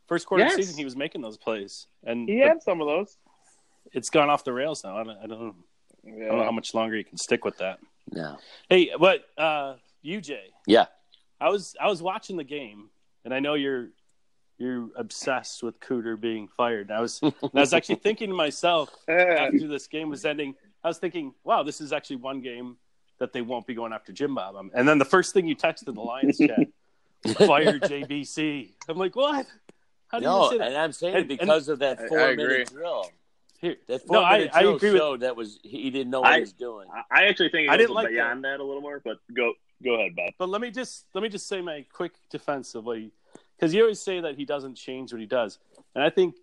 First 0.08 0.26
quarter 0.28 0.44
Yes. 0.44 0.54
of 0.54 0.58
the 0.58 0.64
season, 0.64 0.78
he 0.78 0.84
was 0.86 0.96
making 0.96 1.22
those 1.22 1.38
plays, 1.38 1.88
and 2.04 2.28
He 2.28 2.40
had 2.40 2.62
some 2.62 2.82
of 2.82 2.88
those. 2.88 3.18
it's 3.94 4.10
gone 4.10 4.30
off 4.30 4.44
the 4.44 4.54
rails 4.54 4.84
now. 4.84 4.98
I 4.98 5.04
don't, 5.04 5.18
I 5.18 5.28
don't 5.28 5.40
know. 5.42 5.56
I 6.06 6.10
don't 6.28 6.38
know 6.40 6.44
how 6.44 6.52
much 6.52 6.74
longer 6.74 6.96
he 6.98 7.04
can 7.04 7.18
stick 7.18 7.46
with 7.46 7.58
that. 7.60 7.80
No. 8.12 8.38
Hey, 8.70 8.92
but 9.00 9.24
uh, 9.38 9.76
UJ, 10.04 10.38
Yeah. 10.68 10.86
I 11.40 11.50
was 11.50 11.76
I 11.80 11.88
was 11.88 12.02
watching 12.02 12.38
the 12.38 12.44
game, 12.44 12.90
and 13.26 13.34
I 13.34 13.40
know 13.40 13.54
you're 13.56 13.90
you're 14.58 14.90
obsessed 14.96 15.64
with 15.64 15.80
Cooter 15.80 16.20
being 16.20 16.48
fired. 16.56 16.90
And 16.90 16.98
I 16.98 17.02
was 17.02 17.20
and 17.22 17.34
I 17.56 17.60
was 17.62 17.74
actually 17.74 17.96
thinking 18.04 18.30
to 18.30 18.36
myself 18.36 18.90
after 19.08 19.68
this 19.68 19.88
game 19.88 20.10
was 20.10 20.24
ending, 20.26 20.54
I 20.84 20.88
was 20.88 20.98
thinking, 21.00 21.34
wow, 21.44 21.64
this 21.64 21.82
is 21.82 21.94
actually 21.94 22.18
one 22.18 22.42
game 22.42 22.78
that 23.20 23.34
they 23.34 23.42
won't 23.42 23.66
be 23.66 23.74
going 23.74 23.92
after 23.94 24.12
Jim 24.12 24.36
Bob. 24.36 24.56
And 24.74 24.88
then 24.88 24.98
the 25.00 25.06
first 25.06 25.34
thing 25.34 25.48
you 25.48 25.56
texted 25.56 25.86
the 25.86 26.02
Lions 26.02 26.38
chat, 26.38 26.68
fire 27.48 27.80
JBC. 27.80 28.70
I'm 28.88 28.98
like, 28.98 29.16
what? 29.16 29.46
How 30.12 30.20
do 30.20 30.26
No, 30.26 30.44
you 30.46 30.50
say 30.52 30.58
that? 30.58 30.68
and 30.68 30.78
I'm 30.78 30.92
saying 30.92 31.16
And- 31.16 31.32
it 31.32 31.40
because 31.40 31.70
of 31.70 31.80
that 31.80 32.00
I- 32.00 32.04
I 32.04 32.08
four 32.08 32.20
agree. 32.20 32.48
minute 32.48 32.70
drill. 32.70 33.10
Here, 33.60 33.78
That 33.88 34.02
four 34.02 34.16
no, 34.18 34.24
I, 34.24 34.38
minute 34.40 34.52
I 34.54 34.62
drill 34.64 34.76
agree 34.76 34.92
with 35.12 35.20
that 35.22 35.36
was 35.36 35.60
he 35.64 35.90
didn't 35.90 36.10
know 36.12 36.22
what 36.22 36.32
I- 36.32 36.36
he 36.36 36.42
was 36.42 36.54
doing. 36.54 36.90
I- 36.92 37.04
I 37.22 37.26
actually 37.28 37.50
think 37.50 37.68
it 37.68 37.72
I 37.72 37.78
didn't 37.78 37.94
like 37.96 38.10
beyond 38.10 38.44
that. 38.44 38.60
a 38.60 38.64
little 38.64 38.82
more, 38.82 39.00
but 39.00 39.20
go 39.34 39.54
go 39.84 39.94
ahead, 39.96 40.16
Bob. 40.16 40.34
But 40.38 40.50
let 40.50 40.62
me 40.62 40.70
just 40.72 41.06
let 41.14 41.22
me 41.22 41.30
just 41.30 41.48
say 41.48 41.62
my 41.62 41.86
quick 41.94 42.14
defense 42.30 42.76
of 42.76 42.86
what 42.86 42.98
he 42.98 43.12
because 43.56 43.74
you 43.74 43.82
always 43.84 44.02
say 44.02 44.20
that 44.20 44.36
he 44.36 44.44
doesn't 44.46 44.76
change 44.76 45.14
what 45.14 45.22
he 45.22 45.28
does, 45.28 45.60
and 45.96 46.04
I 46.04 46.10
think 46.10 46.36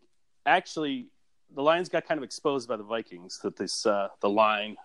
actually 0.47 1.09
the 1.51 1.63
Lions 1.63 1.89
got 1.89 2.07
kind 2.07 2.19
of 2.19 2.25
exposed 2.25 2.69
by 2.69 2.77
the 2.77 2.83
Vikings 2.85 3.39
that 3.41 3.57
this 3.57 3.85
uh, 3.85 4.09
the 4.21 4.31
line, 4.31 4.77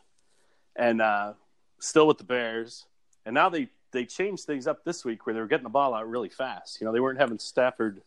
and 0.76 1.02
uh, 1.02 1.34
still 1.80 2.08
with 2.08 2.18
the 2.18 2.24
Bears, 2.24 2.86
and 3.26 3.34
now 3.34 3.48
they 3.50 3.70
they 3.92 4.06
changed 4.06 4.46
things 4.46 4.66
up 4.66 4.84
this 4.86 5.06
week 5.06 5.26
where 5.28 5.36
they 5.36 5.40
were 5.40 5.48
getting 5.48 5.64
the 5.66 5.70
ball 5.70 5.94
out 5.94 6.10
really 6.10 6.30
fast. 6.30 6.82
You 6.82 6.86
know 6.88 6.92
they 6.94 7.00
weren't 7.00 7.20
having 7.20 7.38
Stafford 7.38 8.02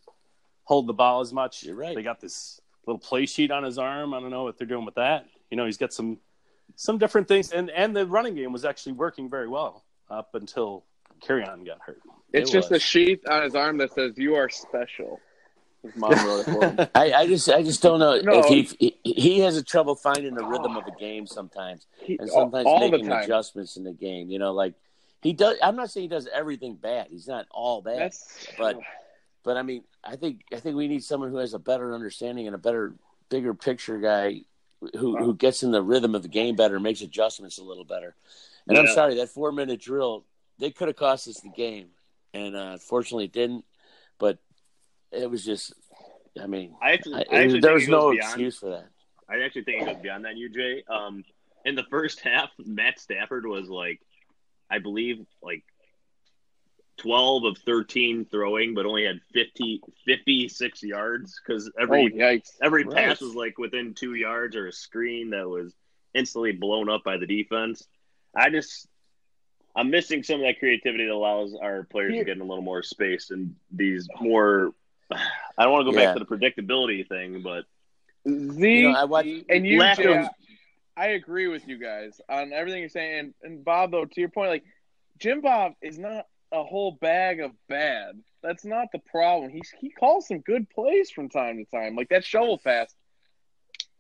hold 0.66 0.86
the 0.86 0.92
ball 0.92 1.20
as 1.20 1.32
much. 1.32 1.62
You're 1.64 1.74
right. 1.74 1.96
They 1.96 2.02
got 2.02 2.20
this 2.20 2.60
little 2.86 2.98
play 3.00 3.24
sheet 3.26 3.50
on 3.50 3.64
his 3.64 3.78
arm. 3.78 4.12
I 4.14 4.20
don't 4.20 4.30
know 4.30 4.44
what 4.44 4.58
they're 4.58 4.66
doing 4.66 4.84
with 4.84 4.96
that. 4.96 5.26
You 5.50 5.56
know 5.56 5.64
he's 5.64 5.78
got 5.78 5.92
some 5.92 6.18
some 6.74 6.98
different 6.98 7.26
things, 7.28 7.50
and 7.52 7.70
and 7.70 7.96
the 7.96 8.06
running 8.06 8.34
game 8.34 8.52
was 8.52 8.64
actually 8.64 8.92
working 8.92 9.30
very 9.30 9.48
well 9.48 9.84
up 10.10 10.34
until 10.34 10.84
on 11.28 11.64
got 11.64 11.78
hurt. 11.80 12.00
It's 12.32 12.50
It 12.50 12.52
just 12.52 12.70
was. 12.70 12.82
a 12.82 12.84
sheath 12.84 13.20
on 13.28 13.42
his 13.42 13.54
arm 13.54 13.78
that 13.78 13.92
says 13.92 14.12
"You 14.16 14.34
are 14.34 14.48
special." 14.48 15.20
His 15.82 15.94
mom 15.94 16.12
wrote 16.26 16.40
it 16.40 16.52
for 16.52 16.64
him. 16.70 16.88
I, 16.94 17.12
I 17.12 17.26
just 17.28 17.48
I 17.48 17.62
just 17.62 17.80
don't 17.80 18.00
know 18.00 18.20
No. 18.20 18.40
if 18.40 18.72
he, 18.78 18.96
he 19.04 19.12
he 19.12 19.38
has 19.40 19.56
a 19.56 19.62
trouble 19.62 19.94
finding 19.94 20.34
the 20.34 20.44
rhythm 20.44 20.76
of 20.76 20.84
a 20.86 20.90
game 21.00 21.26
sometimes, 21.26 21.86
and 22.08 22.28
sometimes 22.28 22.66
all 22.66 22.80
the 22.80 22.98
making 22.98 23.12
adjustments 23.12 23.76
in 23.76 23.84
the 23.84 23.92
game. 23.92 24.28
You 24.30 24.38
know, 24.40 24.52
like 24.52 24.74
he 25.22 25.32
does. 25.32 25.56
I'm 25.62 25.76
not 25.76 25.90
saying 25.90 26.04
he 26.04 26.08
does 26.08 26.28
everything 26.32 26.74
bad. 26.74 27.06
He's 27.10 27.28
not 27.28 27.46
all 27.50 27.82
bad, 27.82 27.98
That's 28.00 28.46
but 28.58 28.76
but 29.46 29.56
I 29.56 29.62
mean, 29.62 29.84
I 30.02 30.16
think 30.16 30.40
I 30.52 30.56
think 30.56 30.74
we 30.76 30.88
need 30.88 31.04
someone 31.04 31.30
who 31.30 31.36
has 31.36 31.54
a 31.54 31.60
better 31.60 31.94
understanding 31.94 32.46
and 32.46 32.54
a 32.56 32.58
better, 32.58 32.94
bigger 33.30 33.54
picture 33.54 33.98
guy 33.98 34.40
who 34.98 35.16
who 35.16 35.34
gets 35.36 35.62
in 35.62 35.70
the 35.70 35.80
rhythm 35.80 36.16
of 36.16 36.22
the 36.22 36.28
game 36.28 36.56
better, 36.56 36.80
makes 36.80 37.00
adjustments 37.00 37.58
a 37.58 37.62
little 37.62 37.84
better. 37.84 38.16
And 38.66 38.76
I'm 38.76 38.88
sorry 38.88 39.14
that 39.14 39.28
four 39.28 39.52
minute 39.52 39.80
drill 39.80 40.24
they 40.58 40.72
could 40.72 40.88
have 40.88 40.96
cost 40.96 41.28
us 41.28 41.40
the 41.40 41.48
game, 41.48 41.90
and 42.34 42.56
uh, 42.56 42.78
fortunately 42.78 43.26
it 43.26 43.32
didn't. 43.32 43.64
But 44.18 44.38
it 45.12 45.30
was 45.30 45.44
just, 45.44 45.72
I 46.42 46.48
mean, 46.48 46.74
I 46.82 46.94
actually, 46.94 47.24
I, 47.30 47.42
I 47.42 47.60
there 47.60 47.74
was 47.74 47.86
no 47.86 48.10
beyond, 48.10 48.18
excuse 48.18 48.58
for 48.58 48.70
that. 48.70 48.88
I 49.30 49.44
actually 49.44 49.62
think 49.62 49.82
it 49.82 49.86
goes 49.86 50.02
beyond 50.02 50.24
that, 50.24 50.34
UJ. 50.34 50.90
Um, 50.90 51.24
in 51.64 51.76
the 51.76 51.84
first 51.84 52.18
half, 52.24 52.48
Matt 52.58 52.98
Stafford 52.98 53.46
was 53.46 53.68
like, 53.68 54.00
I 54.68 54.80
believe, 54.80 55.24
like 55.40 55.62
12 56.98 57.44
of 57.44 57.58
13 57.58 58.26
throwing, 58.30 58.74
but 58.74 58.86
only 58.86 59.04
had 59.04 59.20
50, 59.34 59.82
56 60.06 60.82
yards 60.82 61.38
because 61.44 61.68
oh 61.68 61.82
every 61.82 62.10
yikes! 62.10 62.50
every 62.62 62.84
Right. 62.84 62.96
pass 62.96 63.20
was 63.20 63.34
like 63.34 63.58
within 63.58 63.92
two 63.94 64.14
yards 64.14 64.56
or 64.56 64.66
a 64.68 64.72
screen 64.72 65.30
that 65.30 65.48
was 65.48 65.74
instantly 66.14 66.52
blown 66.52 66.88
up 66.88 67.04
by 67.04 67.18
the 67.18 67.26
defense. 67.26 67.86
I 68.34 68.48
just, 68.50 68.88
I'm 69.74 69.90
missing 69.90 70.22
some 70.22 70.36
of 70.36 70.46
that 70.46 70.58
creativity 70.58 71.04
that 71.04 71.12
allows 71.12 71.54
our 71.54 71.84
players 71.84 72.14
Here- 72.14 72.22
to 72.24 72.26
get 72.30 72.36
in 72.36 72.42
a 72.42 72.46
little 72.46 72.64
more 72.64 72.82
space 72.82 73.30
and 73.30 73.54
these 73.70 74.08
more. 74.20 74.72
I 75.12 75.62
don't 75.64 75.72
want 75.72 75.86
to 75.86 75.92
go 75.92 75.98
Yeah. 75.98 76.06
back 76.14 76.18
to 76.18 76.24
the 76.24 76.36
predictability 76.36 77.06
thing, 77.08 77.42
but 77.42 77.64
Z 78.26 78.76
You 78.78 78.90
know, 78.92 78.98
I 78.98 79.04
watched- 79.04 79.44
and 79.50 79.66
you, 79.66 79.78
Lack 79.80 79.98
Jay, 79.98 80.16
of- 80.16 80.28
I 80.96 81.08
agree 81.08 81.46
with 81.46 81.68
you 81.68 81.76
guys 81.78 82.20
on 82.28 82.54
everything 82.54 82.80
you're 82.80 82.88
saying. 82.88 83.18
And, 83.18 83.34
and 83.42 83.64
Bob, 83.64 83.90
though, 83.90 84.06
to 84.06 84.20
your 84.20 84.30
point, 84.30 84.48
like 84.48 84.64
Jim 85.18 85.42
Bob 85.42 85.74
is 85.82 85.98
not 85.98 86.26
a 86.52 86.64
whole 86.64 86.92
bag 86.92 87.40
of 87.40 87.52
bad. 87.68 88.20
That's 88.42 88.64
not 88.64 88.88
the 88.92 88.98
problem. 88.98 89.50
He 89.50 89.62
he 89.78 89.90
calls 89.90 90.28
some 90.28 90.38
good 90.38 90.68
plays 90.70 91.10
from 91.10 91.28
time 91.28 91.58
to 91.58 91.64
time, 91.64 91.96
like 91.96 92.08
that 92.10 92.24
shovel 92.24 92.58
pass. 92.58 92.94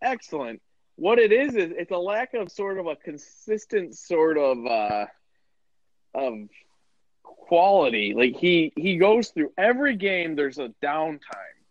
Excellent. 0.02 0.60
What 0.96 1.18
it 1.18 1.32
is 1.32 1.54
is 1.56 1.72
it's 1.76 1.90
a 1.90 1.98
lack 1.98 2.34
of 2.34 2.50
sort 2.50 2.78
of 2.78 2.86
a 2.86 2.96
consistent 2.96 3.96
sort 3.96 4.38
of 4.38 4.64
uh, 4.66 5.06
of 6.14 6.48
quality. 7.22 8.14
Like 8.14 8.36
he 8.36 8.72
he 8.76 8.96
goes 8.96 9.28
through 9.28 9.52
every 9.58 9.96
game. 9.96 10.36
There's 10.36 10.58
a 10.58 10.72
downtime 10.82 11.20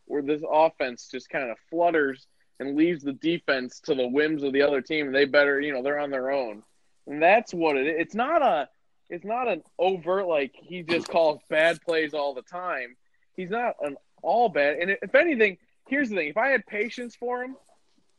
where 0.06 0.22
this 0.22 0.44
offense 0.50 1.08
just 1.12 1.30
kind 1.30 1.50
of 1.50 1.58
flutters 1.70 2.28
and 2.60 2.76
leaves 2.76 3.04
the 3.04 3.14
defense 3.14 3.80
to 3.82 3.96
the 3.96 4.08
whims 4.08 4.44
of 4.44 4.54
the 4.54 4.62
other 4.62 4.82
team. 4.82 5.12
They 5.12 5.26
better, 5.26 5.60
you 5.60 5.74
know, 5.74 5.82
they're 5.82 6.00
on 6.00 6.12
their 6.12 6.32
own, 6.32 6.64
and 7.08 7.22
that's 7.22 7.54
what 7.54 7.78
it. 7.78 7.88
It's 7.88 8.16
not 8.16 8.42
a 8.42 8.70
it's 9.10 9.26
not 9.26 9.48
an 9.48 9.62
overt 9.78 10.28
like 10.28 10.54
he 10.56 10.84
just 10.84 11.08
calls 11.08 11.42
bad 11.50 11.82
plays 11.82 12.14
all 12.14 12.34
the 12.34 12.42
time. 12.42 12.96
He's 13.36 13.50
not 13.50 13.76
an 13.82 13.98
all 14.22 14.50
bad. 14.50 14.78
And 14.78 14.98
if 15.02 15.14
anything, 15.16 15.58
here's 15.88 16.10
the 16.10 16.16
thing: 16.16 16.30
if 16.30 16.38
I 16.38 16.50
had 16.50 16.66
patience 16.66 17.16
for 17.16 17.44
him, 17.44 17.56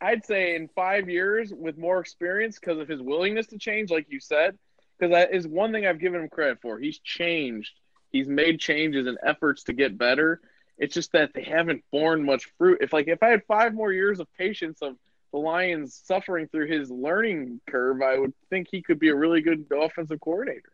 I'd 0.01 0.24
say 0.24 0.55
in 0.55 0.68
five 0.68 1.09
years 1.09 1.53
with 1.53 1.78
more 1.78 2.01
experience 2.01 2.59
because 2.59 2.78
of 2.78 2.89
his 2.89 3.01
willingness 3.01 3.47
to 3.49 3.59
change, 3.59 3.91
like 3.91 4.07
you 4.11 4.20
said, 4.20 4.59
because 4.99 5.12
that 5.12 5.34
is 5.34 5.47
one 5.47 5.72
thing 5.72 5.87
I've 5.87 6.01
given 6.01 6.20
him 6.20 6.28
credit 6.28 6.61
for. 6.61 6.78
He's 6.78 6.99
changed. 6.99 7.72
He's 8.12 8.28
made 8.28 8.61
changes 8.61 9.07
and 9.07 9.18
efforts 9.22 9.64
to 9.64 9.72
get 9.72 9.99
better. 9.99 10.41
It's 10.78 10.95
just 10.95 11.12
that 11.12 11.32
they 11.34 11.43
haven't 11.43 11.84
borne 11.91 12.24
much 12.24 12.47
fruit. 12.59 12.78
If 12.80 12.93
like 12.93 13.09
if 13.09 13.22
I 13.22 13.28
had 13.28 13.45
five 13.49 13.74
more 13.74 13.93
years 13.93 14.20
of 14.20 14.28
patience 14.39 14.82
of 14.82 14.97
the 15.32 15.39
Lions 15.39 16.01
suffering 16.05 16.49
through 16.49 16.68
his 16.68 16.91
learning 16.91 17.61
curve, 17.68 18.01
I 18.03 18.18
would 18.18 18.32
think 18.49 18.68
he 18.70 18.82
could 18.82 18.99
be 18.99 19.09
a 19.09 19.16
really 19.16 19.41
good 19.41 19.66
offensive 19.72 20.20
coordinator. 20.20 20.72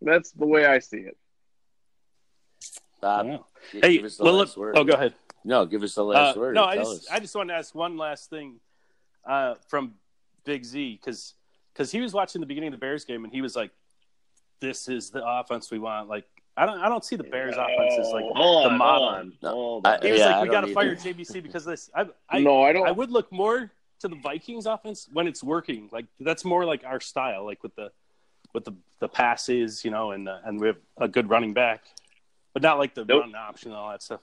That's 0.00 0.30
the 0.32 0.46
way 0.46 0.66
I 0.66 0.78
see 0.78 0.98
it. 0.98 1.16
Bob, 3.00 3.26
Wow. 3.26 3.46
Hey, 3.72 3.96
give 3.96 4.04
us 4.04 4.16
the 4.16 4.24
well, 4.24 4.34
last 4.34 4.48
look, 4.50 4.56
word. 4.58 4.78
oh, 4.78 4.84
go 4.84 4.94
ahead. 4.94 5.14
No, 5.44 5.64
give 5.66 5.82
us 5.82 5.94
the 5.94 6.04
last 6.04 6.36
Uh, 6.36 6.40
word. 6.40 6.54
no, 6.54 6.64
I 6.64 6.76
just 6.76 7.02
us. 7.04 7.08
I 7.10 7.20
just 7.20 7.34
wanted 7.34 7.52
to 7.52 7.58
ask 7.58 7.74
one 7.74 7.96
last 7.96 8.30
thing 8.30 8.58
uh, 9.24 9.54
from 9.68 9.94
Big 10.44 10.64
Z 10.64 11.00
because 11.02 11.34
he 11.92 12.00
was 12.00 12.12
watching 12.14 12.40
the 12.40 12.46
beginning 12.46 12.68
of 12.68 12.72
the 12.72 12.78
Bears 12.78 13.04
game 13.04 13.24
and 13.24 13.32
he 13.32 13.42
was 13.42 13.54
like, 13.54 13.70
"This 14.60 14.88
is 14.88 15.10
the 15.10 15.24
offense 15.26 15.70
we 15.70 15.78
want." 15.78 16.08
Like 16.08 16.24
I 16.56 16.64
don't 16.66 16.78
I 16.80 16.88
don't 16.88 17.04
see 17.04 17.16
the 17.16 17.24
Bears 17.24 17.56
offense 17.56 17.94
as 17.98 18.08
like 18.12 18.24
hold 18.34 18.64
the 18.64 18.70
on, 18.70 18.78
model. 18.78 19.08
hold 19.08 19.18
on, 19.18 19.32
No, 19.42 19.90
I- 19.90 19.98
He 20.02 20.12
was 20.12 20.20
Yeah, 20.20 20.38
like, 20.38 20.42
"We 20.44 20.48
got 20.50 20.60
to 20.62 20.72
fire. 20.72 20.94
JBC 20.96 21.42
because 21.42 21.66
of 21.66 21.72
this." 21.72 21.90
I, 21.94 22.06
I 22.28 22.40
no, 22.40 22.62
I 22.62 22.72
don't. 22.72 22.86
I 22.86 22.92
would 22.92 23.10
look 23.10 23.30
more 23.30 23.70
to 24.00 24.08
the 24.08 24.16
Vikings 24.16 24.66
offense 24.66 25.08
when 25.12 25.26
it's 25.28 25.42
working. 25.44 25.88
Like 25.92 26.06
that's 26.18 26.44
more 26.44 26.64
like 26.64 26.82
our 26.84 27.00
style, 27.00 27.44
like 27.44 27.62
with 27.62 27.74
the 27.76 27.92
with 28.56 28.64
the 28.64 28.74
the 29.00 29.08
passes, 29.08 29.84
you 29.84 29.90
know, 29.90 30.12
and 30.12 30.26
uh, 30.28 30.38
and 30.46 30.58
we 30.58 30.68
have 30.68 30.78
a 30.96 31.06
good 31.06 31.28
running 31.28 31.52
back, 31.52 31.84
but 32.54 32.62
not 32.62 32.78
like 32.78 32.94
the 32.94 33.04
Nope. 33.04 33.24
run 33.24 33.34
option 33.34 33.70
and 33.70 33.78
all 33.78 33.90
that 33.90 34.02
stuff. 34.02 34.22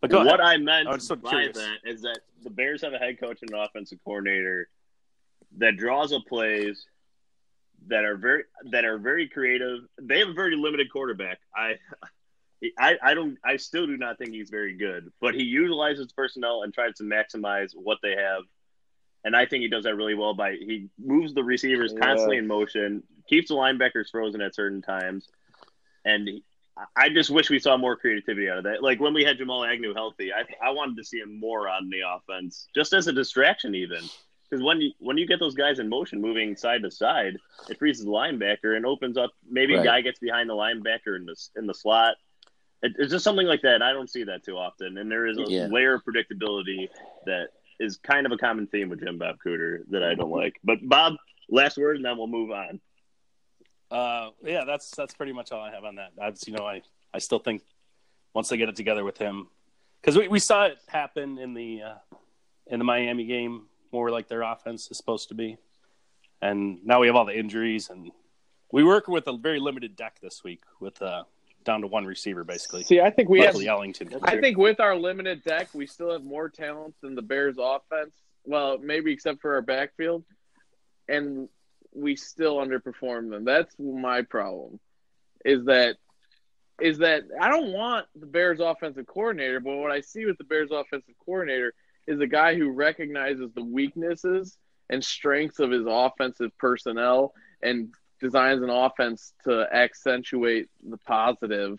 But 0.00 0.10
go 0.10 0.18
what 0.24 0.38
ahead. 0.38 0.40
I 0.40 0.56
meant 0.58 0.86
I 0.86 0.96
so 0.98 1.16
by 1.16 1.30
curious. 1.30 1.56
that 1.56 1.78
is 1.84 2.02
that 2.02 2.20
the 2.44 2.50
Bears 2.50 2.82
have 2.82 2.92
a 2.92 2.98
head 2.98 3.18
coach 3.18 3.40
and 3.42 3.50
an 3.50 3.58
offensive 3.58 3.98
coordinator 4.04 4.68
that 5.56 5.76
draws 5.76 6.12
up 6.12 6.22
plays 6.28 6.86
that 7.88 8.04
are 8.04 8.16
very 8.16 8.44
that 8.70 8.84
are 8.84 8.96
very 8.96 9.26
creative. 9.28 9.80
They 10.00 10.20
have 10.20 10.28
a 10.28 10.34
very 10.34 10.54
limited 10.54 10.92
quarterback. 10.92 11.40
I 11.54 11.74
I, 12.78 12.96
I 13.02 13.14
don't 13.14 13.38
I 13.44 13.56
still 13.56 13.88
do 13.88 13.96
not 13.96 14.18
think 14.18 14.30
he's 14.34 14.50
very 14.50 14.74
good, 14.76 15.10
but 15.20 15.34
he 15.34 15.42
utilizes 15.42 16.12
personnel 16.12 16.62
and 16.62 16.72
tries 16.72 16.94
to 16.98 17.02
maximize 17.02 17.72
what 17.74 17.98
they 18.04 18.14
have. 18.14 18.42
And 19.24 19.34
I 19.36 19.46
think 19.46 19.62
he 19.62 19.68
does 19.68 19.84
that 19.84 19.96
really 19.96 20.14
well 20.14 20.34
by 20.34 20.52
he 20.52 20.88
moves 20.98 21.34
the 21.34 21.42
receivers 21.44 21.92
Yeah. 21.92 22.00
constantly 22.06 22.36
in 22.38 22.46
motion, 22.46 23.02
keeps 23.28 23.48
the 23.48 23.54
linebackers 23.54 24.10
frozen 24.10 24.40
at 24.40 24.54
certain 24.54 24.80
times, 24.80 25.28
and 26.04 26.28
he, 26.28 26.44
I 26.94 27.08
just 27.08 27.28
wish 27.30 27.50
we 27.50 27.58
saw 27.58 27.76
more 27.76 27.96
creativity 27.96 28.48
out 28.48 28.58
of 28.58 28.64
that. 28.64 28.82
Like 28.82 29.00
when 29.00 29.12
we 29.12 29.24
had 29.24 29.36
Jamal 29.36 29.64
Agnew 29.64 29.94
healthy, 29.94 30.32
I 30.32 30.44
I 30.64 30.70
wanted 30.70 30.96
to 30.98 31.04
see 31.04 31.18
him 31.18 31.38
more 31.40 31.68
on 31.68 31.90
the 31.90 32.02
offense, 32.08 32.68
just 32.74 32.92
as 32.92 33.08
a 33.08 33.12
distraction, 33.12 33.74
even 33.74 34.08
because 34.48 34.62
when 34.62 34.80
you 34.80 34.92
when 35.00 35.18
you 35.18 35.26
get 35.26 35.40
those 35.40 35.54
guys 35.56 35.80
in 35.80 35.88
motion, 35.88 36.20
moving 36.20 36.56
side 36.56 36.82
to 36.82 36.90
side, 36.90 37.36
it 37.68 37.78
freezes 37.78 38.04
the 38.04 38.10
linebacker 38.10 38.76
and 38.76 38.86
opens 38.86 39.16
up. 39.18 39.32
Maybe 39.50 39.74
Right. 39.74 39.80
a 39.80 39.84
guy 39.84 40.00
gets 40.02 40.20
behind 40.20 40.48
the 40.48 40.54
linebacker 40.54 41.16
in 41.16 41.26
the 41.26 41.36
in 41.56 41.66
the 41.66 41.74
slot. 41.74 42.14
It, 42.80 42.92
it's 42.96 43.10
just 43.10 43.24
something 43.24 43.46
like 43.48 43.62
that. 43.62 43.82
I 43.82 43.92
don't 43.92 44.08
see 44.08 44.22
that 44.24 44.44
too 44.44 44.56
often, 44.56 44.98
and 44.98 45.10
there 45.10 45.26
is 45.26 45.36
a 45.36 45.42
Yeah. 45.48 45.66
layer 45.66 45.94
of 45.94 46.04
predictability 46.04 46.88
that 47.26 47.48
is 47.78 47.98
kind 47.98 48.26
of 48.26 48.32
a 48.32 48.36
common 48.36 48.66
theme 48.66 48.88
with 48.88 49.00
Jim 49.00 49.18
Bob 49.18 49.36
Cooter 49.44 49.80
that 49.90 50.02
I 50.02 50.14
don't 50.14 50.30
like. 50.30 50.56
But 50.64 50.78
Bob, 50.82 51.14
last 51.48 51.76
word, 51.78 51.96
and 51.96 52.04
then 52.04 52.16
we'll 52.16 52.26
move 52.26 52.50
on. 52.50 52.80
Uh, 53.90 54.30
yeah, 54.44 54.64
that's 54.66 54.90
that's 54.90 55.14
pretty 55.14 55.32
much 55.32 55.50
all 55.52 55.62
I 55.62 55.72
have 55.72 55.84
on 55.84 55.96
that. 55.96 56.12
I, 56.20 56.32
you 56.46 56.52
know, 56.52 56.66
I, 56.66 56.82
I 57.14 57.18
still 57.18 57.38
think 57.38 57.62
once 58.34 58.48
they 58.48 58.56
get 58.56 58.68
it 58.68 58.76
together 58.76 59.04
with 59.04 59.16
him, 59.16 59.48
because 60.00 60.16
we, 60.16 60.28
we 60.28 60.38
saw 60.38 60.66
it 60.66 60.78
happen 60.88 61.38
in 61.38 61.54
the 61.54 61.82
uh, 61.82 62.16
in 62.66 62.78
the 62.78 62.84
Miami 62.84 63.24
game, 63.24 63.66
more 63.92 64.10
like 64.10 64.28
their 64.28 64.42
offense 64.42 64.90
is 64.90 64.96
supposed 64.98 65.28
to 65.28 65.34
be, 65.34 65.56
and 66.42 66.84
now 66.84 67.00
we 67.00 67.06
have 67.06 67.16
all 67.16 67.24
the 67.24 67.38
injuries, 67.38 67.88
and 67.88 68.10
we 68.70 68.84
work 68.84 69.08
with 69.08 69.26
a 69.26 69.36
very 69.36 69.58
limited 69.58 69.96
deck 69.96 70.18
this 70.20 70.44
week 70.44 70.62
with 70.80 71.00
uh, 71.00 71.24
down 71.68 71.82
to 71.82 71.86
one 71.86 72.06
receiver 72.06 72.44
basically. 72.44 72.82
See, 72.82 73.00
I 73.00 73.10
think 73.10 73.28
we 73.28 73.40
have. 73.40 73.54
Ellington. 73.54 74.08
I 74.22 74.40
think 74.40 74.56
with 74.56 74.80
our 74.80 74.96
limited 74.96 75.44
deck, 75.44 75.68
we 75.74 75.86
still 75.86 76.12
have 76.12 76.24
more 76.24 76.48
talent 76.48 76.94
than 77.02 77.14
the 77.14 77.22
Bears' 77.22 77.56
offense. 77.60 78.14
Well, 78.44 78.78
maybe 78.78 79.12
except 79.12 79.42
for 79.42 79.54
our 79.54 79.62
backfield, 79.62 80.24
and 81.08 81.48
we 81.92 82.16
still 82.16 82.56
underperform 82.56 83.30
them. 83.30 83.44
That's 83.44 83.74
my 83.78 84.22
problem. 84.22 84.80
Is 85.44 85.66
that 85.66 85.96
is 86.80 86.98
that 86.98 87.24
I 87.38 87.50
don't 87.50 87.72
want 87.72 88.06
the 88.18 88.26
Bears' 88.26 88.60
offensive 88.60 89.06
coordinator, 89.06 89.60
but 89.60 89.76
what 89.76 89.90
I 89.90 90.00
see 90.00 90.24
with 90.24 90.38
the 90.38 90.44
Bears' 90.44 90.70
offensive 90.72 91.14
coordinator 91.22 91.74
is 92.06 92.18
a 92.20 92.26
guy 92.26 92.54
who 92.54 92.70
recognizes 92.70 93.52
the 93.52 93.64
weaknesses 93.64 94.56
and 94.88 95.04
strengths 95.04 95.58
of 95.58 95.70
his 95.70 95.84
offensive 95.86 96.56
personnel 96.56 97.34
and 97.62 97.92
designs 98.20 98.62
an 98.62 98.70
offense 98.70 99.32
to 99.44 99.66
accentuate 99.72 100.68
the 100.88 100.96
positive, 100.98 101.78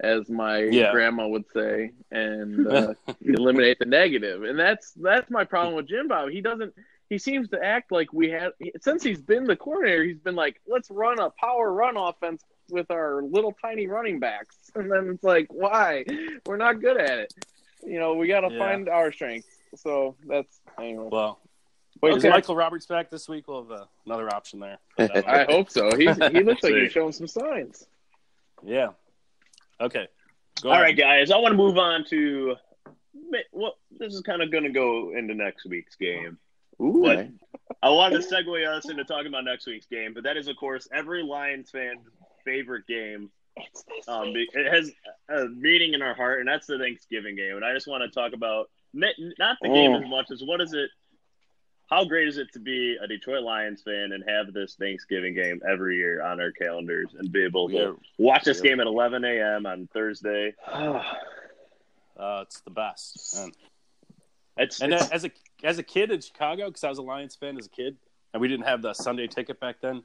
as 0.00 0.28
my 0.28 0.58
Yeah. 0.62 0.90
grandma 0.92 1.26
would 1.28 1.44
say, 1.54 1.92
and 2.10 2.66
uh, 2.72 2.94
eliminate 3.20 3.78
the 3.78 3.84
negative. 3.86 4.42
And 4.44 4.58
that's 4.58 4.92
that's 4.92 5.30
my 5.30 5.44
problem 5.44 5.76
with 5.76 5.88
Jim 5.88 6.08
Bob. 6.08 6.30
He 6.30 6.40
doesn't. 6.40 6.74
He 7.08 7.18
seems 7.18 7.50
to 7.50 7.62
act 7.62 7.92
like 7.92 8.10
we 8.12 8.30
had 8.30 8.52
since 8.80 9.02
he's 9.02 9.20
been 9.20 9.44
the 9.44 9.56
coordinator. 9.56 10.02
He's 10.02 10.18
been 10.18 10.34
like, 10.34 10.60
let's 10.66 10.90
run 10.90 11.18
a 11.18 11.30
power 11.30 11.72
run 11.72 11.96
offense 11.96 12.42
with 12.70 12.90
our 12.90 13.22
little 13.22 13.54
tiny 13.60 13.86
running 13.86 14.18
backs, 14.18 14.56
and 14.74 14.90
then 14.90 15.10
it's 15.14 15.24
like, 15.24 15.46
why? 15.50 16.04
We're 16.46 16.56
not 16.56 16.80
good 16.80 16.96
at 16.96 17.18
it. 17.18 17.34
You 17.84 17.98
know, 17.98 18.14
we 18.14 18.28
got 18.28 18.40
to 18.40 18.52
Yeah. 18.52 18.58
find 18.58 18.88
our 18.88 19.12
strengths. 19.12 19.48
So 19.76 20.16
that's 20.26 20.60
anyway. 20.78 21.08
Well, 21.10 21.40
Wait, 22.02 22.16
is. 22.16 22.24
Michael 22.24 22.56
Roberts 22.56 22.86
back 22.86 23.10
this 23.10 23.28
week? 23.28 23.46
We'll 23.48 23.62
have 23.62 23.70
uh, 23.72 23.84
another 24.06 24.32
option 24.34 24.58
there. 24.60 24.78
I 24.98 25.06
don't 25.06 25.26
know. 25.26 25.32
I 25.32 25.44
hope 25.44 25.70
so. 25.70 25.96
He's, 25.96 26.16
he 26.16 26.40
looks 26.42 26.62
like 26.62 26.74
he's 26.74 26.92
showing 26.92 27.12
some 27.12 27.28
signs. 27.28 27.86
yeah. 28.64 28.88
Okay. 29.80 30.06
Go 30.62 30.68
All 30.68 30.74
ahead. 30.74 30.84
right, 30.84 30.96
guys. 30.96 31.30
I 31.30 31.36
want 31.38 31.52
to 31.52 31.56
move 31.56 31.78
on 31.78 32.04
to 32.10 32.56
well. 33.52 33.74
This 33.98 34.14
is 34.14 34.20
kind 34.20 34.42
of 34.42 34.50
going 34.52 34.64
to 34.64 34.70
go 34.70 35.12
into 35.16 35.34
next 35.34 35.64
week's 35.66 35.96
game. 35.96 36.38
Ooh, 36.80 37.02
But 37.04 37.28
I 37.82 37.90
wanted 37.90 38.20
to 38.22 38.28
segue 38.28 38.66
us 38.66 38.88
into 38.88 39.04
talking 39.04 39.28
about 39.28 39.44
next 39.44 39.66
week's 39.66 39.86
game, 39.86 40.12
but 40.14 40.24
that 40.24 40.36
is, 40.36 40.48
of 40.48 40.56
course, 40.56 40.88
every 40.92 41.22
Lions 41.22 41.70
fan's 41.70 42.00
favorite 42.44 42.86
game. 42.86 43.30
Um, 44.08 44.32
it 44.34 44.72
has 44.72 44.90
a 45.28 45.46
meaning 45.48 45.94
in 45.94 46.02
our 46.02 46.14
heart, 46.14 46.40
and 46.40 46.48
that's 46.48 46.66
the 46.66 46.78
Thanksgiving 46.78 47.36
game. 47.36 47.56
And 47.56 47.64
I 47.64 47.72
just 47.74 47.86
want 47.86 48.02
to 48.02 48.10
talk 48.10 48.32
about 48.32 48.70
not 48.94 49.14
the 49.62 49.68
game 49.68 49.92
Oh. 49.92 50.02
as 50.02 50.08
much 50.08 50.30
as 50.30 50.42
what 50.42 50.60
is 50.60 50.72
it? 50.72 50.90
How 51.92 52.06
great 52.06 52.26
is 52.26 52.38
it 52.38 52.50
to 52.54 52.58
be 52.58 52.96
a 52.96 53.06
Detroit 53.06 53.42
Lions 53.42 53.82
fan 53.82 54.12
and 54.12 54.24
have 54.26 54.54
this 54.54 54.76
Thanksgiving 54.76 55.34
game 55.34 55.60
every 55.70 55.98
year 55.98 56.22
on 56.22 56.40
our 56.40 56.50
calendars 56.50 57.08
and 57.18 57.30
be 57.30 57.44
able 57.44 57.68
to 57.68 57.74
Yeah. 57.74 57.92
watch 58.16 58.44
this 58.44 58.62
Yeah. 58.64 58.70
game 58.70 58.80
at 58.80 58.86
11 58.86 59.26
a.m. 59.26 59.66
on 59.66 59.86
Thursday? 59.88 60.54
Uh, 62.14 62.42
it's 62.46 62.60
the 62.60 62.70
best. 62.70 63.34
Man. 63.36 63.52
It's, 64.58 64.80
And 64.82 64.92
it's- 64.92 65.10
uh, 65.10 65.14
as 65.14 65.24
a 65.24 65.30
as 65.64 65.78
a 65.78 65.82
kid 65.82 66.10
in 66.10 66.20
Chicago, 66.20 66.66
because 66.66 66.84
I 66.84 66.88
was 66.90 66.98
a 66.98 67.02
Lions 67.02 67.34
fan 67.34 67.56
as 67.58 67.66
a 67.66 67.70
kid, 67.70 67.96
and 68.32 68.40
we 68.40 68.48
didn't 68.48 68.66
have 68.66 68.80
the 68.82 68.92
Sunday 68.92 69.26
ticket 69.26 69.58
back 69.58 69.76
then, 69.80 70.02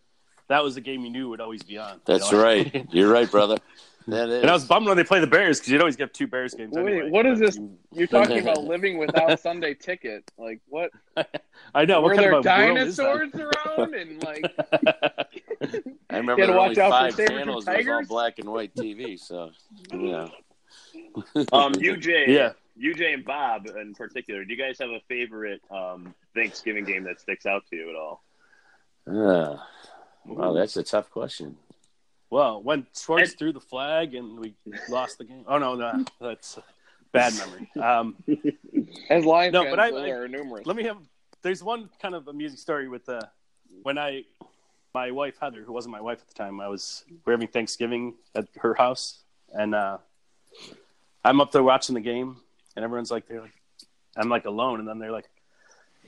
that 0.48 0.64
was 0.64 0.76
the 0.76 0.82
game 0.82 1.02
you 1.02 1.10
knew 1.10 1.28
would 1.30 1.42
always 1.42 1.64
be 1.64 1.78
on. 1.78 1.96
you 1.96 2.02
That's 2.06 2.32
know? 2.32 2.42
right. 2.42 2.86
You're 2.94 3.12
right, 3.12 3.30
brother. 3.30 3.58
That 4.08 4.30
is. 4.30 4.42
And 4.42 4.50
I 4.50 4.54
was 4.54 4.64
bummed 4.66 4.88
when 4.88 4.96
they 4.96 5.04
play 5.04 5.20
the 5.20 5.28
Bears 5.28 5.60
because 5.60 5.70
you'd 5.72 5.82
always 5.82 5.98
get 5.98 6.14
two 6.14 6.28
Bears 6.28 6.54
games. 6.54 6.74
Wait, 6.74 6.88
anyway. 6.94 7.10
what 7.10 7.26
is 7.26 7.40
this? 7.40 7.58
you- 7.58 7.78
You're 7.92 8.08
talking 8.08 8.40
about 8.44 8.64
living 8.64 8.98
without 8.98 9.38
Sunday 9.40 9.74
ticket. 9.74 10.30
Like 10.38 10.62
what? 10.70 10.92
I 11.76 11.84
know. 11.86 12.00
Were 12.02 12.10
what 12.12 12.16
kind 12.16 12.24
there 12.24 12.34
of 12.36 12.46
a 12.46 12.68
world 12.68 12.78
is 12.88 12.96
that? 12.96 13.04
dinosaurs 13.04 13.52
around 13.78 13.96
and 13.96 14.24
like 14.24 14.46
I 16.10 16.18
remember 16.18 16.42
You 16.42 16.48
there 16.48 16.52
were 16.56 16.58
watch 16.58 16.78
only 16.78 16.90
five 16.92 17.14
Sabres 17.16 17.30
and 17.30 17.38
channels. 17.40 17.68
It 17.68 17.78
was 17.78 17.88
all 17.88 18.06
black 18.06 18.40
and 18.40 18.50
white 18.50 18.74
TV. 18.76 19.20
So, 19.20 19.52
yeah. 19.92 20.28
um, 21.52 21.74
UJ, 21.74 22.28
Yeah. 22.28 22.54
UJ 22.82 23.14
and 23.14 23.26
Bob 23.26 23.66
in 23.66 23.94
particular. 23.96 24.46
Do 24.46 24.54
you 24.54 24.58
guys 24.58 24.78
have 24.80 24.90
a 24.92 25.02
favorite 25.10 25.62
um, 25.72 26.14
Thanksgiving 26.36 26.86
game 26.86 27.04
that 27.06 27.20
sticks 27.20 27.46
out 27.46 27.64
to 27.72 27.76
you 27.76 27.90
at 27.90 27.96
all? 27.96 28.24
Uh, 29.06 29.58
wow, 30.26 30.54
that's 30.54 30.78
a 30.78 30.84
tough 30.84 31.10
question. 31.10 31.58
Well, 32.30 32.62
when 32.62 32.86
Schwartz 32.96 33.32
And- 33.32 33.40
threw 33.40 33.52
the 33.54 33.62
flag 33.62 34.14
and 34.16 34.40
we 34.40 34.54
lost 34.90 35.18
the 35.18 35.24
game. 35.26 35.46
Oh 35.48 35.58
no, 35.58 35.76
no, 35.76 36.04
that's 36.20 36.58
a 36.58 36.64
bad 37.12 37.34
memory. 37.36 37.70
Um, 37.82 38.16
as 39.10 39.24
Lions 39.26 39.54
No, 39.54 39.64
fans, 39.64 39.72
but 39.72 39.80
I- 39.80 39.92
those 39.92 40.06
I- 40.08 40.12
are 40.12 40.28
numerous. 40.28 40.66
let 40.66 40.76
me 40.76 40.84
have. 40.84 40.98
There's 41.42 41.64
one 41.64 41.90
kind 42.02 42.16
of 42.16 42.28
amusing 42.28 42.58
story 42.58 42.90
with 42.90 43.08
uh, 43.08 43.22
when 43.84 43.98
I, 43.98 44.24
my 44.94 45.12
wife 45.12 45.38
Heather, 45.40 45.62
who 45.64 45.72
wasn't 45.72 45.92
my 45.94 46.02
wife 46.02 46.20
at 46.22 46.28
the 46.28 46.34
time, 46.34 46.60
I 46.60 46.68
was 46.68 47.06
we're 47.26 47.34
having 47.34 47.48
Thanksgiving 47.48 48.16
at 48.36 48.48
her 48.58 48.74
house, 48.74 49.20
and 49.54 49.74
uh, 49.76 50.00
I'm 51.24 51.40
up 51.40 51.52
there 51.52 51.64
watching 51.64 51.96
the 51.96 52.02
game, 52.02 52.38
and 52.76 52.84
everyone's 52.84 53.12
like, 53.12 53.28
they're 53.28 53.42
like, 53.42 53.54
I'm 54.18 54.30
like 54.30 54.46
alone, 54.46 54.80
and 54.80 54.88
then 54.88 54.98
they're 55.00 55.12
like, 55.12 55.30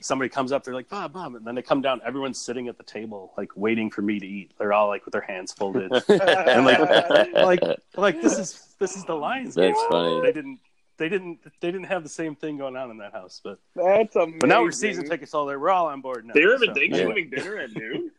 somebody 0.00 0.28
comes 0.28 0.52
up, 0.52 0.64
they're 0.64 0.74
like, 0.74 0.88
Bob, 0.88 1.12
Bob, 1.12 1.34
and 1.34 1.44
then 1.46 1.54
they 1.54 1.62
come 1.62 1.80
down, 1.80 2.00
everyone's 2.04 2.40
sitting 2.40 2.68
at 2.68 2.76
the 2.78 2.84
table, 2.84 3.32
like 3.36 3.50
waiting 3.56 3.90
for 3.90 4.02
me 4.02 4.18
to 4.18 4.26
eat. 4.26 4.52
They're 4.58 4.72
all 4.72 4.88
like 4.88 5.04
with 5.04 5.12
their 5.12 5.20
hands 5.22 5.52
folded, 5.52 5.90
and 6.08 6.64
like, 6.66 7.32
like, 7.34 7.60
like 7.96 8.22
this 8.22 8.38
is 8.38 8.74
this 8.78 8.96
is 8.96 9.04
the 9.04 9.14
Lions. 9.14 9.56
game. 9.56 9.72
That's 9.72 9.86
funny. 9.88 10.20
They 10.22 10.32
didn't. 10.32 10.60
They 10.96 11.08
didn't. 11.08 11.38
They 11.60 11.70
didn't 11.70 11.86
have 11.86 12.02
the 12.02 12.08
same 12.10 12.34
thing 12.36 12.58
going 12.58 12.76
on 12.76 12.90
in 12.90 12.98
that 12.98 13.12
house, 13.12 13.40
but 13.42 13.58
That's 13.74 14.14
amazing. 14.16 14.38
but 14.40 14.48
now 14.48 14.62
we're 14.62 14.70
season 14.70 15.08
tickets 15.08 15.32
all 15.32 15.46
there. 15.46 15.58
We're 15.58 15.70
all 15.70 15.86
on 15.86 16.00
board 16.02 16.26
now. 16.26 16.34
They're 16.34 16.52
having 16.52 16.74
so- 16.74 16.80
Thanksgiving 16.80 17.30
dinner 17.30 17.56
at 17.56 17.70
noon. 17.74 18.10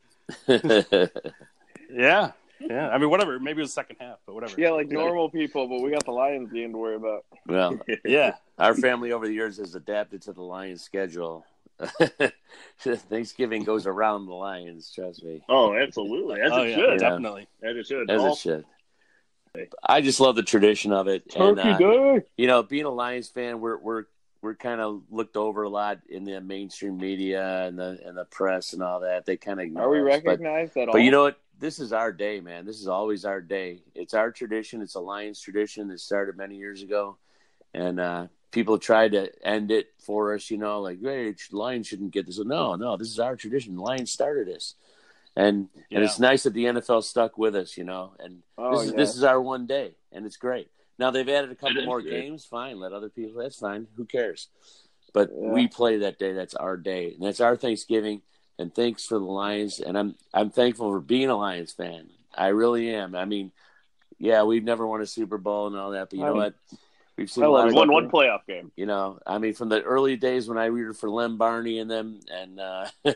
Yeah, 1.93 2.31
yeah. 2.59 2.89
I 2.89 2.97
mean, 2.97 3.09
whatever. 3.09 3.37
Maybe 3.39 3.59
it 3.59 3.63
was 3.63 3.73
second 3.73 3.97
half, 3.99 4.19
but 4.25 4.33
whatever. 4.33 4.53
Yeah, 4.57 4.71
like 4.71 4.87
normal 4.89 5.29
people, 5.29 5.67
but 5.67 5.81
we 5.81 5.91
got 5.91 6.05
the 6.05 6.11
Lions 6.11 6.51
game 6.51 6.71
to 6.71 6.77
worry 6.77 6.95
about. 6.95 7.25
well, 7.47 7.77
Yeah, 8.05 8.35
our 8.57 8.73
family 8.73 9.11
over 9.11 9.27
the 9.27 9.33
years 9.33 9.57
has 9.57 9.75
adapted 9.75 10.21
to 10.23 10.33
the 10.33 10.41
Lions 10.41 10.81
schedule. 10.81 11.45
Thanksgiving 12.79 13.63
goes 13.63 13.85
around 13.87 14.25
the 14.25 14.33
Lions. 14.33 14.91
Trust 14.93 15.23
me, 15.23 15.41
Oh, 15.49 15.73
absolutely. 15.75 16.41
As 16.41 16.51
oh 16.51 16.63
it 16.63 16.69
yeah, 16.69 16.75
should. 16.75 16.99
definitely. 16.99 17.47
As 17.63 17.77
it 17.77 17.87
should. 17.87 18.09
as 18.09 18.21
All- 18.21 18.33
it 18.33 18.37
should. 18.37 18.65
I 19.83 19.99
just 19.99 20.21
love 20.21 20.35
the 20.37 20.43
tradition 20.43 20.93
of 20.93 21.07
it. 21.09 21.29
Turkey 21.29 21.43
and, 21.43 21.59
uh, 21.59 21.77
Day. 21.77 22.21
You 22.37 22.47
know, 22.47 22.63
being 22.63 22.85
a 22.85 22.89
Lions 22.89 23.27
fan, 23.27 23.59
we're 23.59 23.77
we're 23.77 24.05
we're 24.41 24.55
kind 24.55 24.79
of 24.79 25.03
looked 25.09 25.35
over 25.35 25.63
a 25.63 25.69
lot 25.69 25.99
in 26.09 26.23
the 26.23 26.39
mainstream 26.39 26.97
media 26.97 27.67
and 27.67 27.77
the 27.77 27.99
and 28.05 28.17
the 28.17 28.25
press 28.25 28.73
and 28.73 28.81
all 28.81 29.01
that. 29.01 29.25
They 29.25 29.35
kind 29.37 29.59
of 29.59 29.75
Are 29.77 29.89
we 29.89 29.99
recognized 29.99 30.73
but, 30.73 30.81
at 30.83 30.87
all? 30.87 30.93
But 30.93 31.01
you 31.01 31.11
know 31.11 31.23
what? 31.23 31.37
This 31.59 31.79
is 31.79 31.93
our 31.93 32.11
day, 32.11 32.39
man. 32.39 32.65
This 32.65 32.79
is 32.79 32.87
always 32.87 33.23
our 33.25 33.39
day. 33.41 33.81
It's 33.93 34.13
our 34.15 34.31
tradition. 34.31 34.81
It's 34.81 34.95
a 34.95 34.99
Lions 34.99 35.39
tradition 35.39 35.89
that 35.89 35.99
started 35.99 36.35
many 36.37 36.55
years 36.55 36.81
ago, 36.81 37.17
and 37.73 37.99
uh, 37.99 38.27
people 38.51 38.77
tried 38.77 39.13
to 39.13 39.29
end 39.45 39.71
it 39.71 39.87
for 39.99 40.33
us. 40.35 40.51
You 40.51 40.57
know, 40.57 40.81
like, 40.81 41.01
hey, 41.01 41.33
Lions 41.51 41.87
shouldn't 41.87 42.11
get 42.11 42.25
this. 42.25 42.39
No, 42.39 42.75
no, 42.75 42.97
this 42.97 43.07
is 43.09 43.19
our 43.19 43.35
tradition. 43.35 43.77
Lions 43.77 44.11
started 44.11 44.47
this, 44.47 44.75
and 45.35 45.69
Yeah. 45.89 45.97
and 45.97 46.05
it's 46.05 46.19
nice 46.19 46.43
that 46.43 46.53
the 46.53 46.65
NFL 46.65 47.01
stuck 47.03 47.37
with 47.37 47.55
us. 47.55 47.77
You 47.77 47.83
know, 47.85 48.13
and 48.19 48.43
Oh, 48.57 48.71
this 48.71 48.85
is 48.85 48.91
yeah. 48.91 48.97
this 48.97 49.15
is 49.15 49.23
our 49.23 49.41
one 49.41 49.65
day, 49.65 49.95
and 50.11 50.25
it's 50.25 50.37
great. 50.37 50.69
Now 50.99 51.09
they've 51.11 51.27
added 51.27 51.51
a 51.51 51.55
couple 51.55 51.83
more 51.85 52.01
games. 52.01 52.45
Fine, 52.45 52.79
let 52.79 52.93
other 52.93 53.09
people. 53.09 53.41
That's 53.41 53.57
fine. 53.59 53.87
Who 53.95 54.05
cares? 54.05 54.49
But 55.13 55.29
Yeah. 55.31 55.49
we 55.51 55.67
play 55.67 55.97
that 55.97 56.19
day. 56.19 56.33
That's 56.33 56.53
our 56.53 56.77
day, 56.77 57.13
and 57.13 57.23
that's 57.23 57.41
our 57.41 57.55
Thanksgiving. 57.57 58.21
And 58.59 58.73
thanks 58.75 59.05
for 59.05 59.17
the 59.17 59.25
Lions. 59.25 59.79
And 59.79 59.97
I'm 59.97 60.15
I'm 60.33 60.51
thankful 60.51 60.91
for 60.91 60.99
being 60.99 61.29
a 61.29 61.35
Lions 61.37 61.71
fan. 61.71 62.09
I 62.33 62.47
really 62.49 62.93
am. 62.93 63.15
I 63.15 63.25
mean, 63.25 63.51
yeah, 64.19 64.43
we've 64.43 64.63
never 64.63 64.85
won 64.85 65.01
a 65.01 65.05
Super 65.07 65.37
Bowl 65.39 65.67
and 65.67 65.75
all 65.75 65.91
that, 65.91 66.09
but 66.11 66.17
you 66.19 66.23
know 66.25 66.27
I'm- 66.27 66.37
what? 66.37 66.53
We've 67.21 67.31
seen 67.31 67.43
I 67.43 67.47
a 67.47 67.49
lot 67.49 67.63
We 67.65 67.69
of 67.71 67.75
won 67.75 67.91
one 67.91 68.09
playoff 68.09 68.45
game. 68.47 68.71
you 68.75 68.85
know, 68.85 69.19
I 69.25 69.37
mean, 69.37 69.53
from 69.53 69.69
the 69.69 69.81
early 69.81 70.15
days 70.15 70.47
when 70.47 70.57
I 70.57 70.65
rooted 70.65 70.97
for 70.97 71.09
Lem 71.09 71.37
Barney 71.37 71.79
and 71.79 71.89
them, 71.89 72.19
and 72.31 72.59
uh, 72.59 72.85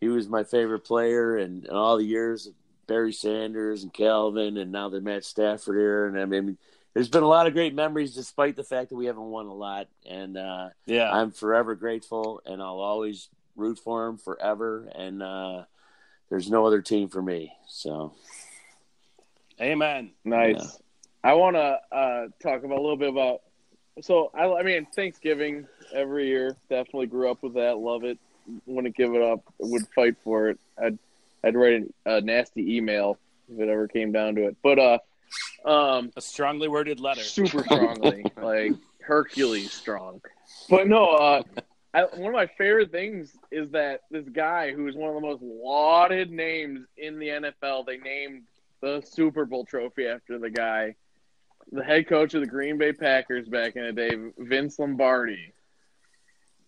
he 0.00 0.08
was 0.08 0.28
my 0.28 0.44
favorite 0.44 0.80
player, 0.84 1.36
and, 1.36 1.64
and 1.64 1.76
all 1.76 1.96
the 1.96 2.04
years 2.04 2.46
of 2.46 2.54
Barry 2.86 3.12
Sanders 3.12 3.82
and 3.82 3.92
Calvin, 3.92 4.56
and 4.56 4.72
now 4.72 4.88
the 4.88 5.00
Matt 5.00 5.24
Stafford 5.24 5.76
here, 5.76 6.06
and 6.06 6.18
I 6.18 6.24
mean, 6.24 6.56
there's 6.94 7.08
been 7.10 7.22
a 7.22 7.28
lot 7.28 7.46
of 7.46 7.52
great 7.52 7.74
memories, 7.74 8.14
despite 8.14 8.56
the 8.56 8.64
fact 8.64 8.88
that 8.88 8.96
we 8.96 9.06
haven't 9.06 9.22
won 9.30 9.46
a 9.46 9.54
lot, 9.54 9.88
and 10.08 10.36
uh, 10.38 10.70
Yeah. 10.86 11.12
I'm 11.12 11.30
forever 11.30 11.74
grateful, 11.74 12.40
and 12.46 12.62
I'll 12.62 12.80
always 12.80 13.28
root 13.54 13.78
for 13.78 14.06
him 14.06 14.16
forever, 14.16 14.88
and 14.94 15.22
uh, 15.22 15.64
there's 16.30 16.50
no 16.50 16.64
other 16.66 16.80
team 16.80 17.08
for 17.08 17.20
me. 17.20 17.52
So, 17.68 18.14
Amen. 19.60 20.12
Nice. 20.24 20.56
Yeah. 20.58 20.85
I 21.26 21.32
want 21.32 21.56
to 21.56 21.80
uh, 21.90 22.26
talk 22.40 22.62
about 22.62 22.78
a 22.78 22.80
little 22.80 22.96
bit 22.96 23.08
about. 23.08 23.42
So 24.00 24.30
I, 24.32 24.44
I 24.46 24.62
mean, 24.62 24.86
Thanksgiving 24.94 25.66
every 25.92 26.28
year. 26.28 26.56
Definitely 26.70 27.08
grew 27.08 27.28
up 27.28 27.42
with 27.42 27.54
that. 27.54 27.78
Love 27.78 28.04
it. 28.04 28.16
Wouldn't 28.66 28.94
give 28.94 29.12
it 29.12 29.22
up. 29.22 29.40
Would 29.58 29.88
fight 29.88 30.14
for 30.22 30.50
it. 30.50 30.60
I'd 30.80 30.98
I'd 31.42 31.56
write 31.56 31.82
a 32.04 32.20
nasty 32.20 32.76
email 32.76 33.18
if 33.52 33.58
it 33.58 33.68
ever 33.68 33.88
came 33.88 34.12
down 34.12 34.36
to 34.36 34.46
it. 34.46 34.56
But 34.62 34.78
uh, 34.78 34.98
um, 35.68 36.12
A 36.16 36.20
strongly 36.20 36.68
worded 36.68 37.00
letter. 37.00 37.22
super 37.22 37.64
strongly, 37.64 38.24
like 38.40 38.74
Hercules 39.02 39.72
strong. 39.72 40.20
But 40.70 40.86
no, 40.86 41.08
uh, 41.08 41.42
I, 41.92 42.02
one 42.04 42.28
of 42.28 42.34
my 42.34 42.46
favorite 42.46 42.92
things 42.92 43.36
is 43.50 43.70
that 43.72 44.02
this 44.12 44.28
guy 44.28 44.72
who 44.72 44.86
is 44.86 44.94
one 44.94 45.08
of 45.08 45.16
the 45.16 45.20
most 45.20 45.42
lauded 45.42 46.30
names 46.30 46.86
in 46.96 47.18
the 47.18 47.28
NFL, 47.28 47.84
they 47.84 47.96
named 47.96 48.44
the 48.80 49.02
Super 49.04 49.44
Bowl 49.44 49.64
trophy 49.64 50.06
after 50.06 50.38
the 50.38 50.50
guy, 50.50 50.94
the 51.72 51.84
head 51.84 52.08
coach 52.08 52.34
of 52.34 52.40
the 52.40 52.46
Green 52.46 52.78
Bay 52.78 52.92
Packers 52.92 53.48
back 53.48 53.76
in 53.76 53.84
the 53.84 53.92
day, 53.92 54.16
Vince 54.38 54.78
Lombardi, 54.78 55.52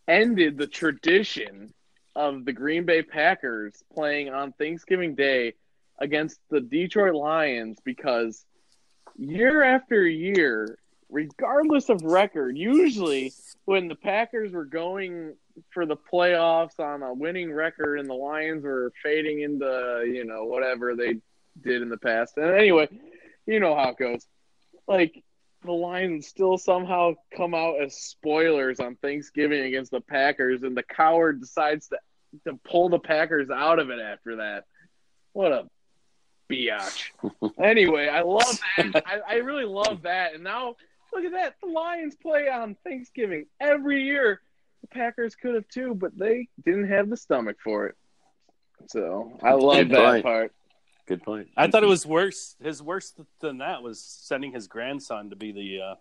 ended 0.07 0.57
the 0.57 0.67
tradition 0.67 1.73
of 2.17 2.45
the 2.45 2.53
Green 2.53 2.85
Bay 2.85 3.03
Packers 3.03 3.83
playing 3.95 4.31
on 4.31 4.53
Thanksgiving 4.53 5.15
Day 5.15 5.55
against 6.01 6.41
the 6.51 6.61
Detroit 6.61 7.15
Lions 7.15 7.79
because 7.85 8.45
year 9.17 9.63
after 9.63 10.07
year, 10.07 10.79
regardless 11.11 11.89
of 11.89 12.03
record, 12.03 12.57
usually 12.57 13.33
when 13.67 13.89
the 13.89 13.95
Packers 13.95 14.53
were 14.53 14.65
going 14.65 15.35
for 15.71 15.87
the 15.87 15.97
playoffs 15.97 16.79
on 16.81 17.03
a 17.03 17.13
winning 17.13 17.53
record 17.53 17.99
and 17.99 18.09
the 18.09 18.15
Lions 18.15 18.65
were 18.65 18.93
fading 19.03 19.41
into, 19.41 20.05
you 20.07 20.25
know, 20.25 20.45
whatever 20.45 20.97
they 20.97 21.17
did 21.63 21.83
in 21.83 21.89
the 21.89 21.99
past. 21.99 22.37
And 22.37 22.51
anyway, 22.53 22.89
you 23.47 23.61
know 23.61 23.75
how 23.75 23.91
it 23.91 23.99
goes. 23.99 24.27
Like 24.89 25.23
the 25.65 25.73
Lions 25.73 26.27
still 26.27 26.59
somehow 26.59 27.15
come 27.37 27.55
out 27.55 27.81
as 27.81 27.95
spoilers 27.95 28.81
on 28.81 28.97
Thanksgiving 28.97 29.65
against 29.65 29.91
the 29.91 30.01
Packers 30.01 30.63
and 30.63 30.77
the 30.77 30.83
coward 30.83 31.41
decides 31.41 31.89
to 31.89 31.99
to 32.45 32.59
pull 32.65 32.89
the 32.89 32.99
Packers 32.99 33.51
out 33.51 33.79
of 33.79 33.91
it 33.91 34.01
after 34.01 34.37
that. 34.37 34.65
What 35.33 35.53
a 35.53 35.69
biatch. 36.51 37.11
anyway, 37.63 38.09
I 38.09 38.23
love 38.23 38.61
that. 38.77 39.03
I, 39.07 39.21
I 39.27 39.35
really 39.37 39.65
love 39.65 40.03
that. 40.03 40.35
And 40.35 40.45
now 40.45 40.77
look 41.13 41.25
at 41.25 41.33
that. 41.33 41.55
The 41.63 41.69
Lions 41.69 42.17
play 42.17 42.49
on 42.49 42.77
Thanksgiving 42.85 43.47
every 43.61 44.03
year. 44.05 44.41
The 44.83 44.89
Packers 44.89 45.35
could 45.35 45.55
have 45.55 45.69
too, 45.69 45.95
but 45.95 46.17
they 46.17 46.49
didn't 46.65 46.89
have 46.89 47.09
the 47.09 47.17
stomach 47.17 47.57
for 47.63 47.87
it. 47.87 47.97
So 48.89 49.39
I 49.43 49.53
love 49.53 49.77
Good 49.77 49.91
that 49.91 50.11
point. 50.11 50.25
part. 50.25 50.53
Good 51.09 51.23
point. 51.23 51.49
I 51.57 51.69
thought 51.69 51.83
it 51.83 51.89
was 51.89 52.05
worse. 52.07 52.55
His 52.63 52.83
worst 52.83 53.19
than 53.41 53.59
that 53.59 53.83
was 53.83 53.99
sending 54.01 54.53
his 54.53 54.67
grandson 54.69 55.31
to 55.31 55.37
be 55.37 55.51
the 55.53 55.81
uh, 55.81 55.95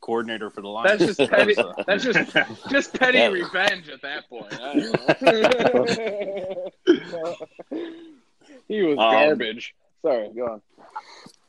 coordinator 0.00 0.50
for 0.50 0.60
the 0.60 0.68
Lions. 0.68 0.98
That's 0.98 1.16
just 1.16 1.30
petty. 1.30 1.54
That's 1.86 2.04
just 2.04 2.36
just 2.68 2.94
petty 2.98 3.18
Yeah. 3.18 3.28
revenge 3.28 3.88
at 3.88 4.02
that 4.02 4.28
point. 4.28 4.52
I 4.60 4.74
don't 4.74 4.92
know. 7.12 7.36
he 8.68 8.82
was 8.82 8.98
Um, 8.98 9.12
garbage. 9.12 9.74
Sorry, 10.02 10.30
go 10.34 10.44
on. 10.46 10.62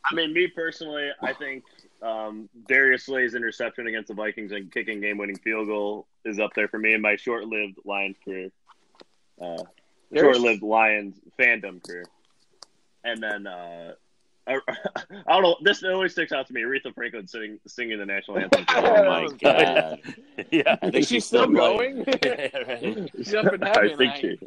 I 0.09 0.15
mean, 0.15 0.31
me 0.33 0.47
personally, 0.47 1.09
I 1.21 1.33
think 1.33 1.63
um, 2.01 2.47
Darius 2.69 3.05
Slay's 3.07 3.33
interception 3.35 3.87
against 3.87 4.07
the 4.09 4.13
Vikings 4.13 4.51
and 4.51 4.71
kicking 4.71 5.01
game-winning 5.01 5.37
field 5.39 5.67
goal 5.67 6.07
is 6.23 6.39
up 6.39 6.51
there 6.55 6.67
for 6.67 6.77
me 6.77 6.93
in 6.93 7.01
my 7.01 7.15
short-lived 7.15 7.77
Lions 7.83 8.15
career. 8.23 8.51
Uh, 9.41 9.57
short-lived 10.15 10.61
Lions 10.61 11.19
fandom 11.39 11.83
career, 11.83 12.05
and 13.05 13.23
then 13.23 13.47
uh, 13.47 13.93
I, 14.47 14.55
I 15.27 15.33
don't 15.33 15.41
know. 15.43 15.55
This 15.61 15.83
always 15.83 16.11
sticks 16.11 16.31
out 16.31 16.47
to 16.47 16.53
me. 16.53 16.61
Aretha 16.61 16.93
Franklin 16.93 17.27
singing 17.27 17.59
singing 17.67 17.99
the 17.99 18.05
national 18.05 18.39
anthem. 18.39 18.65
Oh 18.69 19.05
my 19.05 19.27
god! 19.41 20.01
yeah. 20.51 20.75
I 20.81 20.89
think 20.91 20.95
Is 20.95 21.07
she 21.07 21.15
she's 21.15 21.25
still 21.25 21.45
playing. 21.47 22.03
going? 22.03 22.05
Right. 22.05 23.11
She's 23.17 23.33
up 23.33 23.53
in 23.53 23.63
I 23.63 23.95
think 23.95 24.13
I- 24.13 24.19
she. 24.19 24.39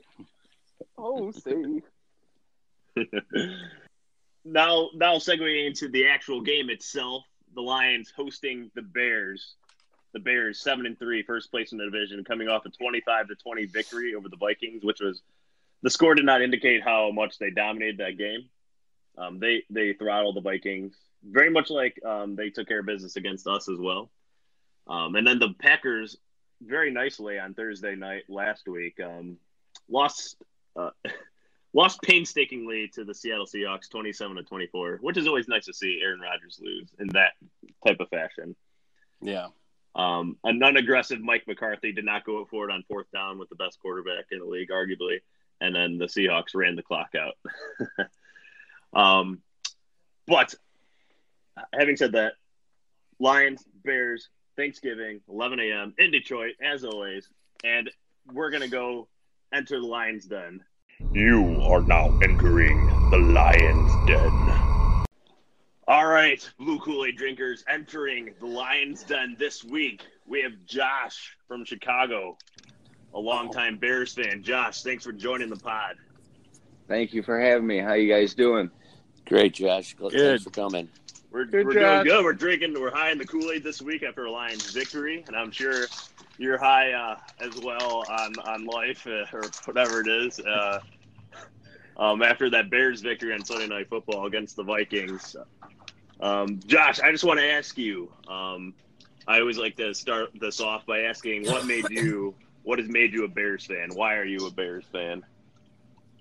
Oh, 1.01 1.31
see. 1.31 1.81
now, 4.45 4.89
now 4.95 5.15
segueing 5.17 5.67
into 5.69 5.89
the 5.89 6.07
actual 6.09 6.41
game 6.41 6.71
itself, 6.71 7.23
the 7.55 7.61
Lions 7.61 8.13
hosting 8.15 8.71
the 8.75 8.83
Bears. 8.83 9.55
The 10.15 10.21
Bears 10.21 10.59
seven 10.61 10.87
and 10.87 10.99
three, 10.99 11.23
first 11.23 11.51
place 11.51 11.73
in 11.73 11.79
the 11.79 11.85
division, 11.85 12.25
coming 12.25 12.49
off 12.49 12.65
a 12.65 12.71
twenty-five 12.71 13.29
to 13.29 13.35
twenty 13.37 13.67
victory 13.67 14.15
over 14.15 14.29
the 14.29 14.39
Vikings, 14.39 14.83
which 14.83 15.01
was 15.01 15.21
the 15.83 15.91
score 15.91 16.15
did 16.15 16.25
not 16.25 16.43
indicate 16.43 16.83
how 16.83 17.11
much 17.11 17.39
they 17.39 17.51
dominated 17.51 17.99
that 17.99 18.19
game. 18.19 18.49
Um, 19.17 19.39
they 19.39 19.65
they 19.71 19.95
throttled 19.95 20.37
the 20.37 20.41
Vikings 20.41 20.95
very 21.25 21.51
much 21.51 21.71
like 21.71 22.01
um, 22.05 22.37
they 22.37 22.51
took 22.51 22.69
care 22.69 22.81
of 22.81 22.87
business 22.87 23.17
against 23.17 23.47
us 23.47 23.69
as 23.69 23.79
well. 23.79 24.11
Um, 24.87 25.15
and 25.17 25.27
then 25.27 25.39
the 25.39 25.55
Packers 25.61 26.17
very 26.63 26.91
nicely 26.91 27.39
on 27.39 27.55
Thursday 27.55 27.95
night 27.95 28.25
last 28.29 28.67
week 28.69 28.99
um, 29.05 29.37
lost 29.89 30.37
uh, 30.77 30.91
lost 31.73 32.01
painstakingly 32.03 32.91
to 32.95 33.05
the 33.05 33.15
Seattle 33.15 33.47
Seahawks, 33.47 33.91
twenty-seven 33.91 34.37
to 34.37 34.43
twenty-four, 34.43 34.99
which 35.01 35.17
is 35.17 35.27
always 35.27 35.49
nice 35.49 35.67
to 35.67 35.75
see 35.75 36.01
Aaron 36.03 36.21
Rodgers 36.21 36.61
lose 36.63 36.89
in 36.99 37.09
that 37.09 37.33
type 37.87 38.01
of 38.01 38.09
fashion. 38.09 38.57
Yeah. 39.21 39.49
Um, 39.95 40.37
a 40.45 40.53
non-aggressive 40.53 41.21
Mike 41.21 41.45
McCarthy 41.49 41.93
did 41.93 42.05
not 42.05 42.25
go 42.25 42.47
for 42.49 42.69
it 42.69 42.73
on 42.73 42.85
fourth 42.87 43.11
down 43.13 43.39
with 43.39 43.49
the 43.49 43.57
best 43.57 43.81
quarterback 43.81 44.27
in 44.31 44.39
the 44.39 44.45
league, 44.45 44.69
arguably, 44.69 45.19
and 45.61 45.75
then 45.75 45.99
the 45.99 46.07
Seahawks 46.07 46.55
ran 46.55 46.77
the 46.77 46.83
clock 46.83 47.15
out. 47.15 48.09
um, 48.93 49.43
but 50.27 50.55
having 51.73 51.97
said 51.97 52.13
that, 52.13 52.35
Lions, 53.19 53.65
Bears, 53.85 54.29
Thanksgiving, 54.57 55.21
11 55.29 55.61
a.m. 55.61 55.95
in 55.99 56.11
Detroit, 56.11 56.55
as 56.63 56.85
always, 56.85 57.29
and 57.65 57.91
we're 58.33 58.51
gonna 58.51 58.69
go 58.69 59.09
enter 59.53 59.81
the 59.81 59.87
Lions 59.87 60.27
Den. 60.27 60.65
You 61.11 61.63
are 61.69 61.83
now 61.83 62.11
entering 62.23 62.89
the 63.11 63.19
Lions 63.19 63.97
Den. 63.97 64.55
All 65.87 66.07
right, 66.07 66.47
Blue 66.59 66.79
Kool 66.81 67.07
Aid 67.07 67.17
drinkers 67.17 67.65
entering 67.67 68.35
the 68.41 68.47
Lions 68.47 69.05
Den 69.05 69.37
this 69.39 69.65
week. 69.65 70.03
We 70.27 70.43
have 70.43 70.53
Josh 70.67 71.35
from 71.47 71.65
Chicago, 71.65 72.37
a 73.15 73.19
longtime 73.19 73.79
Bears 73.79 74.15
fan. 74.15 74.43
Josh, 74.43 74.83
thanks 74.83 75.05
for 75.05 75.13
joining 75.13 75.49
the 75.49 75.57
pod. 75.57 75.97
Thank 76.87 77.13
you 77.13 77.23
for 77.23 77.39
having 77.41 77.67
me. 77.67 77.79
How 77.79 77.95
you 77.95 78.13
guys 78.13 78.35
doing? 78.35 78.71
Great, 79.27 79.55
Josh. 79.55 79.95
Thanks 79.99 80.15
Good. 80.15 80.43
for 80.43 80.51
coming. 80.51 80.89
We're, 81.31 81.45
Good, 81.45 81.67
we're 81.67 81.75
Josh. 81.75 82.05
doing 82.05 82.17
good. 82.17 82.25
We're 82.25 82.33
drinking. 82.33 82.81
We're 82.81 82.91
high 82.91 83.11
in 83.11 83.19
the 83.19 83.27
Kool 83.27 83.51
Aid 83.51 83.63
this 83.63 83.83
week 83.83 84.03
after 84.03 84.25
a 84.25 84.31
Lions 84.31 84.71
victory, 84.73 85.25
and 85.27 85.37
I'm 85.37 85.51
sure 85.51 85.85
you're 86.39 86.57
high 86.57 86.93
uh, 86.93 87.19
as 87.41 87.55
well 87.61 88.05
on 88.09 88.33
on 88.47 88.65
life 88.65 89.07
uh, 89.07 89.25
or 89.35 89.43
whatever 89.67 90.01
it 90.01 90.09
is. 90.09 90.41
Uh, 90.41 90.81
um, 91.99 92.23
after 92.23 92.49
that 92.49 92.71
Bears 92.71 93.03
victory 93.03 93.35
on 93.35 93.45
Sunday 93.45 93.67
Night 93.67 93.89
Football 93.91 94.25
against 94.27 94.57
the 94.57 94.63
Vikings, 94.63 95.37
Um, 96.21 96.61
Josh, 96.67 97.01
I 97.01 97.13
just 97.13 97.25
want 97.25 97.39
to 97.41 97.47
ask 97.47 97.77
you. 97.77 98.11
Um, 98.29 98.73
I 99.27 99.41
always 99.41 99.59
like 99.59 99.77
to 99.77 99.93
start 99.95 100.31
this 100.41 100.61
off 100.61 100.87
by 100.87 101.01
asking, 101.03 101.45
what 101.45 101.67
made 101.67 101.91
you? 101.91 102.35
What 102.69 102.81
has 102.81 102.89
made 102.91 103.15
you 103.15 103.25
a 103.25 103.29
Bears 103.29 103.65
fan? 103.65 103.89
Why 103.95 104.17
are 104.17 104.27
you 104.27 104.47
a 104.47 104.51
Bears 104.51 104.85
fan? 104.93 105.25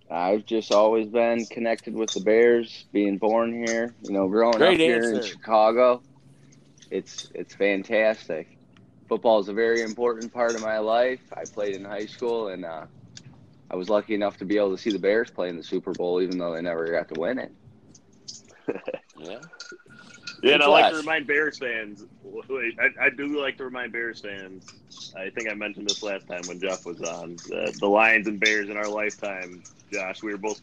I've 0.10 0.46
just 0.46 0.72
always 0.72 1.10
been 1.10 1.46
connected 1.48 1.94
with 1.94 2.10
the 2.14 2.22
Bears, 2.22 2.86
being 2.94 3.18
born 3.18 3.66
here. 3.68 3.94
You 4.02 4.14
know, 4.14 4.30
growing 4.30 4.60
Great 4.60 4.76
up 4.76 4.80
here 4.80 5.12
in. 5.12 5.24
Chicago. 5.24 6.02
It's 6.90 7.30
it's 7.36 7.54
fantastic. 7.54 8.58
Football 9.10 9.42
is 9.42 9.50
a 9.50 9.54
very 9.54 9.82
important 9.82 10.32
part 10.32 10.56
of 10.56 10.62
my 10.62 10.78
life. 10.78 11.20
I 11.36 11.44
played 11.44 11.76
in 11.76 11.84
high 11.84 12.06
school, 12.06 12.48
and 12.48 12.64
uh, 12.64 12.86
I 13.70 13.76
was 13.76 13.90
lucky 13.90 14.16
enough 14.16 14.38
to 14.38 14.46
be 14.46 14.56
able 14.56 14.72
to 14.72 14.82
see 14.82 14.92
the 14.92 15.00
Bears 15.00 15.30
play 15.30 15.50
in 15.50 15.58
the 15.58 15.64
Super 15.64 15.92
Bowl, 15.92 16.22
even 16.22 16.38
though 16.38 16.54
they 16.54 16.62
never 16.62 16.90
got 16.90 17.14
to 17.14 17.20
win 17.20 17.40
it. 17.40 17.52
Yeah. 19.20 19.40
Yeah, 20.44 20.54
and 20.56 20.64
I 20.64 20.68
like 20.68 20.92
to 20.92 20.98
remind 20.98 21.26
Bears 21.28 21.58
fans. 21.58 22.04
I, 22.80 23.06
I 23.06 23.10
do 23.10 23.40
like 23.42 23.58
to 23.58 23.66
remind 23.66 23.92
Bears 23.92 24.22
fans. 24.22 24.66
I 25.16 25.30
think 25.30 25.50
I 25.50 25.54
mentioned 25.54 25.88
this 25.88 26.04
last 26.04 26.28
time 26.28 26.42
when 26.48 26.60
Jeff 26.60 26.86
was 26.86 27.02
on. 27.02 27.36
The, 27.48 27.76
the 27.80 27.88
Lions 27.88 28.28
and 28.28 28.40
Bears 28.40 28.70
in 28.70 28.78
our 28.78 28.88
lifetime, 28.88 29.64
Josh. 29.92 30.22
We 30.22 30.32
were 30.32 30.38
both 30.38 30.62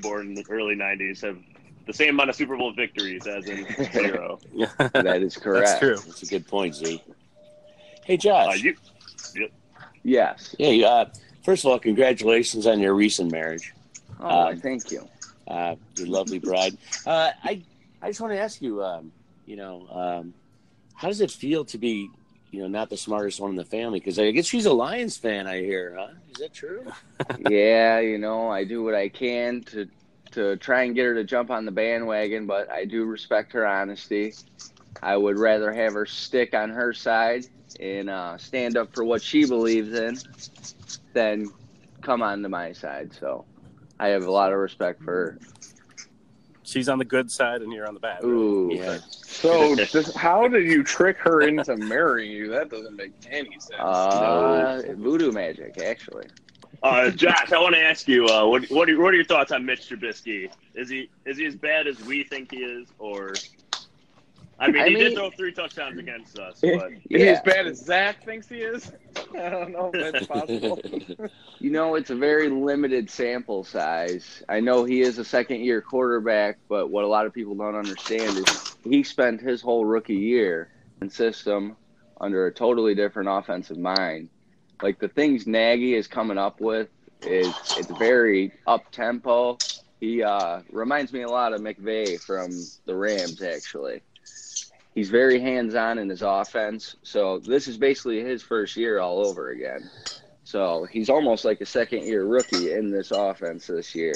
born 0.00 0.28
in 0.28 0.34
the 0.34 0.44
early 0.48 0.76
'90s. 0.76 1.22
Have 1.22 1.38
the 1.86 1.92
same 1.92 2.10
amount 2.10 2.30
of 2.30 2.36
Super 2.36 2.56
Bowl 2.56 2.72
victories 2.72 3.26
as 3.26 3.46
in 3.48 3.66
zero. 3.92 4.38
That 4.92 5.22
is 5.22 5.36
correct. 5.36 5.66
That's 5.66 5.78
true. 5.80 5.96
That's 6.06 6.22
a 6.22 6.26
good 6.26 6.46
point, 6.46 6.74
Z. 6.76 7.02
Hey, 8.04 8.14
Uh, 8.14 8.16
Josh. 8.16 8.62
you, 8.62 8.76
Yes. 10.02 10.54
Hey, 10.58 10.82
uh, 10.84 11.06
first 11.44 11.64
of 11.64 11.70
all, 11.70 11.78
congratulations 11.78 12.66
on 12.66 12.80
your 12.80 12.94
recent 12.94 13.30
marriage. 13.32 13.72
Oh, 14.20 14.48
Um, 14.48 14.60
thank 14.60 14.90
you. 14.90 15.06
uh, 15.48 15.74
your 15.96 16.06
lovely 16.06 16.38
bride. 16.38 16.76
Uh, 17.06 17.30
I 17.42 17.62
I 18.02 18.08
just 18.08 18.20
want 18.20 18.32
to 18.32 18.38
ask 18.38 18.62
you, 18.62 18.82
um, 18.82 19.12
you 19.46 19.56
know, 19.56 19.86
um, 19.90 20.34
how 20.94 21.08
does 21.08 21.20
it 21.20 21.30
feel 21.30 21.64
to 21.66 21.78
be, 21.78 22.08
you 22.50 22.60
know, 22.60 22.68
not 22.68 22.90
the 22.90 22.96
smartest 22.96 23.40
one 23.40 23.50
in 23.50 23.56
the 23.56 23.64
family? 23.64 24.00
Because 24.00 24.18
I 24.18 24.30
guess 24.30 24.46
she's 24.46 24.66
a 24.66 24.72
Lions 24.72 25.16
fan. 25.16 25.46
I 25.46 25.60
hear, 25.60 25.96
huh? 25.98 26.14
Is 26.30 26.38
that 26.38 26.52
true? 26.52 26.84
yeah, 27.50 28.00
you 28.00 28.18
know, 28.18 28.48
I 28.48 28.64
do 28.64 28.82
what 28.82 28.94
I 28.94 29.08
can 29.08 29.62
to 29.64 29.88
to 30.32 30.56
try 30.56 30.84
and 30.84 30.94
get 30.94 31.06
her 31.06 31.14
to 31.14 31.24
jump 31.24 31.50
on 31.50 31.64
the 31.64 31.72
bandwagon, 31.72 32.46
but 32.46 32.70
I 32.70 32.84
do 32.84 33.04
respect 33.04 33.52
her 33.52 33.66
honesty. 33.66 34.34
I 35.02 35.16
would 35.16 35.38
rather 35.38 35.72
have 35.72 35.94
her 35.94 36.06
stick 36.06 36.54
on 36.54 36.70
her 36.70 36.92
side 36.92 37.46
and 37.80 38.10
uh, 38.10 38.38
stand 38.38 38.76
up 38.76 38.94
for 38.94 39.04
what 39.04 39.22
she 39.22 39.44
believes 39.44 39.92
in 39.92 40.18
than 41.12 41.50
come 42.00 42.22
on 42.22 42.42
to 42.42 42.48
my 42.48 42.72
side. 42.72 43.12
So 43.18 43.44
I 43.98 44.08
have 44.08 44.24
a 44.24 44.30
lot 44.30 44.52
of 44.52 44.58
respect 44.58 45.02
for 45.02 45.12
her. 45.12 45.38
She's 46.70 46.88
on 46.88 46.98
the 46.98 47.04
good 47.04 47.30
side 47.30 47.62
and 47.62 47.72
you're 47.72 47.86
on 47.88 47.94
the 47.94 48.00
bad. 48.00 48.22
Ooh, 48.22 48.70
Yeah. 48.72 48.98
So, 49.10 49.74
just, 49.74 50.16
how 50.16 50.46
did 50.46 50.64
you 50.66 50.82
trick 50.84 51.16
her 51.18 51.40
into 51.40 51.76
marrying 51.76 52.30
you? 52.30 52.48
That 52.50 52.70
doesn't 52.70 52.94
make 52.94 53.12
any 53.28 53.50
sense. 53.58 53.80
uh, 53.80 54.82
voodoo 54.96 55.32
magic, 55.32 55.80
actually. 55.82 56.26
uh, 56.82 57.10
Josh, 57.10 57.50
I 57.52 57.58
want 57.58 57.74
to 57.74 57.80
ask 57.82 58.06
you. 58.06 58.26
Uh, 58.26 58.46
what 58.46 58.64
what 58.70 58.88
are, 58.88 59.00
what 59.00 59.12
are 59.12 59.16
your 59.16 59.24
thoughts 59.24 59.50
on 59.50 59.64
Mitch 59.66 59.88
Trubisky? 59.88 60.48
Is 60.74 60.88
he 60.88 61.10
is 61.24 61.38
he 61.38 61.46
as 61.46 61.56
bad 61.56 61.86
as 61.88 62.00
we 62.04 62.22
think 62.24 62.50
he 62.52 62.58
is, 62.58 62.86
or? 62.98 63.34
I 64.58 64.70
mean, 64.70 64.82
I 64.82 64.88
he 64.90 64.94
did 64.94 65.14
throw 65.14 65.30
three 65.30 65.52
touchdowns 65.52 65.98
against 65.98 66.38
us, 66.38 66.60
but 66.62 66.92
Is 66.92 67.22
he 67.22 67.28
as 67.28 67.40
bad 67.40 67.66
as 67.66 67.78
Zach 67.84 68.22
thinks 68.24 68.46
he 68.48 68.58
is? 68.58 68.92
I 69.38 69.50
don't 69.50 69.72
know 69.72 69.90
if 69.92 70.12
that's 70.12 70.26
possible. 70.28 70.78
You 71.58 71.70
know, 71.70 71.94
it's 71.94 72.10
a 72.10 72.16
very 72.16 72.48
limited 72.48 73.10
sample 73.10 73.64
size. 73.64 74.42
I 74.48 74.60
know 74.60 74.84
he 74.84 75.00
is 75.02 75.18
a 75.18 75.24
second 75.24 75.64
year 75.64 75.80
quarterback, 75.80 76.58
but 76.68 76.90
what 76.90 77.04
a 77.04 77.08
lot 77.08 77.26
of 77.26 77.32
people 77.32 77.54
don't 77.54 77.76
understand 77.76 78.38
is 78.38 78.76
he 78.84 79.02
spent 79.02 79.40
his 79.40 79.60
whole 79.60 79.84
rookie 79.84 80.16
year 80.16 80.70
and 81.00 81.12
system 81.12 81.76
under 82.20 82.46
a 82.46 82.52
totally 82.52 82.94
different 82.94 83.28
offensive 83.30 83.78
mind. 83.78 84.28
Like 84.82 84.98
the 84.98 85.08
things 85.08 85.46
Nagy 85.46 85.94
is 85.94 86.06
coming 86.06 86.38
up 86.38 86.60
with 86.60 86.88
is 87.22 87.54
it's 87.78 87.90
very 87.98 88.52
up 88.66 88.90
tempo. 88.90 89.58
He 90.00 90.22
uh, 90.22 90.60
reminds 90.70 91.12
me 91.12 91.22
a 91.22 91.28
lot 91.28 91.52
of 91.52 91.60
McVay 91.60 92.18
from 92.20 92.50
the 92.86 92.94
Rams, 92.94 93.42
actually. 93.42 94.02
He's 94.94 95.08
very 95.08 95.40
hands 95.40 95.74
on 95.74 95.98
in 95.98 96.08
his 96.08 96.22
offense. 96.22 96.96
So 97.02 97.38
this 97.38 97.68
is 97.68 97.78
basically 97.78 98.22
his 98.22 98.42
first 98.42 98.76
year 98.76 98.98
all 98.98 99.24
over 99.26 99.50
again. 99.50 99.88
So 100.44 100.84
he's 100.90 101.08
almost 101.08 101.44
like 101.44 101.60
a 101.60 101.66
second 101.66 102.04
year 102.04 102.24
rookie 102.24 102.72
in 102.72 102.90
this 102.90 103.12
offense 103.12 103.68
this 103.68 103.94
year. 103.94 104.14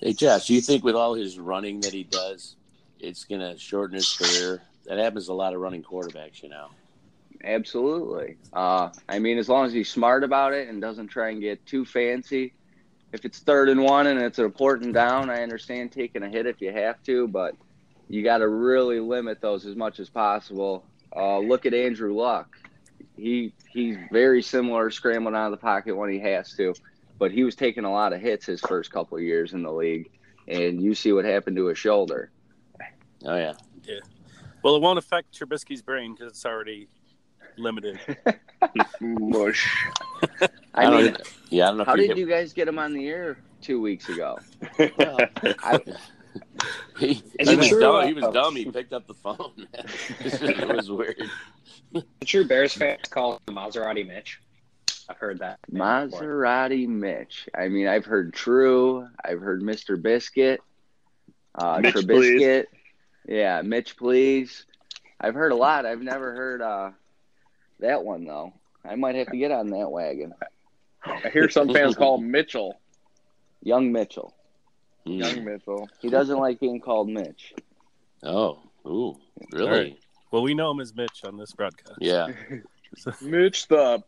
Hey, 0.00 0.14
Josh, 0.14 0.46
do 0.46 0.54
you 0.54 0.60
think 0.60 0.84
with 0.84 0.94
all 0.94 1.14
his 1.14 1.38
running 1.38 1.80
that 1.80 1.92
he 1.92 2.04
does, 2.04 2.56
it's 2.98 3.24
going 3.24 3.40
to 3.40 3.58
shorten 3.58 3.96
his 3.96 4.16
career? 4.16 4.62
That 4.86 4.98
happens 4.98 5.26
to 5.26 5.32
a 5.32 5.34
lot 5.34 5.54
of 5.54 5.60
running 5.60 5.82
quarterbacks, 5.82 6.42
you 6.42 6.48
know. 6.48 6.68
Absolutely. 7.44 8.36
Uh, 8.52 8.90
I 9.08 9.18
mean, 9.18 9.38
as 9.38 9.48
long 9.48 9.66
as 9.66 9.72
he's 9.72 9.90
smart 9.90 10.24
about 10.24 10.54
it 10.54 10.68
and 10.68 10.80
doesn't 10.80 11.08
try 11.08 11.30
and 11.30 11.40
get 11.40 11.64
too 11.66 11.84
fancy. 11.84 12.54
If 13.12 13.24
it's 13.24 13.38
third 13.38 13.68
and 13.68 13.82
one 13.82 14.06
and 14.06 14.20
it's 14.20 14.38
an 14.38 14.44
important 14.44 14.94
down, 14.94 15.30
I 15.30 15.42
understand 15.42 15.92
taking 15.92 16.22
a 16.22 16.28
hit 16.28 16.46
if 16.46 16.60
you 16.60 16.72
have 16.72 17.02
to, 17.04 17.28
but 17.28 17.54
you 18.08 18.22
got 18.22 18.38
to 18.38 18.48
really 18.48 19.00
limit 19.00 19.40
those 19.40 19.66
as 19.66 19.76
much 19.76 20.00
as 20.00 20.08
possible. 20.08 20.84
Uh, 21.14 21.38
look 21.38 21.66
at 21.66 21.74
Andrew 21.74 22.14
Luck. 22.14 22.56
He 23.16 23.52
he's 23.70 23.96
very 24.12 24.42
similar 24.42 24.90
scrambling 24.90 25.34
out 25.34 25.46
of 25.46 25.50
the 25.52 25.56
pocket 25.56 25.96
when 25.96 26.10
he 26.10 26.18
has 26.20 26.54
to, 26.56 26.74
but 27.18 27.32
he 27.32 27.44
was 27.44 27.56
taking 27.56 27.84
a 27.84 27.92
lot 27.92 28.12
of 28.12 28.20
hits 28.20 28.46
his 28.46 28.60
first 28.60 28.92
couple 28.92 29.18
of 29.18 29.24
years 29.24 29.52
in 29.52 29.62
the 29.62 29.72
league, 29.72 30.10
and 30.46 30.80
you 30.80 30.94
see 30.94 31.12
what 31.12 31.24
happened 31.24 31.56
to 31.56 31.66
his 31.66 31.78
shoulder. 31.78 32.30
Oh, 33.24 33.34
yeah. 33.36 33.54
yeah. 33.84 33.98
Well, 34.62 34.76
it 34.76 34.82
won't 34.82 34.98
affect 34.98 35.36
Trubisky's 35.38 35.82
brain 35.82 36.14
because 36.14 36.30
it's 36.32 36.46
already 36.46 36.88
limited. 37.56 37.98
Mush. 39.00 39.68
I, 40.74 40.84
don't 40.84 41.02
mean, 41.02 41.12
know- 41.12 41.18
yeah, 41.50 41.64
I 41.64 41.68
don't 41.68 41.78
know 41.78 41.84
how 41.84 41.96
he 41.96 42.02
did 42.02 42.08
hit- 42.10 42.18
you 42.18 42.28
guys 42.28 42.52
get 42.52 42.68
him 42.68 42.78
on 42.78 42.92
the 42.92 43.08
air 43.08 43.38
two 43.60 43.80
weeks 43.80 44.08
ago? 44.08 44.38
Well, 44.96 45.18
I, 45.62 45.80
he, 46.98 47.22
he 47.40 47.56
was 47.56 47.68
true, 47.68 47.80
dumb. 47.80 48.06
He 48.06 48.14
was 48.14 48.32
dumb. 48.32 48.56
He 48.56 48.70
picked 48.70 48.92
up 48.92 49.06
the 49.06 49.14
phone. 49.14 49.66
it 50.20 50.76
was 50.76 50.90
weird. 50.90 51.22
The 51.92 52.04
true 52.24 52.46
Bears 52.46 52.74
fans 52.74 53.08
call 53.08 53.40
him 53.46 53.54
Maserati 53.54 54.06
Mitch. 54.06 54.40
I've 55.08 55.16
heard 55.16 55.38
that. 55.38 55.58
name 55.68 56.10
before. 56.10 56.20
Maserati 56.20 56.86
Mitch. 56.86 57.48
I 57.56 57.68
mean, 57.68 57.88
I've 57.88 58.04
heard 58.04 58.34
True. 58.34 59.08
I've 59.24 59.40
heard 59.40 59.62
Mr. 59.62 60.00
Biscuit. 60.00 60.60
Uh, 61.54 61.80
Mitch, 61.82 61.94
Trubiscuit. 61.94 62.66
Yeah, 63.26 63.62
Mitch, 63.62 63.96
please. 63.96 64.66
I've 65.20 65.34
heard 65.34 65.52
a 65.52 65.56
lot. 65.56 65.86
I've 65.86 66.02
never 66.02 66.34
heard 66.34 66.62
uh, 66.62 66.90
that 67.80 68.04
one 68.04 68.24
though. 68.24 68.52
I 68.84 68.94
might 68.94 69.16
have 69.16 69.28
to 69.28 69.36
get 69.36 69.50
on 69.50 69.70
that 69.70 69.90
wagon. 69.90 70.34
I 71.04 71.28
hear 71.30 71.48
some 71.48 71.72
fans 71.72 71.96
call 71.96 72.18
him 72.18 72.30
Mitchell. 72.30 72.80
Young 73.62 73.90
Mitchell. 73.90 74.34
Mm. 75.06 75.18
Young 75.36 75.44
Mitchell. 75.44 75.88
He 76.00 76.08
doesn't 76.10 76.38
like 76.38 76.60
being 76.60 76.80
called 76.80 77.08
Mitch. 77.08 77.54
Oh, 78.22 78.58
ooh, 78.86 79.16
really? 79.52 79.66
All 79.68 79.76
right. 79.76 79.98
Well, 80.30 80.42
we 80.42 80.54
know 80.54 80.70
him 80.70 80.80
as 80.80 80.94
Mitch 80.94 81.22
on 81.24 81.36
this 81.38 81.52
broadcast. 81.52 81.98
Yeah. 82.00 82.28
Mitch 83.22 83.68
the. 83.68 84.02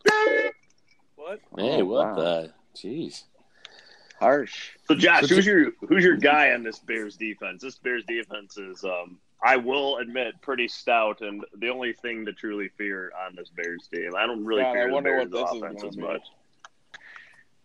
What? 1.17 1.41
Hey, 1.57 1.81
Oh, 1.81 1.85
what 1.85 2.07
wow. 2.09 2.15
the? 2.15 2.53
Jeez. 2.77 3.25
Harsh. 4.19 4.71
So 4.87 4.95
Josh, 4.95 5.29
who's 5.29 5.47
your 5.47 5.73
who's 5.89 6.05
your 6.05 6.17
guy 6.17 6.53
on 6.53 6.63
this 6.63 6.79
Bears 6.79 7.17
defense? 7.17 7.63
This 7.63 7.77
Bears 7.79 8.05
defense 8.07 8.59
is, 8.59 8.85
um, 8.85 9.19
I 9.43 9.57
will 9.57 9.97
admit, 9.97 10.35
pretty 10.43 10.69
stout, 10.69 11.23
and 11.23 11.43
the 11.57 11.71
only 11.71 11.95
thing 11.95 12.27
to 12.27 12.33
truly 12.35 12.69
fear 12.77 13.13
on 13.27 13.35
this 13.35 13.49
Bears 13.49 13.89
team. 13.93 14.11
I 14.17 14.27
don't 14.27 14.45
really 14.45 14.63
God, 14.63 14.71
I 14.71 14.75
fear 14.75 14.87
the 14.89 14.93
wonder 14.93 15.11
Bears 15.17 15.31
this 15.31 15.41
is 15.41 15.57
offense 15.63 15.77
gonna 15.81 15.89
as 15.89 15.97
be. 15.97 16.03
much. 16.03 16.23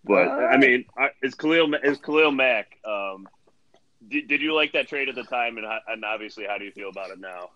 But 0.06 0.28
I 0.28 0.58
mean, 0.58 0.86
is 1.22 1.36
Khalil 1.36 1.74
is 1.76 1.98
Khalil 1.98 2.32
Mack? 2.32 2.78
Um, 2.86 3.28
did, 4.08 4.28
did 4.28 4.42
you 4.42 4.54
like 4.54 4.74
that 4.74 4.88
trade 4.88 5.10
at 5.10 5.16
the 5.16 5.24
time, 5.24 5.58
and, 5.58 5.66
and 5.88 6.06
obviously, 6.06 6.46
how 6.48 6.58
do 6.58 6.66
you 6.66 6.72
feel 6.72 6.90
about 6.90 7.10
it 7.10 7.20
now? 7.20 7.50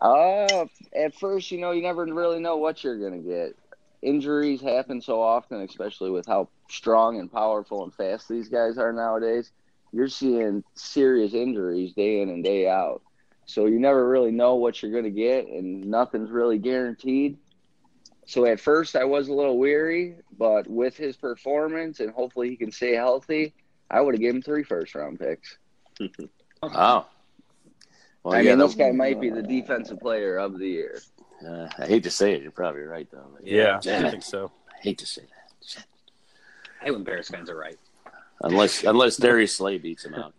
Uh, 0.00 0.66
at 0.94 1.14
first, 1.14 1.50
you 1.50 1.58
know, 1.58 1.72
you 1.72 1.82
never 1.82 2.04
really 2.04 2.40
know 2.40 2.56
what 2.56 2.82
you're 2.82 2.98
going 2.98 3.22
to 3.22 3.28
get. 3.28 3.56
Injuries 4.02 4.60
happen 4.60 5.00
so 5.00 5.20
often, 5.20 5.60
especially 5.62 6.10
with 6.10 6.26
how 6.26 6.48
strong 6.70 7.18
and 7.18 7.30
powerful 7.30 7.84
and 7.84 7.94
fast 7.94 8.28
these 8.28 8.48
guys 8.48 8.78
are 8.78 8.92
nowadays. 8.92 9.50
You're 9.92 10.08
seeing 10.08 10.64
serious 10.74 11.34
injuries 11.34 11.92
day 11.94 12.20
in 12.20 12.28
and 12.28 12.44
day 12.44 12.68
out. 12.68 13.02
So 13.46 13.66
you 13.66 13.78
never 13.78 14.06
really 14.06 14.32
know 14.32 14.56
what 14.56 14.82
you're 14.82 14.92
going 14.92 15.04
to 15.04 15.10
get, 15.10 15.46
and 15.46 15.86
nothing's 15.86 16.30
really 16.30 16.58
guaranteed. 16.58 17.38
So 18.26 18.44
at 18.44 18.58
first, 18.60 18.96
I 18.96 19.04
was 19.04 19.28
a 19.28 19.32
little 19.32 19.56
weary, 19.56 20.16
but 20.36 20.66
with 20.68 20.96
his 20.96 21.16
performance 21.16 22.00
and 22.00 22.10
hopefully 22.10 22.50
he 22.50 22.56
can 22.56 22.72
stay 22.72 22.94
healthy, 22.94 23.54
I 23.90 24.00
would 24.00 24.14
have 24.14 24.20
given 24.20 24.36
him 24.36 24.42
three 24.42 24.64
first 24.64 24.94
round 24.94 25.18
picks. 25.20 25.58
Wow. 26.62 27.06
Well, 28.24 28.34
I 28.34 28.40
yeah, 28.40 28.50
mean, 28.50 28.58
the- 28.58 28.66
this 28.66 28.74
guy 28.74 28.90
might 28.90 29.20
be 29.20 29.30
the 29.30 29.42
defensive 29.42 30.00
player 30.00 30.38
of 30.38 30.58
the 30.58 30.66
year. 30.66 31.00
uh, 31.46 31.68
I 31.78 31.86
hate 31.86 32.02
to 32.04 32.10
say 32.10 32.32
it. 32.32 32.42
You're 32.42 32.50
probably 32.50 32.80
right, 32.82 33.06
though. 33.12 33.28
But 33.34 33.46
Yeah, 33.46 33.76
I 33.76 34.10
think 34.10 34.22
so. 34.24 34.50
I 34.74 34.80
hate 34.82 34.98
to 34.98 35.06
say 35.06 35.22
that. 35.22 35.84
I 36.80 36.84
hate 36.86 36.90
when 36.92 37.04
Bears 37.04 37.28
fans 37.28 37.48
are 37.50 37.56
right. 37.56 37.78
Unless 38.40 38.82
unless 38.84 39.16
Darius 39.18 39.56
Slay 39.56 39.78
beats 39.78 40.04
him 40.06 40.14
out. 40.14 40.34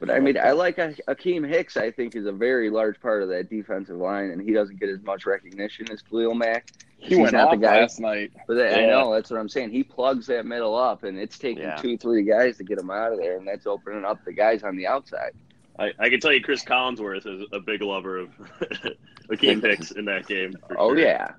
But 0.00 0.10
I 0.10 0.18
mean, 0.18 0.38
I 0.38 0.52
like 0.52 0.78
Akiem 0.78 1.46
Hicks. 1.46 1.76
I 1.76 1.90
think 1.90 2.16
is 2.16 2.26
a 2.26 2.32
very 2.32 2.70
large 2.70 2.98
part 3.00 3.22
of 3.22 3.28
that 3.28 3.50
defensive 3.50 3.96
line, 3.96 4.30
and 4.30 4.40
he 4.40 4.52
doesn't 4.52 4.80
get 4.80 4.88
as 4.88 5.02
much 5.02 5.26
recognition 5.26 5.90
as 5.92 6.00
Khalil 6.00 6.34
Mack. 6.34 6.70
He 6.96 7.16
went 7.16 7.34
off 7.34 7.50
the 7.50 7.58
guy. 7.58 7.80
last 7.80 8.00
night. 8.00 8.32
But 8.46 8.54
that, 8.54 8.70
yeah. 8.72 8.86
I 8.86 8.86
know 8.86 9.12
that's 9.12 9.30
what 9.30 9.38
I'm 9.38 9.48
saying. 9.48 9.70
He 9.70 9.82
plugs 9.82 10.26
that 10.26 10.46
middle 10.46 10.74
up, 10.74 11.04
and 11.04 11.18
it's 11.18 11.38
taking 11.38 11.64
yeah. 11.64 11.76
two, 11.76 11.98
three 11.98 12.24
guys 12.24 12.56
to 12.56 12.64
get 12.64 12.78
him 12.78 12.90
out 12.90 13.12
of 13.12 13.18
there, 13.18 13.36
and 13.36 13.46
that's 13.46 13.66
opening 13.66 14.04
up 14.06 14.24
the 14.24 14.32
guys 14.32 14.62
on 14.62 14.76
the 14.76 14.86
outside. 14.86 15.32
I, 15.78 15.92
I 15.98 16.08
can 16.08 16.18
tell 16.18 16.32
you, 16.32 16.42
Chris 16.42 16.64
Collinsworth 16.64 17.26
is 17.26 17.46
a 17.52 17.60
big 17.60 17.82
lover 17.82 18.18
of 18.18 18.30
Akiem 19.30 19.62
Hicks 19.66 19.92
in 19.92 20.06
that 20.06 20.26
game. 20.26 20.54
oh 20.78 20.94
sure. 20.94 20.98
yeah, 20.98 21.32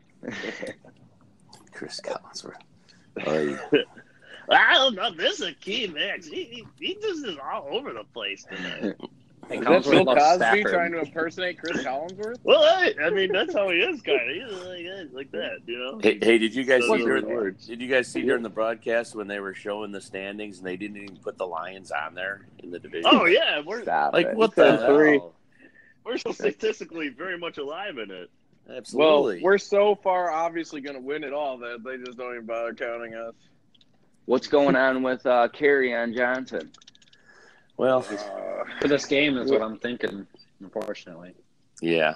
Chris 1.73 1.99
Collinsworth. 2.03 2.61
Oh, 3.25 3.39
yeah. 3.39 3.81
I 4.51 4.73
don't 4.73 4.95
know. 4.95 5.11
This 5.11 5.39
is 5.39 5.49
Akiem 5.51 5.97
Hicks. 5.97 6.27
he, 6.27 6.65
he 6.79 6.95
just 6.95 7.25
is 7.25 7.37
all 7.43 7.67
over 7.71 7.93
the 7.93 8.03
place 8.13 8.43
tonight. 8.43 8.95
Is 9.49 9.59
that 9.65 9.83
Bill 9.83 10.05
Cosby 10.05 10.63
trying 10.63 10.91
to 10.93 10.99
impersonate 10.99 11.59
Chris 11.59 11.83
Collinsworth? 11.83 12.37
Well, 12.43 12.63
I, 12.63 12.93
I 13.03 13.09
mean 13.09 13.31
that's 13.31 13.53
how 13.53 13.69
he 13.69 13.77
is, 13.77 14.01
kind 14.01 14.21
of. 14.21 14.35
He's 14.35 14.65
like, 14.65 15.13
like 15.13 15.31
that, 15.31 15.59
you 15.65 15.77
know. 15.77 15.99
Hey, 16.01 16.17
hey 16.21 16.37
did 16.37 16.55
you 16.55 16.63
guys 16.63 16.83
see 16.83 16.97
during, 16.97 17.27
words. 17.27 17.67
Did 17.67 17.81
you 17.81 17.87
guys 17.87 18.07
see 18.07 18.21
during 18.21 18.43
the 18.43 18.49
broadcast 18.49 19.15
when 19.15 19.27
they 19.27 19.39
were 19.39 19.53
showing 19.53 19.91
the 19.91 20.01
standings 20.01 20.59
and 20.59 20.67
they 20.67 20.77
didn't 20.77 20.97
even 20.97 21.17
put 21.17 21.37
the 21.37 21.45
Lions 21.45 21.91
on 21.91 22.15
there 22.15 22.45
in 22.59 22.71
the 22.71 22.79
division? 22.79 23.09
Oh 23.11 23.25
yeah, 23.25 23.61
we're 23.65 23.83
Stop 23.83 24.13
like 24.13 24.27
it. 24.27 24.35
what 24.35 24.55
the 24.55 24.77
hell? 24.77 25.33
We're 26.03 26.17
so 26.17 26.31
statistically 26.31 27.09
very 27.09 27.37
much 27.37 27.57
alive 27.57 27.97
in 27.97 28.09
it. 28.09 28.29
Absolutely. 28.69 29.35
Well, 29.35 29.43
we're 29.43 29.57
so 29.57 29.95
far 29.95 30.31
obviously 30.31 30.81
going 30.81 30.95
to 30.95 31.01
win 31.01 31.23
it 31.23 31.33
all 31.33 31.57
that 31.59 31.83
they 31.83 31.97
just 31.97 32.17
don't 32.17 32.33
even 32.33 32.45
bother 32.45 32.73
counting 32.73 33.13
us. 33.13 33.33
What's 34.25 34.47
going 34.47 34.75
on 34.75 35.03
with 35.03 35.25
uh, 35.25 35.47
Kerryon 35.49 36.15
Johnson? 36.15 36.71
Well, 37.77 37.99
uh, 37.99 38.63
for 38.79 38.87
this 38.87 39.05
game 39.05 39.37
is 39.37 39.51
what 39.51 39.61
I'm 39.61 39.77
thinking. 39.79 40.27
Unfortunately. 40.59 41.33
Yeah. 41.81 42.15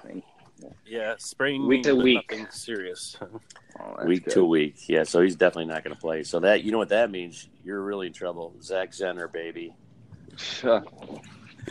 Yeah, 0.85 1.15
sprain 1.17 1.67
week 1.67 1.83
to 1.83 1.95
week. 1.95 2.31
Nothing 2.31 2.47
serious. 2.49 3.17
Oh, 3.77 4.05
week 4.05 4.23
good. 4.23 4.35
to 4.35 4.45
week. 4.45 4.87
Yeah, 4.87 5.03
so 5.03 5.19
he's 5.19 5.35
definitely 5.35 5.65
not 5.65 5.83
going 5.83 5.93
to 5.93 5.99
play. 5.99 6.23
So 6.23 6.39
that 6.39 6.63
you 6.63 6.71
know 6.71 6.77
what 6.77 6.87
that 6.87 7.11
means? 7.11 7.49
You're 7.65 7.81
really 7.81 8.07
in 8.07 8.13
trouble, 8.13 8.55
Zach 8.61 8.91
Zenner, 8.91 9.29
baby. 9.29 9.75
if 10.31 10.63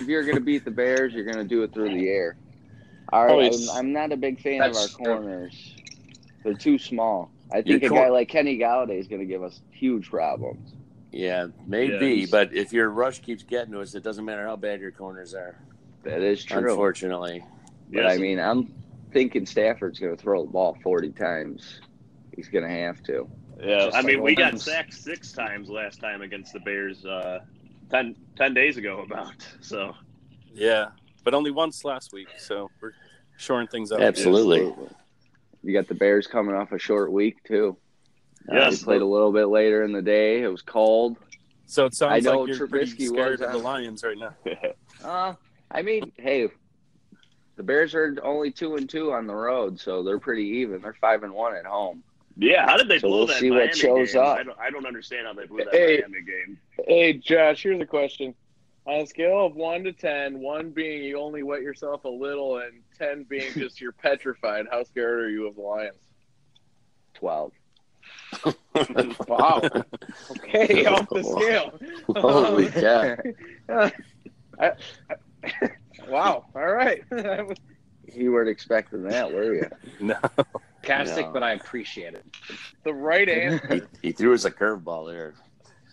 you're 0.07 0.22
going 0.22 0.35
to 0.35 0.43
beat 0.43 0.66
the 0.66 0.70
Bears, 0.70 1.14
you're 1.14 1.24
going 1.24 1.39
to 1.39 1.45
do 1.45 1.62
it 1.62 1.72
through 1.72 1.95
the 1.95 2.07
air. 2.11 2.37
All 3.11 3.24
right, 3.24 3.51
oh, 3.51 3.70
I'm, 3.72 3.78
I'm, 3.78 3.93
not 3.95 4.12
a 4.12 4.18
big 4.18 4.39
fan 4.39 4.61
of 4.61 4.76
our 4.76 4.89
corners. 4.89 5.76
They're 6.43 6.53
too 6.53 6.78
small. 6.78 7.30
I 7.55 7.62
think 7.62 7.82
Your 7.82 7.92
a 7.92 7.94
cor- 7.94 8.05
guy 8.07 8.11
like 8.11 8.28
Kenny 8.28 8.59
Golladay 8.59 8.98
is 8.98 9.07
going 9.07 9.20
to 9.20 9.26
give 9.26 9.44
us 9.44 9.61
huge 9.70 10.11
problems. 10.11 10.74
Yeah, 11.12 11.46
maybe. 11.66 12.22
Yes. 12.22 12.30
But 12.30 12.52
if 12.52 12.72
your 12.72 12.90
rush 12.90 13.20
keeps 13.20 13.44
getting 13.44 13.72
to 13.74 13.80
us, 13.80 13.94
it 13.94 14.02
doesn't 14.02 14.24
matter 14.24 14.44
how 14.44 14.57
bad 14.57 14.80
your 14.80 14.90
corners 14.90 15.34
are. 15.34 15.57
That 16.02 16.20
is 16.20 16.44
true. 16.44 16.70
Unfortunately. 16.70 17.44
But 17.92 18.02
yes. 18.02 18.12
I 18.12 18.18
mean, 18.18 18.40
I'm 18.40 18.74
thinking 19.12 19.46
Stafford's 19.46 20.00
going 20.00 20.16
to 20.16 20.20
throw 20.20 20.44
the 20.44 20.50
ball 20.50 20.76
40 20.82 21.11
times. 21.11 21.80
He's 22.34 22.48
going 22.48 22.64
to 22.64 22.70
have 22.70 23.00
to. 23.05 23.30
Yeah, 23.61 23.84
Just 23.84 23.96
I 23.96 24.02
mean, 24.02 24.20
we 24.20 24.34
got 24.34 24.61
sacked 24.61 24.92
six 24.92 25.30
times 25.30 25.68
last 25.68 26.00
time 26.00 26.22
against 26.22 26.52
the 26.52 26.59
Bears 26.59 27.07
uh, 27.07 27.38
10, 27.90 28.16
10 28.36 28.52
days 28.52 28.76
ago, 28.76 29.02
about. 29.02 29.46
So. 29.61 29.94
Yeah, 30.52 30.86
but 31.22 31.34
only 31.34 31.52
once 31.52 31.84
last 31.84 32.12
week. 32.12 32.28
So 32.38 32.68
we're 32.80 32.92
shoring 33.36 33.68
things 33.68 33.92
up. 33.92 34.00
Absolutely. 34.00 34.74
You 35.64 35.72
got 35.72 35.88
the 35.88 35.94
Bears 35.94 36.26
coming 36.26 36.54
off 36.54 36.72
a 36.72 36.78
short 36.78 37.10
week, 37.10 37.42
too. 37.44 37.76
Yes. 38.50 38.82
Uh, 38.82 38.84
played 38.84 39.02
a 39.02 39.06
little 39.06 39.32
bit 39.32 39.46
later 39.46 39.82
in 39.82 39.92
the 39.92 40.02
day. 40.02 40.42
It 40.42 40.48
was 40.48 40.62
cold. 40.62 41.16
So 41.66 41.86
it 41.86 41.94
sounds 41.94 42.26
I 42.26 42.30
know 42.30 42.40
like 42.40 42.48
you're 42.48 42.68
Trubisky 42.68 42.70
pretty 42.70 43.06
scared 43.06 43.40
was, 43.40 43.48
of 43.48 43.52
the 43.52 43.58
Lions 43.58 44.04
right 44.04 44.18
now. 44.18 44.34
uh, 45.04 45.34
I 45.70 45.82
mean, 45.82 46.12
hey, 46.16 46.48
the 47.56 47.62
Bears 47.62 47.94
are 47.94 48.16
only 48.22 48.50
two 48.50 48.76
and 48.76 48.88
two 48.88 49.12
on 49.12 49.26
the 49.26 49.34
road, 49.34 49.80
so 49.80 50.02
they're 50.02 50.18
pretty 50.18 50.44
even. 50.44 50.82
They're 50.82 50.96
five 51.00 51.22
and 51.22 51.32
one 51.32 51.54
at 51.56 51.64
home. 51.64 52.02
Yeah, 52.36 52.66
how 52.66 52.76
did 52.76 52.88
they 52.88 52.98
so 52.98 53.08
blow 53.08 53.18
we'll 53.18 53.26
that 53.28 53.38
see 53.38 53.48
Miami 53.48 53.66
what 53.66 53.76
shows 53.76 54.12
game? 54.12 54.22
up. 54.22 54.38
I 54.38 54.42
don't, 54.42 54.58
I 54.58 54.70
don't 54.70 54.86
understand 54.86 55.26
how 55.26 55.34
they 55.34 55.46
blew 55.46 55.64
that 55.64 55.72
hey, 55.72 56.02
Miami 56.06 56.22
game. 56.22 56.58
Hey, 56.86 57.12
Josh, 57.14 57.62
here's 57.62 57.80
a 57.80 57.86
question. 57.86 58.34
On 58.86 59.00
a 59.00 59.06
scale 59.06 59.46
of 59.46 59.54
one 59.54 59.84
to 59.84 59.92
ten, 59.92 60.40
one 60.40 60.70
being 60.70 61.04
you 61.04 61.18
only 61.18 61.42
wet 61.42 61.62
yourself 61.62 62.04
a 62.04 62.08
little, 62.08 62.58
and 62.58 62.82
ten 62.99 63.24
being 63.24 63.53
just 63.55 63.80
you're 63.80 63.92
petrified, 63.92 64.66
how 64.70 64.84
scared 64.84 65.20
are 65.20 65.30
you 65.30 65.47
of 65.47 65.57
the 65.57 65.62
Lions? 65.62 65.99
Twelve. 67.14 67.53
wow. 69.28 69.62
Okay, 70.30 70.84
off 70.86 71.09
the 71.09 71.22
scale. 71.22 71.78
Holy 72.20 72.68
cow. 72.70 73.16
I, 73.68 73.92
I, 74.61 75.68
wow. 76.09 76.45
All 76.55 76.72
right. 76.72 77.03
you 78.12 78.32
weren't 78.32 78.49
expecting 78.49 79.03
that, 79.05 79.32
were 79.32 79.55
you? 79.55 79.70
No. 80.01 80.16
Sarcastic, 80.84 81.26
no. 81.26 81.32
but 81.32 81.42
I 81.42 81.53
appreciate 81.53 82.14
it. 82.14 82.24
The 82.82 82.92
right 82.92 83.28
answer. 83.28 83.74
He, 84.03 84.09
he 84.09 84.12
threw 84.12 84.34
us 84.34 84.45
a 84.45 84.51
curveball 84.51 85.11
there. 85.11 85.34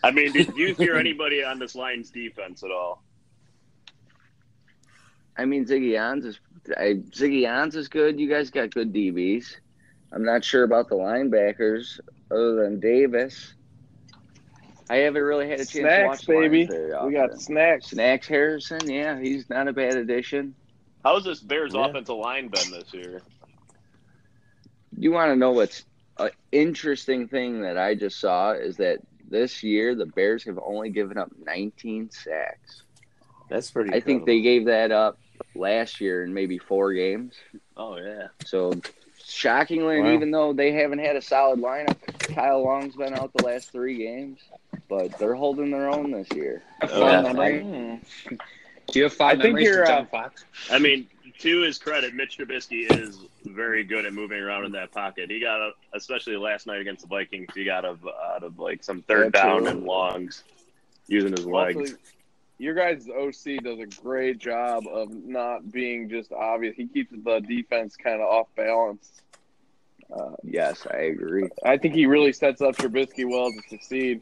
I 0.03 0.11
mean, 0.11 0.31
did 0.31 0.55
you 0.55 0.73
hear 0.75 0.95
anybody 0.95 1.43
on 1.43 1.59
this 1.59 1.75
Lions 1.75 2.09
defense 2.09 2.63
at 2.63 2.71
all? 2.71 3.03
I 5.37 5.45
mean, 5.45 5.65
Ziggy 5.65 5.91
Ansah 5.91 6.25
is 6.25 6.39
I, 6.77 7.01
Ziggy 7.09 7.41
Ansah 7.41 7.77
is 7.77 7.87
good. 7.87 8.19
You 8.19 8.29
guys 8.29 8.49
got 8.49 8.73
good 8.73 8.93
DBs. 8.93 9.55
I'm 10.11 10.23
not 10.23 10.43
sure 10.43 10.63
about 10.63 10.89
the 10.89 10.95
linebackers 10.95 11.99
other 12.29 12.55
than 12.55 12.79
Davis. 12.79 13.53
I 14.89 14.97
haven't 14.97 15.23
really 15.23 15.47
had 15.47 15.61
a 15.61 15.65
chance 15.65 15.71
snacks, 15.71 16.21
to 16.25 16.33
watch 16.33 16.41
baby. 16.41 16.69
We 17.05 17.13
got 17.13 17.39
snacks. 17.39 17.87
Snacks 17.87 18.27
Harrison, 18.27 18.89
yeah, 18.89 19.17
he's 19.17 19.49
not 19.49 19.69
a 19.69 19.73
bad 19.73 19.95
addition. 19.95 20.53
How's 21.03 21.23
this 21.23 21.39
Bears 21.39 21.73
yeah. 21.73 21.85
offensive 21.85 22.17
line 22.17 22.49
been 22.49 22.71
this 22.71 22.93
year? 22.93 23.21
You 24.97 25.11
want 25.11 25.31
to 25.31 25.37
know 25.37 25.51
what's 25.51 25.85
an 26.17 26.31
interesting 26.51 27.29
thing 27.29 27.61
that 27.61 27.77
I 27.77 27.95
just 27.95 28.19
saw 28.19 28.51
is 28.51 28.75
that 28.77 28.99
this 29.29 29.63
year 29.63 29.95
the 29.95 30.07
Bears 30.07 30.43
have 30.43 30.59
only 30.61 30.89
given 30.89 31.17
up 31.17 31.31
19 31.45 32.11
sacks. 32.11 32.83
That's 33.49 33.71
pretty. 33.71 33.93
I 33.93 34.01
think 34.01 34.25
they 34.25 34.41
gave 34.41 34.65
that 34.65 34.91
up 34.91 35.20
last 35.55 36.01
year 36.01 36.23
in 36.23 36.33
maybe 36.33 36.57
four 36.57 36.93
games. 36.93 37.35
Oh 37.77 37.97
yeah. 37.97 38.27
So 38.45 38.73
shockingly, 39.25 40.01
wow. 40.01 40.13
even 40.13 40.31
though 40.31 40.53
they 40.53 40.71
haven't 40.71 40.99
had 40.99 41.15
a 41.15 41.21
solid 41.21 41.59
lineup, 41.59 41.97
Kyle 42.33 42.63
Long's 42.63 42.95
been 42.95 43.13
out 43.13 43.31
the 43.33 43.45
last 43.45 43.71
three 43.71 43.97
games, 43.97 44.39
but 44.87 45.17
they're 45.17 45.35
holding 45.35 45.71
their 45.71 45.89
own 45.89 46.11
this 46.11 46.27
year. 46.33 46.63
Oh, 46.81 47.07
yeah. 47.09 47.97
Do 48.87 48.99
you 48.99 49.03
have 49.03 49.13
five 49.13 49.39
I 49.39 49.41
think 49.41 49.59
you're, 49.59 49.85
John 49.85 50.03
uh, 50.03 50.05
Fox? 50.05 50.43
I 50.69 50.79
mean, 50.79 51.07
to 51.39 51.61
his 51.61 51.77
credit, 51.77 52.13
Mitch 52.13 52.37
Trubisky 52.37 52.91
is 52.91 53.19
very 53.45 53.83
good 53.83 54.05
at 54.05 54.13
moving 54.13 54.39
around 54.39 54.65
in 54.65 54.71
that 54.73 54.91
pocket. 54.91 55.29
He 55.29 55.39
got, 55.39 55.61
a, 55.61 55.71
especially 55.93 56.35
last 56.35 56.67
night 56.67 56.81
against 56.81 57.03
the 57.03 57.07
Vikings, 57.07 57.47
he 57.55 57.63
got 57.63 57.85
out 57.85 57.91
of, 57.91 58.07
out 58.07 58.43
of 58.43 58.59
like 58.59 58.83
some 58.83 59.01
third 59.03 59.33
down 59.33 59.67
and 59.67 59.83
longs 59.83 60.43
using 61.07 61.31
his 61.31 61.45
legs. 61.45 61.77
Also, 61.77 61.95
your 62.61 62.75
guys' 62.75 63.09
OC 63.09 63.63
does 63.63 63.79
a 63.79 63.87
great 64.01 64.37
job 64.37 64.85
of 64.85 65.11
not 65.11 65.71
being 65.71 66.07
just 66.07 66.31
obvious. 66.31 66.75
He 66.77 66.85
keeps 66.85 67.11
the 67.11 67.39
defense 67.39 67.95
kind 67.95 68.21
of 68.21 68.29
off 68.29 68.47
balance. 68.55 69.09
Uh, 70.15 70.35
yes, 70.43 70.85
I 70.91 70.97
agree. 70.97 71.49
I 71.65 71.77
think 71.77 71.95
he 71.95 72.05
really 72.05 72.31
sets 72.31 72.61
up 72.61 72.75
Trubisky 72.75 73.27
well 73.27 73.51
to 73.51 73.61
succeed. 73.67 74.21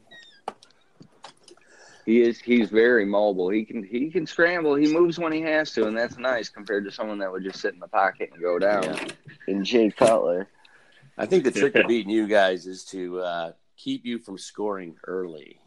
He 2.05 2.21
is. 2.21 2.39
He's 2.39 2.69
very 2.69 3.03
mobile. 3.03 3.49
He 3.49 3.65
can. 3.65 3.83
He 3.83 4.09
can 4.09 4.25
scramble. 4.25 4.73
He 4.75 4.91
moves 4.91 5.19
when 5.19 5.33
he 5.33 5.41
has 5.41 5.73
to, 5.73 5.87
and 5.87 5.97
that's 5.97 6.17
nice 6.17 6.47
compared 6.47 6.85
to 6.85 6.91
someone 6.91 7.17
that 7.19 7.29
would 7.29 7.43
just 7.43 7.59
sit 7.59 7.73
in 7.73 7.79
the 7.79 7.89
pocket 7.89 8.29
and 8.31 8.41
go 8.41 8.57
down. 8.57 8.83
Yeah. 8.83 9.07
And 9.47 9.65
Jay 9.65 9.91
Cutler. 9.91 10.47
I 11.17 11.25
think 11.25 11.43
the 11.43 11.51
trick 11.51 11.73
to 11.73 11.83
beating 11.87 12.09
you 12.09 12.25
guys 12.25 12.65
is 12.67 12.85
to 12.85 13.19
uh, 13.19 13.51
keep 13.75 14.05
you 14.05 14.17
from 14.17 14.37
scoring 14.37 14.95
early. 15.05 15.59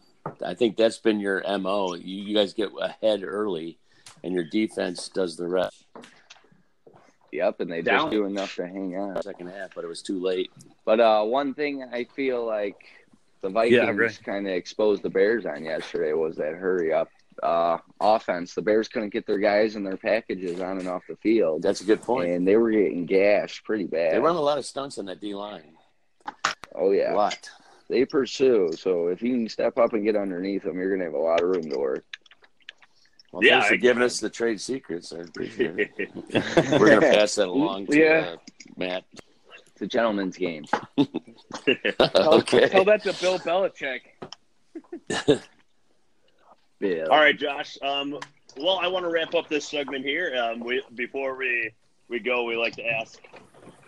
I 0.45 0.55
think 0.55 0.77
that's 0.77 0.99
been 0.99 1.21
your 1.21 1.43
mo. 1.59 1.95
You, 1.95 2.23
you 2.25 2.35
guys 2.35 2.55
get 2.55 2.71
ahead 2.81 3.23
early, 3.25 3.79
and 4.23 4.33
your 4.33 4.45
defense 4.45 5.09
does 5.09 5.37
the 5.37 5.49
rest. 5.49 5.85
Yep, 7.33 7.61
and 7.61 7.73
they 7.73 7.81
Down. 7.81 8.01
just 8.01 8.11
do 8.11 8.27
enough 8.27 8.55
to 8.57 8.67
hang 8.67 8.97
on. 8.97 9.21
Second 9.23 9.49
half, 9.49 9.75
but 9.75 9.85
it 9.85 9.89
was 9.89 10.03
too 10.03 10.21
late. 10.21 10.51
But 10.85 11.01
uh, 11.01 11.25
one 11.25 11.55
thing 11.55 11.83
I 11.83 12.05
feel 12.05 12.45
like 12.45 12.77
the 13.41 13.49
Vikings 13.49 13.77
yeah, 13.77 13.91
right. 13.91 14.21
kind 14.25 14.47
of 14.47 14.53
exposed 14.53 15.03
the 15.03 15.11
Bears 15.11 15.47
on 15.47 15.65
yesterday 15.65 16.13
was 16.13 16.37
that 16.37 16.55
hurry 16.55 16.93
up 16.93 17.09
uh, 17.43 17.79
offense. 18.01 18.55
The 18.55 18.63
Bears 18.63 18.89
couldn't 18.89 19.11
get 19.11 19.27
their 19.27 19.39
guys 19.39 19.77
and 19.77 19.87
their 19.87 19.97
packages 19.97 20.61
on 20.61 20.79
and 20.79 20.89
off 20.89 21.03
the 21.09 21.17
field. 21.17 21.63
That's 21.63 21.81
a 21.81 21.85
good 21.85 22.03
point. 22.03 22.31
And 22.31 22.47
they 22.47 22.57
were 22.57 22.71
getting 22.71 23.07
gashed 23.07 23.65
pretty 23.65 23.85
bad. 23.85 24.15
They 24.15 24.19
run 24.19 24.37
a 24.37 24.41
lot 24.41 24.59
of 24.59 24.67
stunts 24.67 24.99
on 24.99 25.07
that 25.07 25.21
D 25.21 25.35
line. 25.35 25.75
Oh 26.75 26.91
yeah, 26.91 27.15
a 27.15 27.17
lot. 27.17 27.51
They 27.93 28.07
pursue. 28.07 28.71
So 28.73 29.09
if 29.09 29.21
you 29.21 29.35
can 29.35 29.49
step 29.51 29.77
up 29.77 29.93
and 29.93 30.03
get 30.03 30.17
underneath 30.17 30.63
them, 30.63 30.79
you're 30.79 30.89
going 30.89 31.01
to 31.01 31.05
have 31.05 31.15
a 31.15 31.19
lot 31.19 31.43
of 31.43 31.51
room 31.51 31.69
to 31.69 31.79
work. 31.79 32.07
Well, 33.31 33.45
yeah, 33.45 33.61
thanks 33.61 33.69
for 33.69 33.77
giving 33.77 34.03
us 34.03 34.19
the 34.19 34.31
trade 34.31 34.63
secrets. 34.63 35.13
I 35.13 35.19
appreciate 35.19 35.91
it. 35.99 36.11
We're 36.81 36.89
going 36.89 37.01
to 37.03 37.19
pass 37.19 37.35
that 37.35 37.49
along 37.49 37.89
to 37.89 37.99
yeah. 37.99 38.31
uh, 38.33 38.37
Matt. 38.79 39.05
It's 39.67 39.83
a 39.83 39.87
gentleman's 39.87 40.39
game. 40.39 40.65
okay. 40.99 42.69
Tell 42.69 42.87
that 42.87 43.03
to 43.03 43.13
Bill 43.21 43.39
Belichick. 43.39 44.01
Bill. 46.79 47.09
All 47.11 47.19
right, 47.19 47.39
Josh. 47.39 47.77
Um, 47.83 48.19
well, 48.57 48.79
I 48.81 48.87
want 48.87 49.05
to 49.05 49.11
wrap 49.11 49.35
up 49.35 49.51
this 49.51 49.69
segment 49.69 50.07
here. 50.07 50.35
Um, 50.35 50.61
we, 50.61 50.83
before 50.95 51.37
we 51.37 51.75
we 52.09 52.21
go, 52.21 52.45
we 52.45 52.57
like 52.57 52.77
to 52.77 52.87
ask 52.87 53.21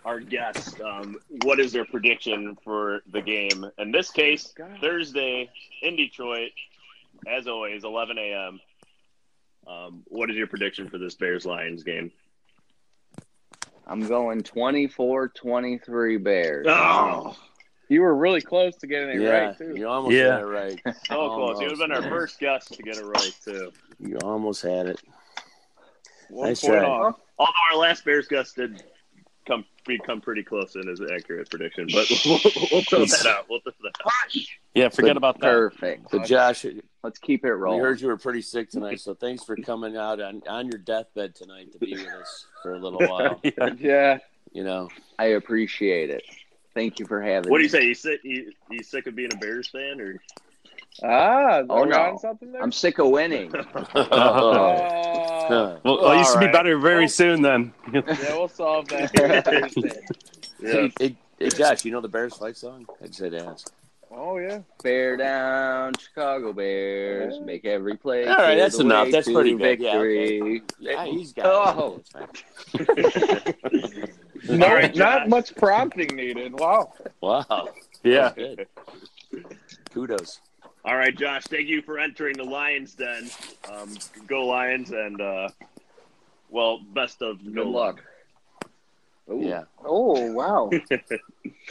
our 0.05 0.19
guest 0.19 0.79
um, 0.81 1.17
what 1.43 1.59
is 1.59 1.73
their 1.73 1.83
prediction 1.85 2.55
for 2.63 3.01
the 3.11 3.21
game. 3.21 3.65
In 3.79 3.91
this 3.91 4.11
case, 4.11 4.53
Thursday 4.79 5.49
in 5.81 5.95
Detroit, 5.95 6.51
as 7.27 7.47
always, 7.47 7.83
11 7.83 8.17
a.m. 8.19 8.59
Um, 9.67 10.03
what 10.07 10.29
is 10.29 10.37
your 10.37 10.45
prediction 10.47 10.89
for 10.89 10.99
this 10.99 11.15
Bears 11.15 11.45
Lions 11.45 11.83
game? 11.83 12.11
I'm 13.87 14.07
going 14.07 14.41
24-23 14.41 16.23
Bears. 16.23 16.65
Oh, 16.69 17.35
You 17.89 18.01
were 18.01 18.15
really 18.15 18.41
close 18.41 18.75
to 18.77 18.87
getting 18.87 19.09
it 19.09 19.21
yeah, 19.21 19.29
right 19.29 19.57
too. 19.57 19.73
you 19.75 19.87
almost 19.87 20.13
Yeah. 20.15 20.33
had 20.33 20.41
it 20.41 20.45
right. 20.45 20.81
so 21.07 21.29
close. 21.35 21.59
You 21.59 21.67
would 21.67 21.79
have 21.79 21.89
been 21.89 21.91
our 21.91 22.09
first 22.09 22.39
guest 22.39 22.73
to 22.73 22.83
get 22.83 22.97
it 22.97 23.05
right 23.05 23.35
too. 23.43 23.71
You 23.99 24.17
almost 24.23 24.61
had 24.61 24.85
it. 24.87 25.01
One 26.29 26.49
Nice 26.49 26.61
point 26.61 26.73
try. 26.79 26.85
off. 26.89 27.15
Although 27.37 27.51
our 27.71 27.77
last 27.79 28.05
Bears 28.05 28.27
guest 28.27 28.55
did 28.55 28.83
come 29.45 29.65
become 29.85 30.19
pretty 30.21 30.43
close 30.43 30.75
in 30.75 30.87
his 30.87 30.99
accurate 31.01 31.49
prediction, 31.49 31.87
but 31.93 32.07
we'll, 32.25 32.39
we'll 32.71 32.81
throw 32.83 33.05
that 33.05 33.25
out. 33.27 33.45
We'll 33.49 33.59
throw 33.61 33.71
that 33.83 33.93
out. 34.05 34.11
Yeah, 34.73 34.89
forget 34.89 35.11
But 35.13 35.17
about 35.17 35.39
that. 35.41 35.51
Perfect. 35.51 36.11
So, 36.11 36.19
Josh, 36.23 36.65
Let's 37.03 37.19
keep 37.19 37.45
it 37.45 37.49
rolling. 37.51 37.59
we 37.59 37.63
rolling. 37.63 37.81
heard 37.81 38.01
you 38.01 38.07
were 38.07 38.17
pretty 38.17 38.41
sick 38.41 38.69
tonight, 38.71 38.99
so 38.99 39.13
thanks 39.13 39.43
for 39.43 39.55
coming 39.55 39.95
out 39.95 40.19
on, 40.19 40.41
on 40.49 40.67
your 40.67 40.79
deathbed 40.79 41.35
tonight 41.35 41.71
to 41.73 41.77
be 41.79 41.93
with 41.93 42.07
us 42.07 42.47
for 42.63 42.73
a 42.73 42.79
little 42.79 42.99
while. 43.07 43.39
Yeah. 43.43 43.69
Yeah. 43.79 44.17
You 44.51 44.63
know, 44.63 44.89
I 45.19 45.25
appreciate 45.25 46.09
it. 46.09 46.23
Thank 46.73 46.99
you 46.99 47.05
for 47.05 47.21
having 47.21 47.49
What 47.51 47.57
do 47.57 47.59
me. 47.59 47.63
you 47.63 47.69
say? 47.69 47.83
You 47.85 47.93
sick? 47.93 48.21
You, 48.23 48.51
you 48.71 48.83
sick 48.83 49.05
of 49.07 49.15
being 49.15 49.31
a 49.33 49.37
Bears 49.37 49.67
fan, 49.67 49.99
or 50.01 50.19
Ah, 51.03 51.61
Oh, 51.69 51.83
no. 51.83 51.99
on 51.99 52.17
something 52.19 52.51
there? 52.51 52.61
I'm 52.63 52.71
sick 52.71 52.99
of 52.99 53.07
winning. 53.09 53.53
Uh, 53.55 54.07
Well, 55.49 55.79
All 55.85 56.01
well, 56.01 56.17
you 56.17 56.23
should 56.25 56.39
be 56.39 56.45
right. 56.45 56.53
better 56.53 56.77
very 56.79 57.07
soon 57.07 57.41
then. 57.41 57.73
yeah, 57.93 58.01
we'll 58.35 58.47
solve 58.47 58.87
that 58.89 59.11
yeah. 60.59 60.71
hey, 60.71 60.91
hey, 60.99 61.15
hey, 61.39 61.49
Josh, 61.49 61.85
you 61.85 61.91
know 61.91 62.01
the 62.01 62.07
Bears 62.07 62.35
fight 62.35 62.57
song? 62.57 62.87
I 63.03 63.07
just 63.07 63.19
had 63.19 63.31
to 63.33 63.45
ask. 63.45 63.71
Oh 64.17 64.37
yeah. 64.37 64.59
Bear 64.81 65.17
down, 65.17 65.93
Chicago 65.99 66.53
Bears. 66.53 67.39
Make 67.41 67.65
every 67.65 67.97
play. 67.97 68.25
All 68.25 68.37
right, 68.37 68.55
that's 68.55 68.79
enough. 68.79 69.11
That's 69.11 69.27
to 69.27 69.33
pretty 69.33 69.55
good. 69.55 69.79
Yeah, 69.81 69.97
okay. 69.97 70.39
Victory. 70.39 70.63
Yeah, 70.79 71.05
he's 71.05 71.33
got 71.33 71.77
Oh. 71.77 72.01
it. 72.15 72.29
It's 72.73 73.63
fine. 74.47 74.57
No, 74.59 74.67
All 74.67 74.73
right, 74.75 74.95
not 75.05 75.27
much 75.27 75.53
prompting 75.55 76.15
needed. 76.15 76.57
Wow. 76.57 76.93
Wow. 77.19 77.69
Yeah. 78.03 78.31
Kudos. 79.93 80.39
All 80.85 80.95
right, 80.95 81.17
Josh. 81.17 81.45
Thank 81.45 81.67
you 81.67 81.81
for 81.81 81.97
entering 81.97 82.37
the 82.37 82.43
Lions. 82.43 82.93
Then, 82.93 83.31
um, 83.73 83.97
go 84.27 84.45
Lions, 84.45 84.91
and 84.91 85.19
uh, 85.19 85.49
well, 86.51 86.79
best 86.93 87.23
of 87.23 87.43
Good 87.43 87.55
no 87.55 87.63
luck. 87.63 88.03
Ooh. 89.31 89.41
Yeah. 89.41 89.63
Oh 89.83 90.31
wow! 90.31 90.69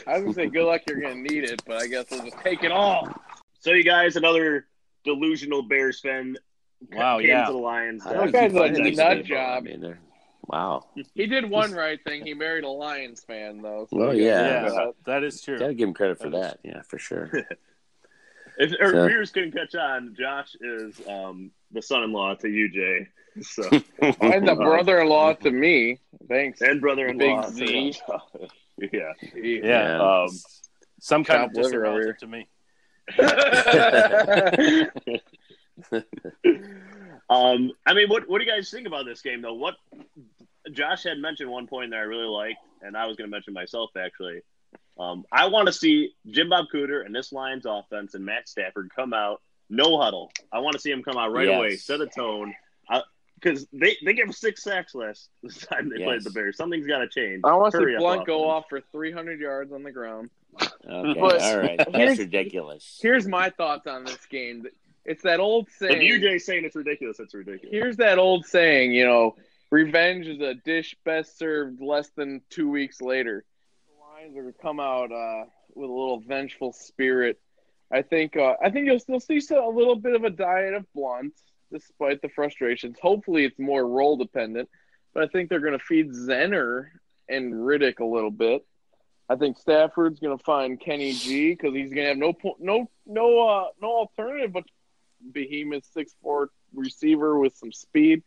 I 0.05 0.19
was 0.19 0.23
gonna 0.23 0.33
say 0.33 0.47
good 0.47 0.65
luck. 0.65 0.81
You're 0.89 0.99
gonna 0.99 1.15
need 1.15 1.45
it, 1.45 1.63
but 1.65 1.81
I 1.81 1.87
guess 1.87 2.07
we'll 2.11 2.25
just 2.25 2.37
take 2.39 2.63
it 2.63 2.73
all. 2.73 3.07
So, 3.61 3.71
you 3.71 3.85
guys, 3.85 4.17
another 4.17 4.67
delusional 5.05 5.63
Bears 5.63 6.01
fan. 6.01 6.35
Wow, 6.91 7.19
came 7.19 7.29
yeah. 7.29 7.45
to 7.45 7.53
the 7.53 7.57
Lions. 7.57 8.03
How 8.03 8.11
do 8.11 8.19
That 8.19 8.33
guy's 8.33 8.51
keep 8.51 8.61
a 8.61 8.67
finding 8.67 8.95
nut 8.95 9.23
job. 9.23 9.57
I 9.57 9.61
mean, 9.61 9.97
wow. 10.45 10.87
He 11.13 11.25
did 11.25 11.49
one 11.49 11.71
right 11.71 12.03
thing. 12.03 12.25
He 12.25 12.33
married 12.33 12.65
a 12.65 12.69
Lions 12.69 13.23
fan, 13.23 13.61
though. 13.61 13.87
Well, 13.91 14.13
yeah. 14.13 14.65
Yeah, 14.65 14.69
that. 14.69 14.93
that 15.05 15.23
is 15.23 15.41
true. 15.41 15.57
Got 15.57 15.67
to 15.67 15.73
give 15.73 15.87
him 15.87 15.93
credit 15.93 16.19
for 16.19 16.29
that. 16.31 16.59
Yeah, 16.63 16.81
for 16.81 16.99
sure. 16.99 17.31
If 18.57 18.73
our 18.81 18.91
So- 18.91 19.07
viewers 19.07 19.31
couldn't 19.31 19.51
catch 19.53 19.75
on, 19.75 20.15
Josh 20.17 20.55
is 20.61 20.99
um, 21.07 21.51
the 21.71 21.81
son-in-law 21.81 22.35
to 22.35 22.47
UJ, 22.47 23.07
so 23.41 23.63
And 24.21 24.47
the 24.47 24.55
brother-in-law 24.55 25.33
to 25.33 25.51
me. 25.51 25.99
Thanks. 26.29 26.61
and 26.61 26.79
brother-in-law. 26.81 27.49
Big 27.51 27.67
Z. 27.67 27.93
to- 28.07 28.47
yeah. 28.93 29.13
Yeah. 29.35 30.01
Um, 30.01 30.29
Some 30.99 31.23
kind 31.23 31.43
of 31.43 31.53
Chopped 31.53 31.71
liver 31.71 32.13
distant 32.13 32.19
to 32.19 32.27
me. 32.27 32.47
um, 37.29 37.71
I 37.85 37.93
mean, 37.93 38.09
what 38.09 38.27
what 38.29 38.39
do 38.39 38.45
you 38.45 38.51
guys 38.51 38.69
think 38.71 38.87
about 38.87 39.05
this 39.05 39.21
game, 39.21 39.41
though? 39.41 39.53
What 39.53 39.75
Josh 40.71 41.03
had 41.03 41.17
mentioned 41.19 41.49
one 41.49 41.67
point 41.67 41.91
that 41.91 41.97
I 41.97 42.01
really 42.03 42.27
liked, 42.27 42.59
and 42.81 42.95
I 42.97 43.05
was 43.05 43.15
going 43.17 43.29
to 43.29 43.31
mention 43.31 43.53
myself 43.53 43.91
actually. 43.97 44.41
Um, 44.97 45.25
I 45.31 45.47
want 45.47 45.67
to 45.67 45.73
see 45.73 46.11
Jim 46.27 46.49
Bob 46.49 46.65
Cooter 46.73 47.05
and 47.05 47.13
this 47.13 47.31
Lions 47.33 47.65
offense 47.67 48.13
and 48.13 48.25
Matt 48.25 48.47
Stafford 48.47 48.91
come 48.95 49.13
out 49.13 49.41
no 49.69 49.99
huddle. 49.99 50.31
I 50.53 50.59
want 50.59 50.73
to 50.75 50.79
see 50.79 50.91
him 50.91 51.03
come 51.03 51.17
out 51.17 51.31
right 51.33 51.47
Yes. 51.47 51.57
away, 51.57 51.75
set 51.77 52.01
a 52.01 52.07
tone, 52.07 52.53
because 53.39 53.67
they 53.73 53.97
they 54.05 54.13
gave 54.13 54.33
six 54.33 54.63
sacks 54.63 54.95
last 54.95 55.29
time 55.69 55.89
they 55.89 56.03
played 56.03 56.23
the 56.23 56.29
Bears. 56.29 56.55
Something's 56.57 56.87
got 56.87 56.99
to 56.99 57.07
change. 57.09 57.41
I 57.43 57.53
want 57.55 57.71
to 57.73 57.77
Hurry 57.79 57.91
see 57.93 57.95
up, 57.97 58.01
Blount 58.01 58.25
go 58.27 58.49
offense. 58.49 58.63
off 58.63 58.69
for 58.69 58.81
300 58.91 59.39
yards 59.39 59.73
on 59.73 59.83
the 59.83 59.91
ground. 59.91 60.29
Okay. 60.61 61.19
But 61.19 61.41
All 61.41 61.57
right. 61.57 61.79
That's 61.91 62.19
ridiculous. 62.19 62.99
Here's 63.01 63.27
my 63.27 63.49
thoughts 63.49 63.87
on 63.87 64.05
this 64.05 64.25
game. 64.27 64.65
It's 65.03 65.23
that 65.23 65.39
old 65.39 65.67
If 65.67 65.75
saying. 65.75 66.01
UJ's 66.01 66.45
saying 66.45 66.63
it's 66.63 66.75
ridiculous, 66.75 67.19
it's 67.19 67.33
ridiculous. 67.33 67.71
Here's 67.71 67.97
that 67.97 68.17
old 68.17 68.45
saying, 68.45 68.93
you 68.93 69.05
know, 69.05 69.35
revenge 69.71 70.25
is 70.27 70.39
a 70.41 70.53
dish 70.53 70.95
best 71.03 71.37
served 71.37 71.81
less 71.81 72.09
than 72.15 72.41
two 72.49 72.69
weeks 72.69 73.01
later. 73.01 73.43
Gonna 74.15 74.53
come 74.61 74.79
out 74.79 75.11
uh, 75.11 75.45
with 75.75 75.89
a 75.89 75.93
little 75.93 76.19
vengeful 76.19 76.73
spirit. 76.73 77.39
I 77.91 78.01
think 78.01 78.35
uh, 78.37 78.55
I 78.63 78.69
think 78.69 78.87
you'll 78.87 78.99
still 78.99 79.19
see 79.19 79.39
a 79.51 79.69
little 79.69 79.97
bit 79.97 80.15
of 80.15 80.23
a 80.23 80.29
diet 80.29 80.73
of 80.73 80.85
Blount, 80.93 81.33
despite 81.71 82.21
the 82.21 82.29
frustrations. 82.29 82.97
Hopefully, 83.01 83.45
it's 83.45 83.59
more 83.59 83.85
role 83.85 84.17
dependent, 84.17 84.69
but 85.13 85.23
I 85.23 85.27
think 85.27 85.49
they're 85.49 85.59
going 85.59 85.77
to 85.77 85.83
feed 85.83 86.11
Zenner 86.11 86.87
and 87.29 87.53
Riddick 87.53 87.99
a 87.99 88.05
little 88.05 88.31
bit. 88.31 88.65
I 89.29 89.35
think 89.35 89.57
Stafford's 89.57 90.19
going 90.19 90.37
to 90.37 90.43
find 90.43 90.79
Kenny 90.79 91.13
G 91.13 91.51
because 91.51 91.73
he's 91.73 91.93
going 91.93 92.05
to 92.05 92.09
have 92.09 92.17
no 92.17 92.33
po- 92.33 92.57
no 92.59 92.89
no 93.05 93.47
uh, 93.47 93.65
no 93.81 93.89
alternative 93.89 94.53
but 94.53 94.63
behemoth 95.33 95.85
six 95.93 96.15
four 96.21 96.49
receiver 96.73 97.37
with 97.37 97.55
some 97.55 97.71
speed. 97.71 98.23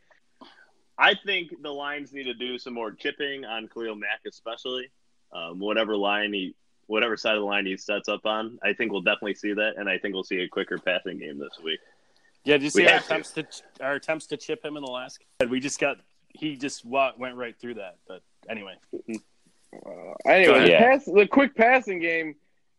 I 0.99 1.14
think 1.14 1.51
the 1.62 1.70
Lions 1.70 2.12
need 2.12 2.24
to 2.24 2.34
do 2.34 2.59
some 2.59 2.74
more 2.74 2.93
chipping 2.93 3.45
on 3.45 3.68
Khalil 3.68 3.97
Mack, 3.97 4.20
especially 4.26 4.91
um, 5.33 5.59
whatever 5.59 5.97
line 5.97 6.33
he, 6.33 6.55
whatever 6.87 7.16
side 7.16 7.35
of 7.35 7.41
the 7.41 7.47
line 7.47 7.66
he 7.66 7.76
sets 7.76 8.09
up 8.09 8.24
on. 8.26 8.59
I 8.62 8.72
think 8.72 8.93
we'll 8.93 9.03
definitely 9.03 9.35
see 9.35 9.53
that, 9.55 9.74
and 9.76 9.89
I 9.89 9.99
think 9.99 10.14
we'll 10.14 10.24
see 10.24 10.41
a 10.41 10.49
quicker 10.49 10.79
passing 10.79 11.18
game 11.18 11.39
this 11.39 11.59
week. 11.62 11.81
Yeah, 12.45 12.55
did 12.59 12.62
you 12.62 12.66
We 12.66 12.70
see 12.70 12.87
our 12.87 12.93
have 12.95 13.07
to. 13.07 13.07
attempts 13.14 13.33
to. 13.33 13.85
our 13.85 13.95
attempts 13.95 14.26
to 14.29 14.37
chip 14.37 14.64
him 14.64 14.76
in 14.76 14.83
the 14.85 14.91
last? 14.91 15.18
We 15.49 15.61
just 15.61 15.79
got 15.81 15.99
he 16.31 16.57
just 16.57 16.85
wa- 16.85 17.12
went 17.18 17.37
right 17.37 17.55
through 17.59 17.74
that. 17.74 17.97
But 18.07 18.22
anyway, 18.49 18.74
Uh, 19.85 20.14
anyway, 20.26 20.61
the, 20.61 20.68
Yeah. 20.70 20.79
pass, 20.79 21.05
the 21.05 21.26
quick 21.26 21.55
passing 21.55 21.99
game, 22.01 22.37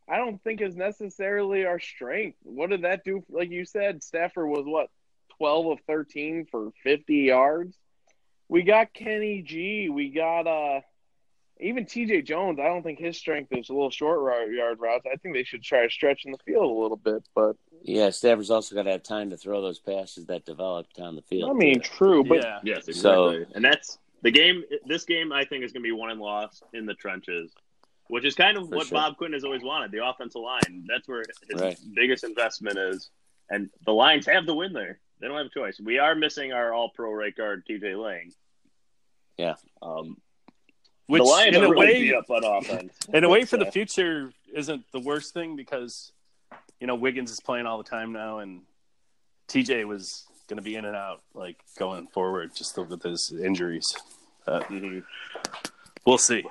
I 0.08 0.18
don't 0.18 0.42
think 0.44 0.60
is 0.62 0.76
necessarily 0.76 1.66
our 1.66 1.80
strength. 1.80 2.38
What 2.44 2.72
did 2.72 2.82
that 2.82 3.04
do? 3.04 3.24
Like 3.30 3.52
you 3.52 3.64
said, 3.66 4.04
Stafford 4.04 4.50
was 4.50 4.66
what 4.66 4.90
twelve 5.38 5.68
of 5.68 5.80
thirteen 5.86 6.46
for 6.50 6.72
fifty 6.84 7.18
yards. 7.18 7.78
We 8.48 8.64
got 8.64 8.92
Kenny 8.94 9.44
G. 9.44 9.90
We 9.90 10.10
got 10.10 10.48
uh 10.48 10.82
even 11.60 11.86
T.J. 11.86 12.22
Jones. 12.24 12.60
I 12.60 12.66
don't 12.66 12.84
think 12.84 13.00
his 13.00 13.18
strength 13.18 13.50
is 13.52 13.70
a 13.70 13.74
little 13.74 13.90
short 13.90 14.20
yard, 14.22 14.54
yard 14.54 14.80
routes. 14.80 15.06
I 15.12 15.16
think 15.18 15.36
they 15.36 15.44
should 15.44 15.64
try 15.64 15.84
to 15.84 15.90
stretch 15.90 16.26
in 16.26 16.32
the 16.32 16.38
field 16.46 16.64
a 16.64 16.82
little 16.82 16.98
bit. 16.98 17.24
But 17.36 17.56
Yeah, 17.84 18.10
Stafford's 18.12 18.50
also 18.52 18.76
got 18.76 18.84
to 18.84 18.92
have 18.92 19.04
time 19.04 19.30
to 19.32 19.38
throw 19.38 19.62
those 19.62 19.80
passes 19.80 20.26
that 20.28 20.46
develop 20.46 20.92
down 20.94 21.16
the 21.16 21.22
field. 21.24 21.50
I 21.50 21.54
mean, 21.54 21.82
too. 21.82 21.90
true. 21.90 22.24
But 22.24 22.44
yeah, 22.44 22.60
Yes, 22.64 22.88
exactly. 22.88 23.44
So- 23.46 23.52
and 23.56 23.64
that's 23.66 23.98
the 24.22 24.32
game. 24.32 24.64
This 24.86 25.04
game, 25.06 25.32
I 25.32 25.46
think, 25.46 25.64
is 25.64 25.72
going 25.74 25.84
to 25.84 25.88
be 25.88 25.92
won 25.92 26.12
and 26.12 26.20
lost 26.22 26.64
in 26.74 26.86
the 26.86 26.94
trenches, 26.94 27.52
which 28.08 28.26
is 28.26 28.36
kind 28.36 28.58
of 28.58 28.70
what 28.70 28.88
sure. 28.88 28.98
Bob 28.98 29.18
Quinn 29.18 29.34
has 29.34 29.44
always 29.44 29.64
wanted. 29.64 29.92
The 29.92 30.06
offensive 30.06 30.42
line. 30.42 30.86
That's 30.88 31.08
where 31.08 31.24
his 31.50 31.62
Right. 31.62 31.78
biggest 31.94 32.24
investment 32.24 32.78
is, 32.78 33.10
and 33.50 33.70
the 33.86 33.92
Lions 33.94 34.26
have 34.28 34.46
the 34.46 34.54
win 34.56 34.74
there. 34.74 35.00
They 35.20 35.28
don't 35.28 35.38
have 35.38 35.48
a 35.48 35.50
choice. 35.50 35.78
We 35.82 36.00
are 36.00 36.16
missing 36.16 36.54
our 36.54 36.74
All-Pro 36.74 37.12
right 37.12 37.36
guard, 37.36 37.66
T.J. 37.66 37.96
Lang. 37.96 38.32
Yeah. 39.38 39.56
Um, 39.82 40.18
which 41.10 41.22
the 41.22 41.28
Lions 41.28 41.56
in 41.56 41.64
are 41.64 41.66
a 41.66 41.70
really 41.72 41.86
way, 41.86 42.02
beat 42.02 42.14
up 42.14 42.30
on 42.30 42.44
offense. 42.44 42.94
in 43.12 43.24
a 43.24 43.30
way 43.30 43.44
for 43.44 43.58
the 43.58 43.66
future 43.72 44.32
isn't 44.54 44.84
the 44.92 45.00
worst 45.00 45.34
thing 45.34 45.56
because 45.56 46.12
you 46.80 46.86
know 46.86 46.96
Wiggins 46.96 47.32
is 47.32 47.40
playing 47.40 47.66
all 47.66 47.80
the 47.80 47.90
time 47.90 48.14
now, 48.14 48.40
and 48.40 48.62
TJ 49.48 49.86
was 49.86 50.26
going 50.48 50.58
to 50.58 50.64
be 50.64 50.76
in 50.76 50.86
and 50.86 50.96
out 50.96 51.22
like 51.34 51.58
going 51.78 52.08
forward 52.08 52.52
just 52.56 52.78
with 52.78 53.02
his 53.02 53.32
injuries. 53.32 53.96
Uh, 54.46 54.62
mhm. 54.62 55.04
we'll 56.06 56.18
see. 56.20 56.44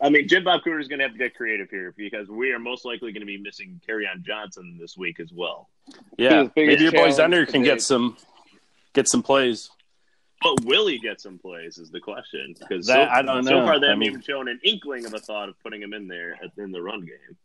I 0.00 0.08
mean, 0.08 0.28
Jim 0.28 0.44
Bob 0.44 0.62
Cooter 0.62 0.80
is 0.80 0.86
going 0.86 1.00
to 1.00 1.04
have 1.04 1.12
to 1.12 1.18
get 1.18 1.34
creative 1.34 1.68
here 1.68 1.92
because 1.96 2.28
we 2.28 2.52
are 2.52 2.58
most 2.60 2.84
likely 2.84 3.10
going 3.10 3.20
to 3.20 3.26
be 3.26 3.38
missing 3.38 3.80
Kerryon 3.88 4.22
Johnson 4.22 4.78
this 4.80 4.96
week 4.96 5.18
as 5.18 5.32
well. 5.32 5.68
Yeah, 6.16 6.46
maybe 6.54 6.82
your 6.82 6.92
boy 6.92 7.10
challenge 7.10 7.16
Zenner 7.16 7.46
can 7.48 7.62
date. 7.62 7.70
get 7.70 7.82
some 7.82 8.16
get 8.92 9.08
some 9.08 9.22
plays. 9.22 9.70
But 10.44 10.64
will 10.64 10.86
he 10.86 10.98
get 10.98 11.20
some 11.20 11.38
plays 11.38 11.78
is 11.78 11.90
the 11.90 11.98
question. 12.00 12.54
Because 12.60 12.86
so, 12.86 13.02
I 13.02 13.22
don't 13.22 13.44
know. 13.44 13.50
so 13.50 13.66
far 13.66 13.80
they 13.80 13.86
I 13.86 13.90
haven't 13.90 13.98
mean- 14.00 14.10
even 14.10 14.20
shown 14.22 14.46
an 14.48 14.60
inkling 14.62 15.06
of 15.06 15.14
a 15.14 15.18
thought 15.18 15.48
of 15.48 15.58
putting 15.60 15.82
him 15.82 15.92
in 15.94 16.06
there 16.06 16.34
at, 16.40 16.52
in 16.58 16.70
the 16.70 16.80
run 16.82 17.00
game. 17.00 17.36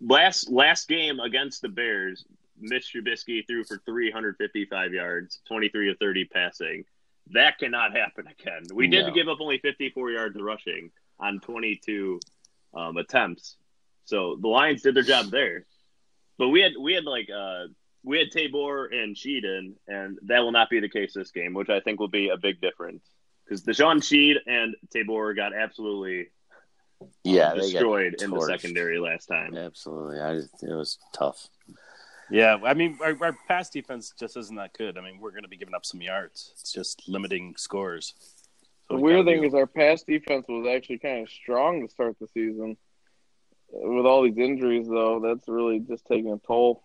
Last 0.00 0.50
last 0.50 0.88
game 0.88 1.20
against 1.20 1.62
the 1.62 1.68
Bears, 1.68 2.24
Mitch 2.60 2.92
Trubisky 2.94 3.46
threw 3.46 3.64
for 3.64 3.78
355 3.86 4.92
yards, 4.92 5.40
23 5.46 5.90
of 5.92 5.98
30 5.98 6.24
passing. 6.26 6.84
That 7.30 7.58
cannot 7.58 7.96
happen 7.96 8.26
again. 8.26 8.64
We 8.74 8.88
did 8.88 9.06
No. 9.06 9.12
give 9.14 9.28
up 9.28 9.38
only 9.40 9.58
54 9.58 10.10
yards 10.10 10.36
of 10.36 10.42
rushing 10.42 10.90
on 11.20 11.38
22 11.40 12.18
um, 12.74 12.96
attempts, 12.96 13.56
so 14.04 14.36
the 14.40 14.48
Lions 14.48 14.82
did 14.82 14.94
their 14.96 15.04
job 15.04 15.30
there. 15.30 15.64
But 16.38 16.48
we 16.48 16.60
had 16.60 16.72
we 16.80 16.94
had 16.94 17.04
like 17.04 17.28
uh, 17.30 17.66
we 18.04 18.18
had 18.18 18.30
Tabor 18.30 18.86
and 18.86 19.16
Sheedon, 19.16 19.74
and 19.86 20.18
that 20.22 20.40
will 20.40 20.52
not 20.52 20.70
be 20.70 20.80
the 20.80 20.88
case 20.88 21.12
this 21.14 21.30
game, 21.30 21.54
which 21.54 21.70
I 21.70 21.80
think 21.80 22.00
will 22.00 22.08
be 22.08 22.28
a 22.30 22.36
big 22.36 22.60
difference 22.60 23.02
because 23.44 23.62
DeShawn 23.62 24.02
Shead 24.02 24.38
and 24.46 24.74
Tabor 24.92 25.34
got 25.34 25.54
absolutely 25.54 26.28
uh, 27.00 27.06
Yeah, 27.24 27.50
they 27.50 27.60
got 27.60 27.70
destroyed 27.70 28.22
in 28.22 28.30
the 28.30 28.40
secondary 28.40 28.98
last 28.98 29.26
time. 29.26 29.56
Absolutely, 29.56 30.20
I 30.20 30.34
just, 30.34 30.62
it 30.62 30.74
was 30.74 30.98
tough. 31.12 31.48
Yeah, 32.30 32.56
I 32.64 32.74
mean, 32.74 32.98
our, 33.02 33.16
our 33.20 33.36
pass 33.46 33.68
defense 33.68 34.14
just 34.18 34.36
isn't 34.36 34.56
that 34.56 34.72
good. 34.72 34.96
I 34.96 35.02
mean, 35.02 35.18
we're 35.20 35.32
going 35.32 35.42
to 35.42 35.48
be 35.48 35.58
giving 35.58 35.74
up 35.74 35.84
some 35.84 36.00
yards. 36.00 36.52
It's 36.58 36.72
just 36.72 37.06
limiting 37.06 37.54
scores. 37.58 38.14
The 38.88 38.96
we 38.96 39.02
weird 39.02 39.26
thing 39.26 39.42
do- 39.42 39.48
is 39.48 39.54
our 39.54 39.66
pass 39.66 40.02
defense 40.02 40.46
was 40.48 40.66
actually 40.66 40.98
kind 40.98 41.22
of 41.22 41.30
strong 41.30 41.86
to 41.86 41.92
start 41.92 42.16
the 42.18 42.28
season. 42.28 42.76
With 43.70 44.06
all 44.06 44.22
these 44.22 44.38
injuries, 44.38 44.86
though, 44.88 45.20
that's 45.20 45.48
really 45.48 45.80
just 45.80 46.06
taking 46.06 46.32
a 46.32 46.38
toll. 46.46 46.84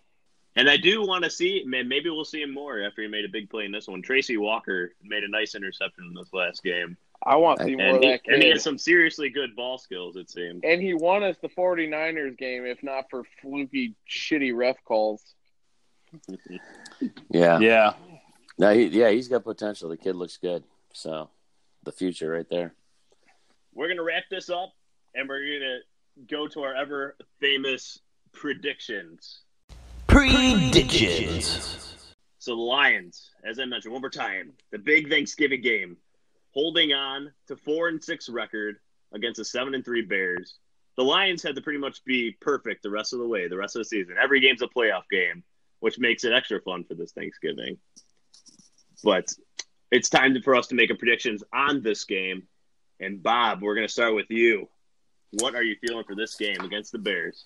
And 0.56 0.68
I 0.68 0.76
do 0.76 1.06
want 1.06 1.24
to 1.24 1.30
see, 1.30 1.62
man, 1.66 1.88
maybe 1.88 2.10
we'll 2.10 2.24
see 2.24 2.42
him 2.42 2.52
more 2.52 2.80
after 2.82 3.02
he 3.02 3.08
made 3.08 3.24
a 3.24 3.28
big 3.28 3.48
play 3.48 3.64
in 3.64 3.70
this 3.72 3.86
one. 3.86 4.02
Tracy 4.02 4.36
Walker 4.36 4.92
made 5.02 5.22
a 5.22 5.28
nice 5.28 5.54
interception 5.54 6.04
in 6.04 6.14
this 6.14 6.32
last 6.32 6.62
game. 6.64 6.96
I 7.24 7.36
want 7.36 7.58
to 7.60 7.64
see 7.66 7.76
more 7.76 7.86
And 7.86 7.96
of 7.96 8.02
he, 8.02 8.08
that 8.10 8.20
and 8.26 8.42
he 8.42 8.48
has 8.50 8.62
some 8.62 8.78
seriously 8.78 9.28
good 9.28 9.54
ball 9.54 9.78
skills, 9.78 10.16
it 10.16 10.30
seems. 10.30 10.60
And 10.64 10.80
he 10.80 10.94
won 10.94 11.22
us 11.22 11.36
the 11.42 11.48
49ers 11.48 12.36
game, 12.38 12.64
if 12.64 12.82
not 12.82 13.10
for 13.10 13.22
fluky, 13.42 13.94
shitty 14.08 14.56
ref 14.56 14.76
calls. 14.84 15.22
Yeah, 17.30 17.60
Yeah. 17.60 17.92
no, 18.58 18.72
he, 18.74 18.86
yeah, 18.86 19.10
he's 19.10 19.28
got 19.28 19.44
potential. 19.44 19.88
The 19.90 19.96
kid 19.96 20.16
looks 20.16 20.36
good. 20.38 20.64
So, 20.92 21.28
the 21.84 21.92
future 21.92 22.30
right 22.30 22.48
there. 22.50 22.74
We're 23.74 23.86
going 23.86 23.98
to 23.98 24.02
wrap 24.02 24.24
this 24.30 24.50
up, 24.50 24.72
and 25.14 25.28
we're 25.28 25.44
going 25.46 25.60
to 25.60 26.24
go 26.26 26.48
to 26.48 26.62
our 26.62 26.74
ever 26.74 27.16
famous 27.40 28.00
predictions. 28.32 29.42
Predictions. 30.08 31.78
So 32.38 32.56
the 32.56 32.62
Lions, 32.62 33.30
as 33.44 33.58
I 33.58 33.66
mentioned 33.66 33.92
one 33.92 34.00
more 34.00 34.10
time, 34.10 34.52
the 34.72 34.78
big 34.78 35.10
Thanksgiving 35.10 35.60
game, 35.60 35.96
holding 36.52 36.92
on 36.92 37.32
to 37.46 37.56
four 37.56 37.88
and 37.88 38.02
six 38.02 38.28
record 38.28 38.78
against 39.12 39.36
the 39.38 39.44
seven 39.44 39.74
and 39.74 39.84
three 39.84 40.02
Bears. 40.02 40.54
The 40.96 41.04
Lions 41.04 41.42
had 41.42 41.54
to 41.56 41.62
pretty 41.62 41.78
much 41.78 42.04
be 42.04 42.36
perfect 42.40 42.82
the 42.82 42.90
rest 42.90 43.12
of 43.12 43.20
the 43.20 43.28
way, 43.28 43.48
the 43.48 43.56
rest 43.56 43.76
of 43.76 43.80
the 43.80 43.84
season. 43.84 44.16
Every 44.20 44.40
game's 44.40 44.62
a 44.62 44.66
playoff 44.66 45.04
game, 45.10 45.44
which 45.80 45.98
makes 45.98 46.24
it 46.24 46.32
extra 46.32 46.60
fun 46.60 46.84
for 46.84 46.94
this 46.94 47.12
Thanksgiving. 47.12 47.76
But 49.04 49.32
it's 49.90 50.08
time 50.08 50.40
for 50.42 50.56
us 50.56 50.68
to 50.68 50.74
make 50.74 50.90
a 50.90 50.94
predictions 50.94 51.44
on 51.52 51.82
this 51.82 52.04
game. 52.04 52.48
And 52.98 53.22
Bob, 53.22 53.62
we're 53.62 53.74
going 53.74 53.86
to 53.86 53.92
start 53.92 54.14
with 54.14 54.30
you. 54.30 54.68
What 55.32 55.54
are 55.54 55.62
you 55.62 55.76
feeling 55.80 56.04
for 56.04 56.16
this 56.16 56.34
game 56.34 56.60
against 56.62 56.92
the 56.92 56.98
Bears? 56.98 57.44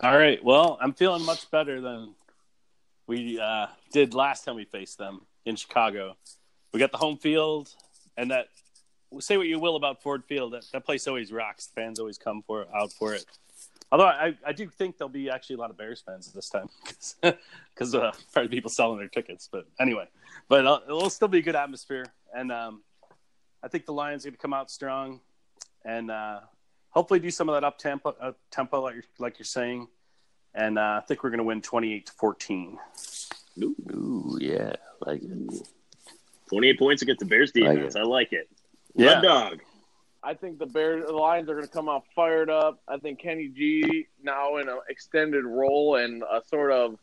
All 0.00 0.16
right. 0.16 0.42
Well, 0.44 0.78
I'm 0.80 0.92
feeling 0.92 1.24
much 1.24 1.50
better 1.50 1.80
than 1.80 2.14
we 3.08 3.40
uh, 3.40 3.66
did 3.92 4.14
last 4.14 4.44
time 4.44 4.54
we 4.54 4.64
faced 4.64 4.96
them 4.96 5.22
in 5.44 5.56
Chicago. 5.56 6.16
We 6.72 6.78
got 6.78 6.92
the 6.92 6.98
home 6.98 7.16
field, 7.16 7.74
and 8.16 8.30
that 8.30 8.46
say 9.18 9.36
what 9.36 9.48
you 9.48 9.58
will 9.58 9.74
about 9.74 10.00
Ford 10.00 10.22
Field, 10.28 10.52
that, 10.52 10.64
that 10.72 10.84
place 10.84 11.08
always 11.08 11.32
rocks. 11.32 11.68
Fans 11.74 11.98
always 11.98 12.16
come 12.16 12.42
for 12.46 12.66
out 12.72 12.92
for 12.92 13.12
it. 13.12 13.24
Although 13.90 14.06
I, 14.06 14.36
I 14.46 14.52
do 14.52 14.68
think 14.68 14.98
there'll 14.98 15.08
be 15.08 15.30
actually 15.30 15.56
a 15.56 15.58
lot 15.58 15.70
of 15.70 15.76
Bears 15.76 16.00
fans 16.06 16.30
this 16.32 16.48
time 16.48 16.68
because 17.74 17.92
uh, 17.92 18.12
probably 18.32 18.50
people 18.50 18.70
selling 18.70 18.98
their 18.98 19.08
tickets. 19.08 19.48
But 19.50 19.66
anyway, 19.80 20.06
but 20.48 20.64
uh, 20.64 20.78
it'll 20.86 21.10
still 21.10 21.26
be 21.26 21.38
a 21.38 21.42
good 21.42 21.56
atmosphere, 21.56 22.06
and 22.32 22.52
um, 22.52 22.82
I 23.64 23.68
think 23.68 23.84
the 23.84 23.94
Lions 23.94 24.24
are 24.24 24.28
going 24.28 24.36
to 24.36 24.42
come 24.42 24.54
out 24.54 24.70
strong, 24.70 25.18
and 25.84 26.08
uh, 26.08 26.40
hopefully 26.98 27.20
do 27.20 27.30
some 27.30 27.48
of 27.48 27.54
that 27.54 27.62
up 27.62 27.78
tempo, 27.78 28.10
up 28.20 28.36
tempo 28.50 28.80
like 28.80 28.94
you're, 28.94 29.04
like 29.20 29.38
you're 29.38 29.46
saying. 29.46 29.86
And 30.52 30.78
uh, 30.78 30.98
I 31.00 31.02
think 31.06 31.22
we're 31.22 31.30
going 31.30 31.38
to 31.38 31.44
win 31.44 31.62
twenty 31.62 31.94
eight 31.94 32.06
to 32.06 32.12
fourteen. 32.12 32.76
Ooh, 33.62 34.36
yeah, 34.40 34.72
like 35.06 35.22
it. 35.22 35.68
28 36.48 36.78
points 36.78 37.02
against 37.02 37.20
the 37.20 37.26
Bears 37.26 37.52
defense. 37.52 37.94
it. 37.94 37.98
I 37.98 38.04
like 38.04 38.32
it. 38.32 38.48
Yeah. 38.94 39.14
Red 39.14 39.22
Dog. 39.22 39.60
I 40.22 40.32
think 40.32 40.58
the 40.58 40.66
Bears, 40.66 41.04
the 41.06 41.12
Lions 41.12 41.50
are 41.50 41.54
going 41.54 41.66
to 41.66 41.72
come 41.72 41.90
out 41.90 42.04
fired 42.16 42.48
up. 42.48 42.80
I 42.88 42.96
think 42.96 43.20
Kenny 43.20 43.48
G 43.48 44.06
now 44.22 44.56
in 44.56 44.68
an 44.68 44.78
extended 44.88 45.44
role 45.44 45.96
and 45.96 46.22
a 46.22 46.40
sort 46.48 46.72
of 46.72 46.96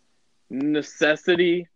necessity 0.50 1.68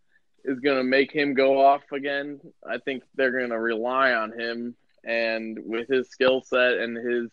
is 0.44 0.58
going 0.58 0.78
to 0.78 0.82
make 0.82 1.12
him 1.12 1.34
go 1.34 1.64
off 1.64 1.82
again. 1.92 2.40
I 2.68 2.78
think 2.78 3.04
they're 3.14 3.30
going 3.30 3.50
to 3.50 3.60
rely 3.60 4.12
on 4.12 4.32
him 4.32 4.74
and 5.04 5.58
with 5.64 5.88
his 5.88 6.10
skill 6.10 6.42
set 6.42 6.78
and 6.78 6.96
his 6.96 7.30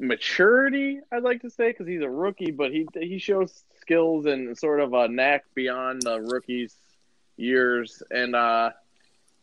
maturity, 0.00 1.00
I'd 1.12 1.22
like 1.22 1.42
to 1.42 1.50
say, 1.50 1.68
because 1.68 1.86
he's 1.86 2.02
a 2.02 2.10
rookie, 2.10 2.50
but 2.50 2.72
he 2.72 2.86
he 2.94 3.18
shows 3.18 3.62
skills 3.80 4.26
and 4.26 4.56
sort 4.58 4.80
of 4.80 4.92
a 4.94 5.08
knack 5.08 5.44
beyond 5.54 6.02
the 6.02 6.20
rookie's 6.20 6.74
years, 7.36 8.02
and 8.10 8.34
uh, 8.34 8.70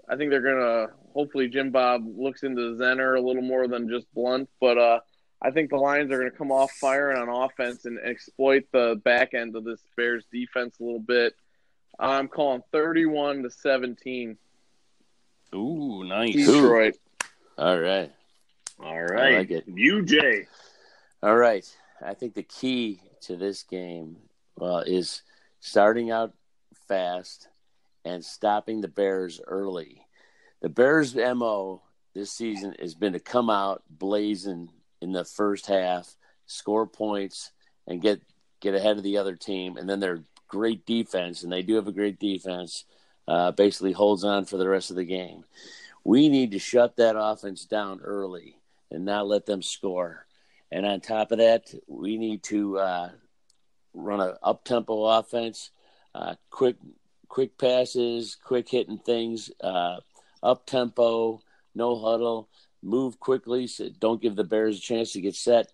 I 0.09 0.15
think 0.15 0.31
they're 0.31 0.41
gonna 0.41 0.87
hopefully 1.13 1.47
Jim 1.47 1.71
Bob 1.71 2.05
looks 2.17 2.43
into 2.43 2.75
Zenner 2.75 3.17
a 3.17 3.21
little 3.21 3.41
more 3.41 3.67
than 3.67 3.89
just 3.89 4.11
Blount, 4.13 4.49
but 4.59 4.77
uh, 4.77 4.99
I 5.41 5.51
think 5.51 5.69
the 5.69 5.77
Lions 5.77 6.11
are 6.11 6.17
gonna 6.17 6.31
come 6.31 6.51
off 6.51 6.71
firing 6.71 7.17
on 7.17 7.29
offense 7.29 7.85
and 7.85 7.99
exploit 7.99 8.65
the 8.71 8.99
back 9.03 9.33
end 9.33 9.55
of 9.55 9.63
this 9.63 9.81
Bears 9.95 10.25
defense 10.31 10.79
a 10.79 10.83
little 10.83 10.99
bit. 10.99 11.35
I'm 11.99 12.27
calling 12.27 12.61
31 12.71 13.43
to 13.43 13.49
17 13.49 14.37
Ooh, 15.55 16.03
nice. 16.03 16.33
Detroit. 16.33 16.95
all 17.57 17.79
right. 17.79 18.11
All 18.79 19.01
right. 19.01 19.37
like 19.39 19.51
it. 19.51 19.65
You, 19.67 20.03
Jay. 20.03 20.47
All 21.23 21.35
right. 21.35 21.65
I 22.05 22.13
think 22.13 22.35
the 22.35 22.43
key 22.43 23.01
to 23.21 23.35
this 23.35 23.63
game, 23.63 24.17
well, 24.55 24.79
is 24.79 25.23
starting 25.59 26.11
out 26.11 26.33
fast 26.87 27.47
and 28.05 28.23
stopping 28.23 28.81
the 28.81 28.87
Bears 28.87 29.41
early. 29.45 30.05
The 30.61 30.69
Bears' 30.69 31.15
MO 31.15 31.81
this 32.13 32.31
season 32.31 32.75
has 32.79 32.95
been 32.95 33.13
to 33.13 33.19
come 33.19 33.49
out 33.49 33.83
blazing 33.89 34.69
in 35.01 35.11
the 35.11 35.25
first 35.25 35.65
half, 35.65 36.15
score 36.45 36.87
points, 36.87 37.51
and 37.87 38.01
get 38.01 38.21
get 38.59 38.75
ahead 38.75 38.97
of 38.97 39.03
the 39.03 39.17
other 39.17 39.35
team. 39.35 39.77
And 39.77 39.89
then 39.89 39.99
their 39.99 40.23
great 40.47 40.85
defense, 40.85 41.43
and 41.43 41.51
they 41.51 41.61
do 41.61 41.75
have 41.75 41.87
a 41.87 41.91
great 41.91 42.19
defense, 42.19 42.85
uh, 43.27 43.51
basically 43.51 43.91
holds 43.91 44.23
on 44.23 44.45
for 44.45 44.57
the 44.57 44.69
rest 44.69 44.89
of 44.89 44.95
the 44.95 45.05
game. 45.05 45.43
We 46.03 46.29
need 46.29 46.51
to 46.51 46.59
shut 46.59 46.95
that 46.97 47.19
offense 47.19 47.65
down 47.65 48.01
early 48.01 48.56
and 48.91 49.05
not 49.05 49.27
let 49.27 49.45
them 49.45 49.61
score. 49.61 50.25
And 50.71 50.85
on 50.85 50.99
top 50.99 51.31
of 51.31 51.37
that, 51.37 51.73
we 51.87 52.17
need 52.17 52.43
to 52.43 52.77
uh, 52.77 53.09
run 53.93 54.19
an 54.19 54.35
up 54.43 54.63
tempo 54.63 55.05
offense, 55.05 55.71
uh, 56.13 56.35
quick 56.49 56.75
quick 57.27 57.57
passes, 57.57 58.35
quick 58.41 58.69
hitting 58.69 58.97
things, 58.97 59.51
uh, 59.61 59.97
up 60.41 60.65
tempo, 60.65 61.41
no 61.75 61.99
huddle, 61.99 62.49
move 62.81 63.19
quickly. 63.19 63.67
So 63.67 63.89
don't 63.89 64.21
give 64.21 64.35
the 64.35 64.43
Bears 64.43 64.77
a 64.77 64.81
chance 64.81 65.11
to 65.13 65.21
get 65.21 65.35
set. 65.35 65.71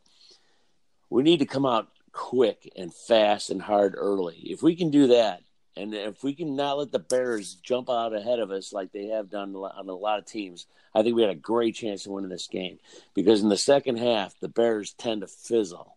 We 1.10 1.24
need 1.24 1.40
to 1.40 1.46
come 1.46 1.66
out 1.66 1.90
quick 2.12 2.72
and 2.76 2.94
fast 2.94 3.50
and 3.50 3.62
hard 3.62 3.94
early. 3.96 4.38
If 4.38 4.64
we 4.64 4.76
can 4.76 4.90
do 4.90 5.08
that, 5.08 5.42
and 5.76 5.94
if 5.94 6.24
we 6.24 6.34
can 6.34 6.56
not 6.56 6.78
let 6.78 6.92
the 6.92 7.00
Bears 7.00 7.56
jump 7.56 7.90
out 7.90 8.14
ahead 8.14 8.40
of 8.40 8.52
us 8.52 8.74
like 8.74 8.92
they 8.92 9.08
have 9.08 9.30
done 9.30 9.56
on 9.56 9.90
a 9.90 9.94
lot 9.94 10.20
of 10.20 10.26
teams, 10.26 10.68
I 10.94 11.02
think 11.02 11.16
we 11.16 11.24
had 11.24 11.32
a 11.32 11.36
great 11.36 11.76
chance 11.76 12.06
of 12.06 12.12
winning 12.12 12.30
this 12.30 12.48
game. 12.48 12.80
Because 13.16 13.42
in 13.42 13.50
the 13.50 13.58
second 13.58 13.98
half, 13.98 14.40
the 14.40 14.48
Bears 14.48 14.94
tend 14.94 15.22
to 15.22 15.28
fizzle. 15.28 15.96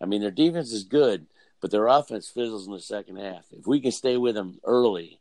I 0.00 0.06
mean, 0.06 0.20
their 0.20 0.30
defense 0.30 0.72
is 0.72 0.84
good, 0.84 1.26
but 1.60 1.70
their 1.70 1.88
offense 1.88 2.28
fizzles 2.28 2.66
in 2.66 2.72
the 2.72 2.80
second 2.80 3.16
half. 3.16 3.44
If 3.50 3.66
we 3.66 3.80
can 3.80 3.92
stay 3.92 4.16
with 4.16 4.36
them 4.36 4.60
early 4.64 5.18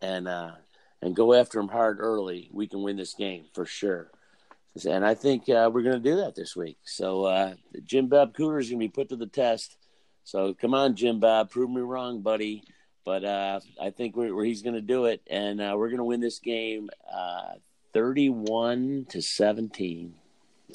and 0.00 0.28
uh, 0.28 0.52
and 1.02 1.14
go 1.14 1.34
after 1.34 1.58
them 1.58 1.68
hard 1.68 1.98
early, 2.00 2.48
we 2.52 2.66
can 2.66 2.82
win 2.82 2.96
this 2.96 3.14
game 3.14 3.44
for 3.52 3.66
sure. 3.66 4.10
And 4.88 5.04
I 5.04 5.14
think 5.14 5.48
uh, 5.48 5.70
we're 5.72 5.82
going 5.82 6.02
to 6.02 6.10
do 6.10 6.16
that 6.16 6.34
this 6.34 6.54
week. 6.54 6.78
So 6.84 7.24
uh, 7.24 7.54
Jim 7.84 8.08
Bob 8.08 8.34
Cooter 8.34 8.60
is 8.60 8.68
going 8.68 8.80
to 8.80 8.84
be 8.84 8.88
put 8.88 9.08
to 9.08 9.16
the 9.16 9.26
test. 9.26 9.76
So 10.24 10.54
come 10.54 10.74
on, 10.74 10.96
Jim 10.96 11.18
Bob, 11.20 11.50
prove 11.50 11.70
me 11.70 11.80
wrong, 11.80 12.20
buddy. 12.20 12.64
But 13.06 13.24
uh, 13.24 13.60
I 13.80 13.90
think 13.90 14.16
we're, 14.16 14.44
he's 14.44 14.62
going 14.62 14.74
to 14.74 14.82
do 14.82 15.04
it, 15.04 15.22
and 15.30 15.60
uh, 15.60 15.74
we're 15.76 15.88
going 15.88 15.98
to 15.98 16.04
win 16.04 16.20
this 16.20 16.40
game 16.40 16.90
uh, 17.10 17.52
31 17.94 19.06
to 19.10 19.22
17. 19.22 20.12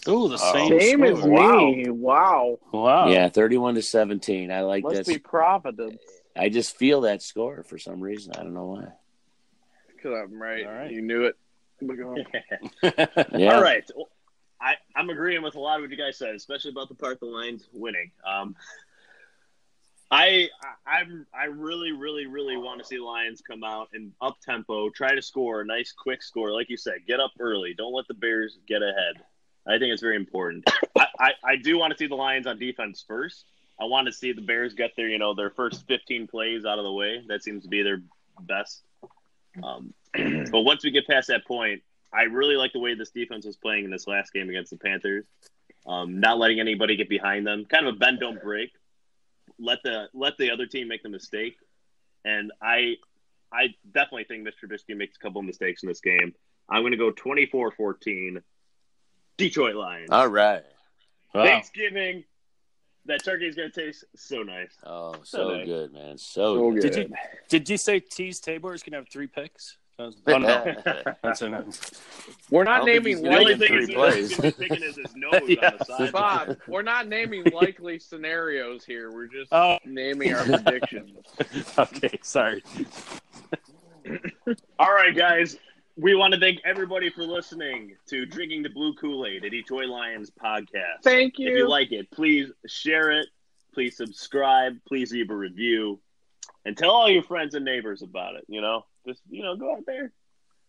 Ooh, 0.07 0.29
the 0.29 0.37
same. 0.37 0.79
Same 0.79 1.03
as 1.03 1.19
score. 1.19 1.75
me. 1.75 1.89
Wow. 1.89 2.57
Wow. 2.71 3.09
Yeah, 3.09 3.27
31 3.27 3.75
to 3.75 3.81
17. 3.81 4.49
I 4.49 4.61
like 4.61 4.83
Must 4.83 4.95
that. 4.95 5.05
be 5.07 5.17
Providence. 5.17 6.01
I 6.35 6.47
just 6.47 6.77
feel 6.77 7.01
that 7.01 7.21
score 7.21 7.63
for 7.63 7.77
some 7.77 7.99
reason. 7.99 8.31
I 8.33 8.43
don't 8.43 8.53
know 8.53 8.65
why. 8.65 8.87
Because 9.93 10.17
I'm 10.23 10.41
right. 10.41 10.65
All 10.65 10.71
right. 10.71 10.89
You 10.89 11.01
knew 11.01 11.25
it. 11.25 11.35
Look 11.81 11.99
at 11.99 12.43
him. 12.45 13.27
Yeah. 13.39 13.55
All 13.55 13.61
right. 13.61 13.83
Well, 13.93 14.07
I, 14.61 14.75
I'm 14.95 15.09
agreeing 15.09 15.41
with 15.41 15.55
a 15.55 15.59
lot 15.59 15.75
of 15.75 15.81
what 15.81 15.91
you 15.91 15.97
guys 15.97 16.17
said, 16.17 16.33
especially 16.35 16.71
about 16.71 16.87
the 16.87 16.95
part 16.95 17.19
the 17.19 17.25
Lions 17.25 17.67
winning. 17.73 18.11
Um, 18.25 18.55
I 20.11 20.49
I'm 20.85 21.25
I 21.33 21.45
really 21.45 21.93
really 21.93 22.25
really 22.25 22.57
want 22.57 22.81
to 22.81 22.85
see 22.85 22.97
the 22.97 23.03
Lions 23.03 23.41
come 23.41 23.63
out 23.63 23.89
and 23.93 24.11
up 24.19 24.37
tempo, 24.41 24.89
try 24.89 25.15
to 25.15 25.21
score 25.21 25.61
a 25.61 25.65
nice 25.65 25.93
quick 25.93 26.21
score, 26.21 26.51
like 26.51 26.69
you 26.69 26.75
said, 26.75 26.95
get 27.07 27.21
up 27.21 27.31
early. 27.39 27.73
Don't 27.73 27.93
let 27.93 28.07
the 28.09 28.13
Bears 28.13 28.57
get 28.67 28.81
ahead. 28.81 29.23
I 29.65 29.77
think 29.77 29.93
it's 29.93 30.01
very 30.01 30.17
important. 30.17 30.63
I, 30.97 31.05
I, 31.19 31.31
I 31.45 31.55
do 31.55 31.77
want 31.77 31.91
to 31.91 31.97
see 31.97 32.07
the 32.07 32.15
Lions 32.15 32.47
on 32.47 32.59
defense 32.59 33.05
first. 33.07 33.45
I 33.79 33.85
want 33.85 34.07
to 34.07 34.11
see 34.11 34.33
the 34.33 34.41
Bears 34.41 34.73
get 34.73 34.91
their 34.97 35.07
you 35.07 35.17
know 35.17 35.33
their 35.33 35.49
first 35.49 35.87
15 35.87 36.27
plays 36.27 36.65
out 36.65 36.77
of 36.77 36.83
the 36.83 36.91
way. 36.91 37.23
That 37.27 37.41
seems 37.41 37.63
to 37.63 37.69
be 37.69 37.81
their 37.81 38.01
best. 38.41 38.83
Um, 39.63 39.93
but 40.51 40.61
once 40.61 40.83
we 40.83 40.91
get 40.91 41.07
past 41.07 41.29
that 41.29 41.45
point, 41.45 41.83
I 42.13 42.23
really 42.23 42.55
like 42.55 42.73
the 42.73 42.79
way 42.79 42.95
this 42.95 43.11
defense 43.11 43.45
was 43.45 43.55
playing 43.55 43.85
in 43.85 43.91
this 43.91 44.07
last 44.07 44.33
game 44.33 44.49
against 44.49 44.71
the 44.71 44.77
Panthers. 44.77 45.25
Um, 45.87 46.19
not 46.19 46.37
letting 46.37 46.59
anybody 46.59 46.97
get 46.97 47.07
behind 47.07 47.47
them, 47.47 47.65
kind 47.65 47.87
of 47.87 47.95
a 47.95 47.97
bend 47.97 48.19
don't 48.19 48.41
break. 48.41 48.71
Let 49.59 49.79
the 49.83 50.07
let 50.13 50.37
the 50.37 50.51
other 50.51 50.65
team 50.65 50.87
make 50.87 51.03
the 51.03 51.09
mistake, 51.09 51.55
and 52.25 52.51
I 52.61 52.95
I 53.51 53.75
definitely 53.91 54.25
think 54.25 54.47
Mr. 54.47 54.69
Trubisky 54.69 54.95
makes 54.95 55.17
a 55.17 55.19
couple 55.19 55.41
mistakes 55.41 55.83
in 55.83 55.89
this 55.89 56.01
game. 56.01 56.33
I'm 56.69 56.83
going 56.83 56.91
to 56.91 56.97
go 56.97 57.11
24-14, 57.11 58.41
Detroit 59.37 59.75
Lions. 59.75 60.09
All 60.09 60.29
right. 60.29 60.63
Wow. 61.33 61.43
Thanksgiving. 61.43 62.23
That 63.05 63.23
turkey 63.23 63.47
is 63.47 63.55
going 63.55 63.71
to 63.71 63.81
taste 63.85 64.05
so 64.15 64.43
nice. 64.43 64.77
Oh, 64.85 65.15
so, 65.23 65.37
so 65.37 65.57
nice. 65.57 65.65
good, 65.65 65.91
man. 65.91 66.17
So, 66.17 66.55
so 66.55 66.71
good. 66.71 66.81
Did 66.81 66.95
you 66.95 67.15
did 67.49 67.69
you 67.69 67.77
say 67.77 67.99
Teez 67.99 68.39
Tabor 68.39 68.75
is 68.75 68.83
going 68.83 68.91
to 68.91 68.99
have 68.99 69.09
three 69.09 69.27
picks? 69.27 69.77
Oh, 70.27 70.37
no. 70.37 70.75
That's 71.23 71.41
We're 72.49 72.63
not 72.63 72.85
naming 72.85 73.23
likely 73.23 73.67
three 73.67 73.93
plays. 73.93 74.39
Is 74.39 74.95
his 74.97 74.97
nose 75.15 75.41
yes. 75.47 76.11
Bob, 76.11 76.57
we're 76.67 76.81
not 76.81 77.07
naming 77.07 77.43
likely 77.53 77.99
scenarios 77.99 78.83
here. 78.83 79.11
We're 79.11 79.27
just 79.27 79.53
oh. 79.53 79.77
naming 79.85 80.33
our 80.33 80.43
predictions. 80.43 81.25
okay, 81.77 82.19
sorry. 82.21 82.63
All 84.79 84.93
right, 84.93 85.15
guys. 85.15 85.57
We 85.97 86.15
want 86.15 86.33
to 86.33 86.39
thank 86.39 86.59
everybody 86.65 87.09
for 87.09 87.23
listening 87.23 87.95
to 88.07 88.25
Drinking 88.25 88.63
the 88.63 88.69
Blue 88.69 88.95
Kool 88.95 89.25
Aid, 89.25 89.43
a 89.43 89.49
Detroit 89.49 89.89
Lions 89.89 90.31
podcast. 90.31 91.03
Thank 91.03 91.37
you. 91.37 91.49
If 91.49 91.57
you 91.57 91.67
like 91.67 91.91
it, 91.91 92.09
please 92.11 92.49
share 92.65 93.11
it. 93.11 93.27
Please 93.73 93.97
subscribe. 93.97 94.77
Please 94.87 95.11
leave 95.11 95.29
a 95.29 95.35
review. 95.35 95.99
And 96.65 96.77
tell 96.77 96.91
all 96.91 97.09
your 97.09 97.23
friends 97.23 97.55
and 97.55 97.65
neighbors 97.65 98.01
about 98.01 98.35
it. 98.35 98.45
You 98.47 98.61
know, 98.61 98.85
just 99.05 99.21
you 99.29 99.43
know, 99.43 99.55
go 99.55 99.73
out 99.73 99.85
there, 99.85 100.11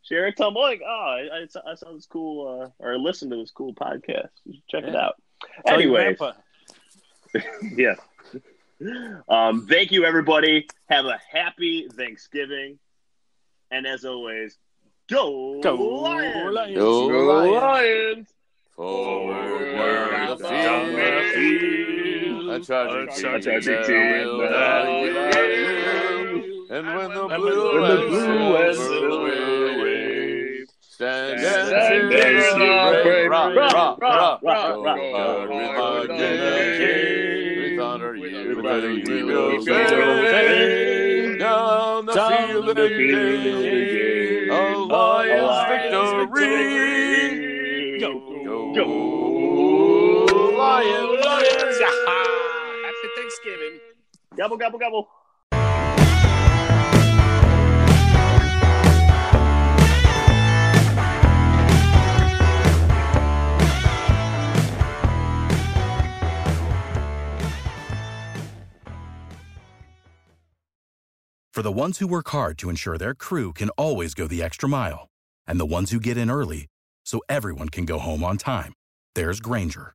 share 0.02 0.26
it. 0.26 0.36
Tell 0.36 0.48
them 0.48 0.54
like, 0.54 0.80
oh, 0.84 0.88
I, 0.88 1.42
I, 1.42 1.70
I 1.70 1.74
saw 1.74 1.92
this 1.92 2.06
cool 2.06 2.72
uh, 2.80 2.84
or 2.84 2.98
listen 2.98 3.30
to 3.30 3.36
this 3.36 3.50
cool 3.50 3.74
podcast. 3.74 4.30
Check 4.68 4.84
yeah. 4.84 4.88
it 4.88 4.96
out. 4.96 5.14
Anyway, 5.66 6.16
yeah. 7.74 7.94
Um, 9.28 9.66
thank 9.66 9.92
you, 9.92 10.04
everybody. 10.04 10.66
Have 10.88 11.04
a 11.06 11.18
happy 11.30 11.88
Thanksgiving, 11.88 12.78
and 13.70 13.86
as 13.86 14.04
always, 14.04 14.58
go, 15.08 15.60
go 15.60 15.74
Lions! 15.76 16.54
Lions! 16.54 16.78
Go, 16.78 17.08
go 17.08 17.52
Lions! 17.52 18.28
Forward, 18.74 20.38
down 20.38 21.81
the 22.53 22.64
field, 22.64 23.09
a 23.09 23.40
tragic 23.40 23.84
team, 23.86 24.40
and 26.70 26.86
when 26.86 27.11
the 27.14 27.28
blue, 27.36 27.80
when 27.80 27.90
the 27.90 27.96
blue 28.09 28.57
and 28.57 28.76
silver 28.76 29.82
wave 29.82 30.66
stand 30.80 31.40
and 31.40 31.68
celebrate, 32.42 33.26
rock, 33.28 33.55
rock, 33.57 34.00
rock, 34.00 34.40
rock, 34.42 34.42
rock, 34.42 34.96
with 35.48 35.70
our 35.78 36.07
king, 36.07 37.76
with 37.76 37.80
honor 37.80 38.14
you, 38.14 38.55
we 39.07 39.22
will 39.22 39.62
sing 39.62 41.38
down 41.38 42.07
the 42.07 42.12
field 42.12 42.68
again, 42.78 44.50
a 44.50 44.53
Lions 44.76 45.59
victory. 45.68 46.92
Go, 47.98 48.11
go, 48.74 48.86
Lions, 50.26 50.53
Lions! 50.59 51.11
Thanksgiving. 53.32 53.80
Gobble, 54.36 54.56
gobble, 54.56 54.78
gobble. 54.78 55.08
For 71.52 71.60
the 71.60 71.70
ones 71.70 71.98
who 71.98 72.06
work 72.06 72.28
hard 72.30 72.58
to 72.58 72.70
ensure 72.70 72.98
their 72.98 73.14
crew 73.14 73.52
can 73.52 73.68
always 73.70 74.14
go 74.14 74.26
the 74.26 74.42
extra 74.42 74.68
mile, 74.68 75.08
and 75.46 75.60
the 75.60 75.66
ones 75.66 75.90
who 75.90 76.00
get 76.00 76.16
in 76.16 76.30
early 76.30 76.66
so 77.04 77.20
everyone 77.28 77.68
can 77.68 77.84
go 77.84 77.98
home 77.98 78.24
on 78.24 78.38
time, 78.38 78.72
there's 79.14 79.38
Grainger, 79.38 79.94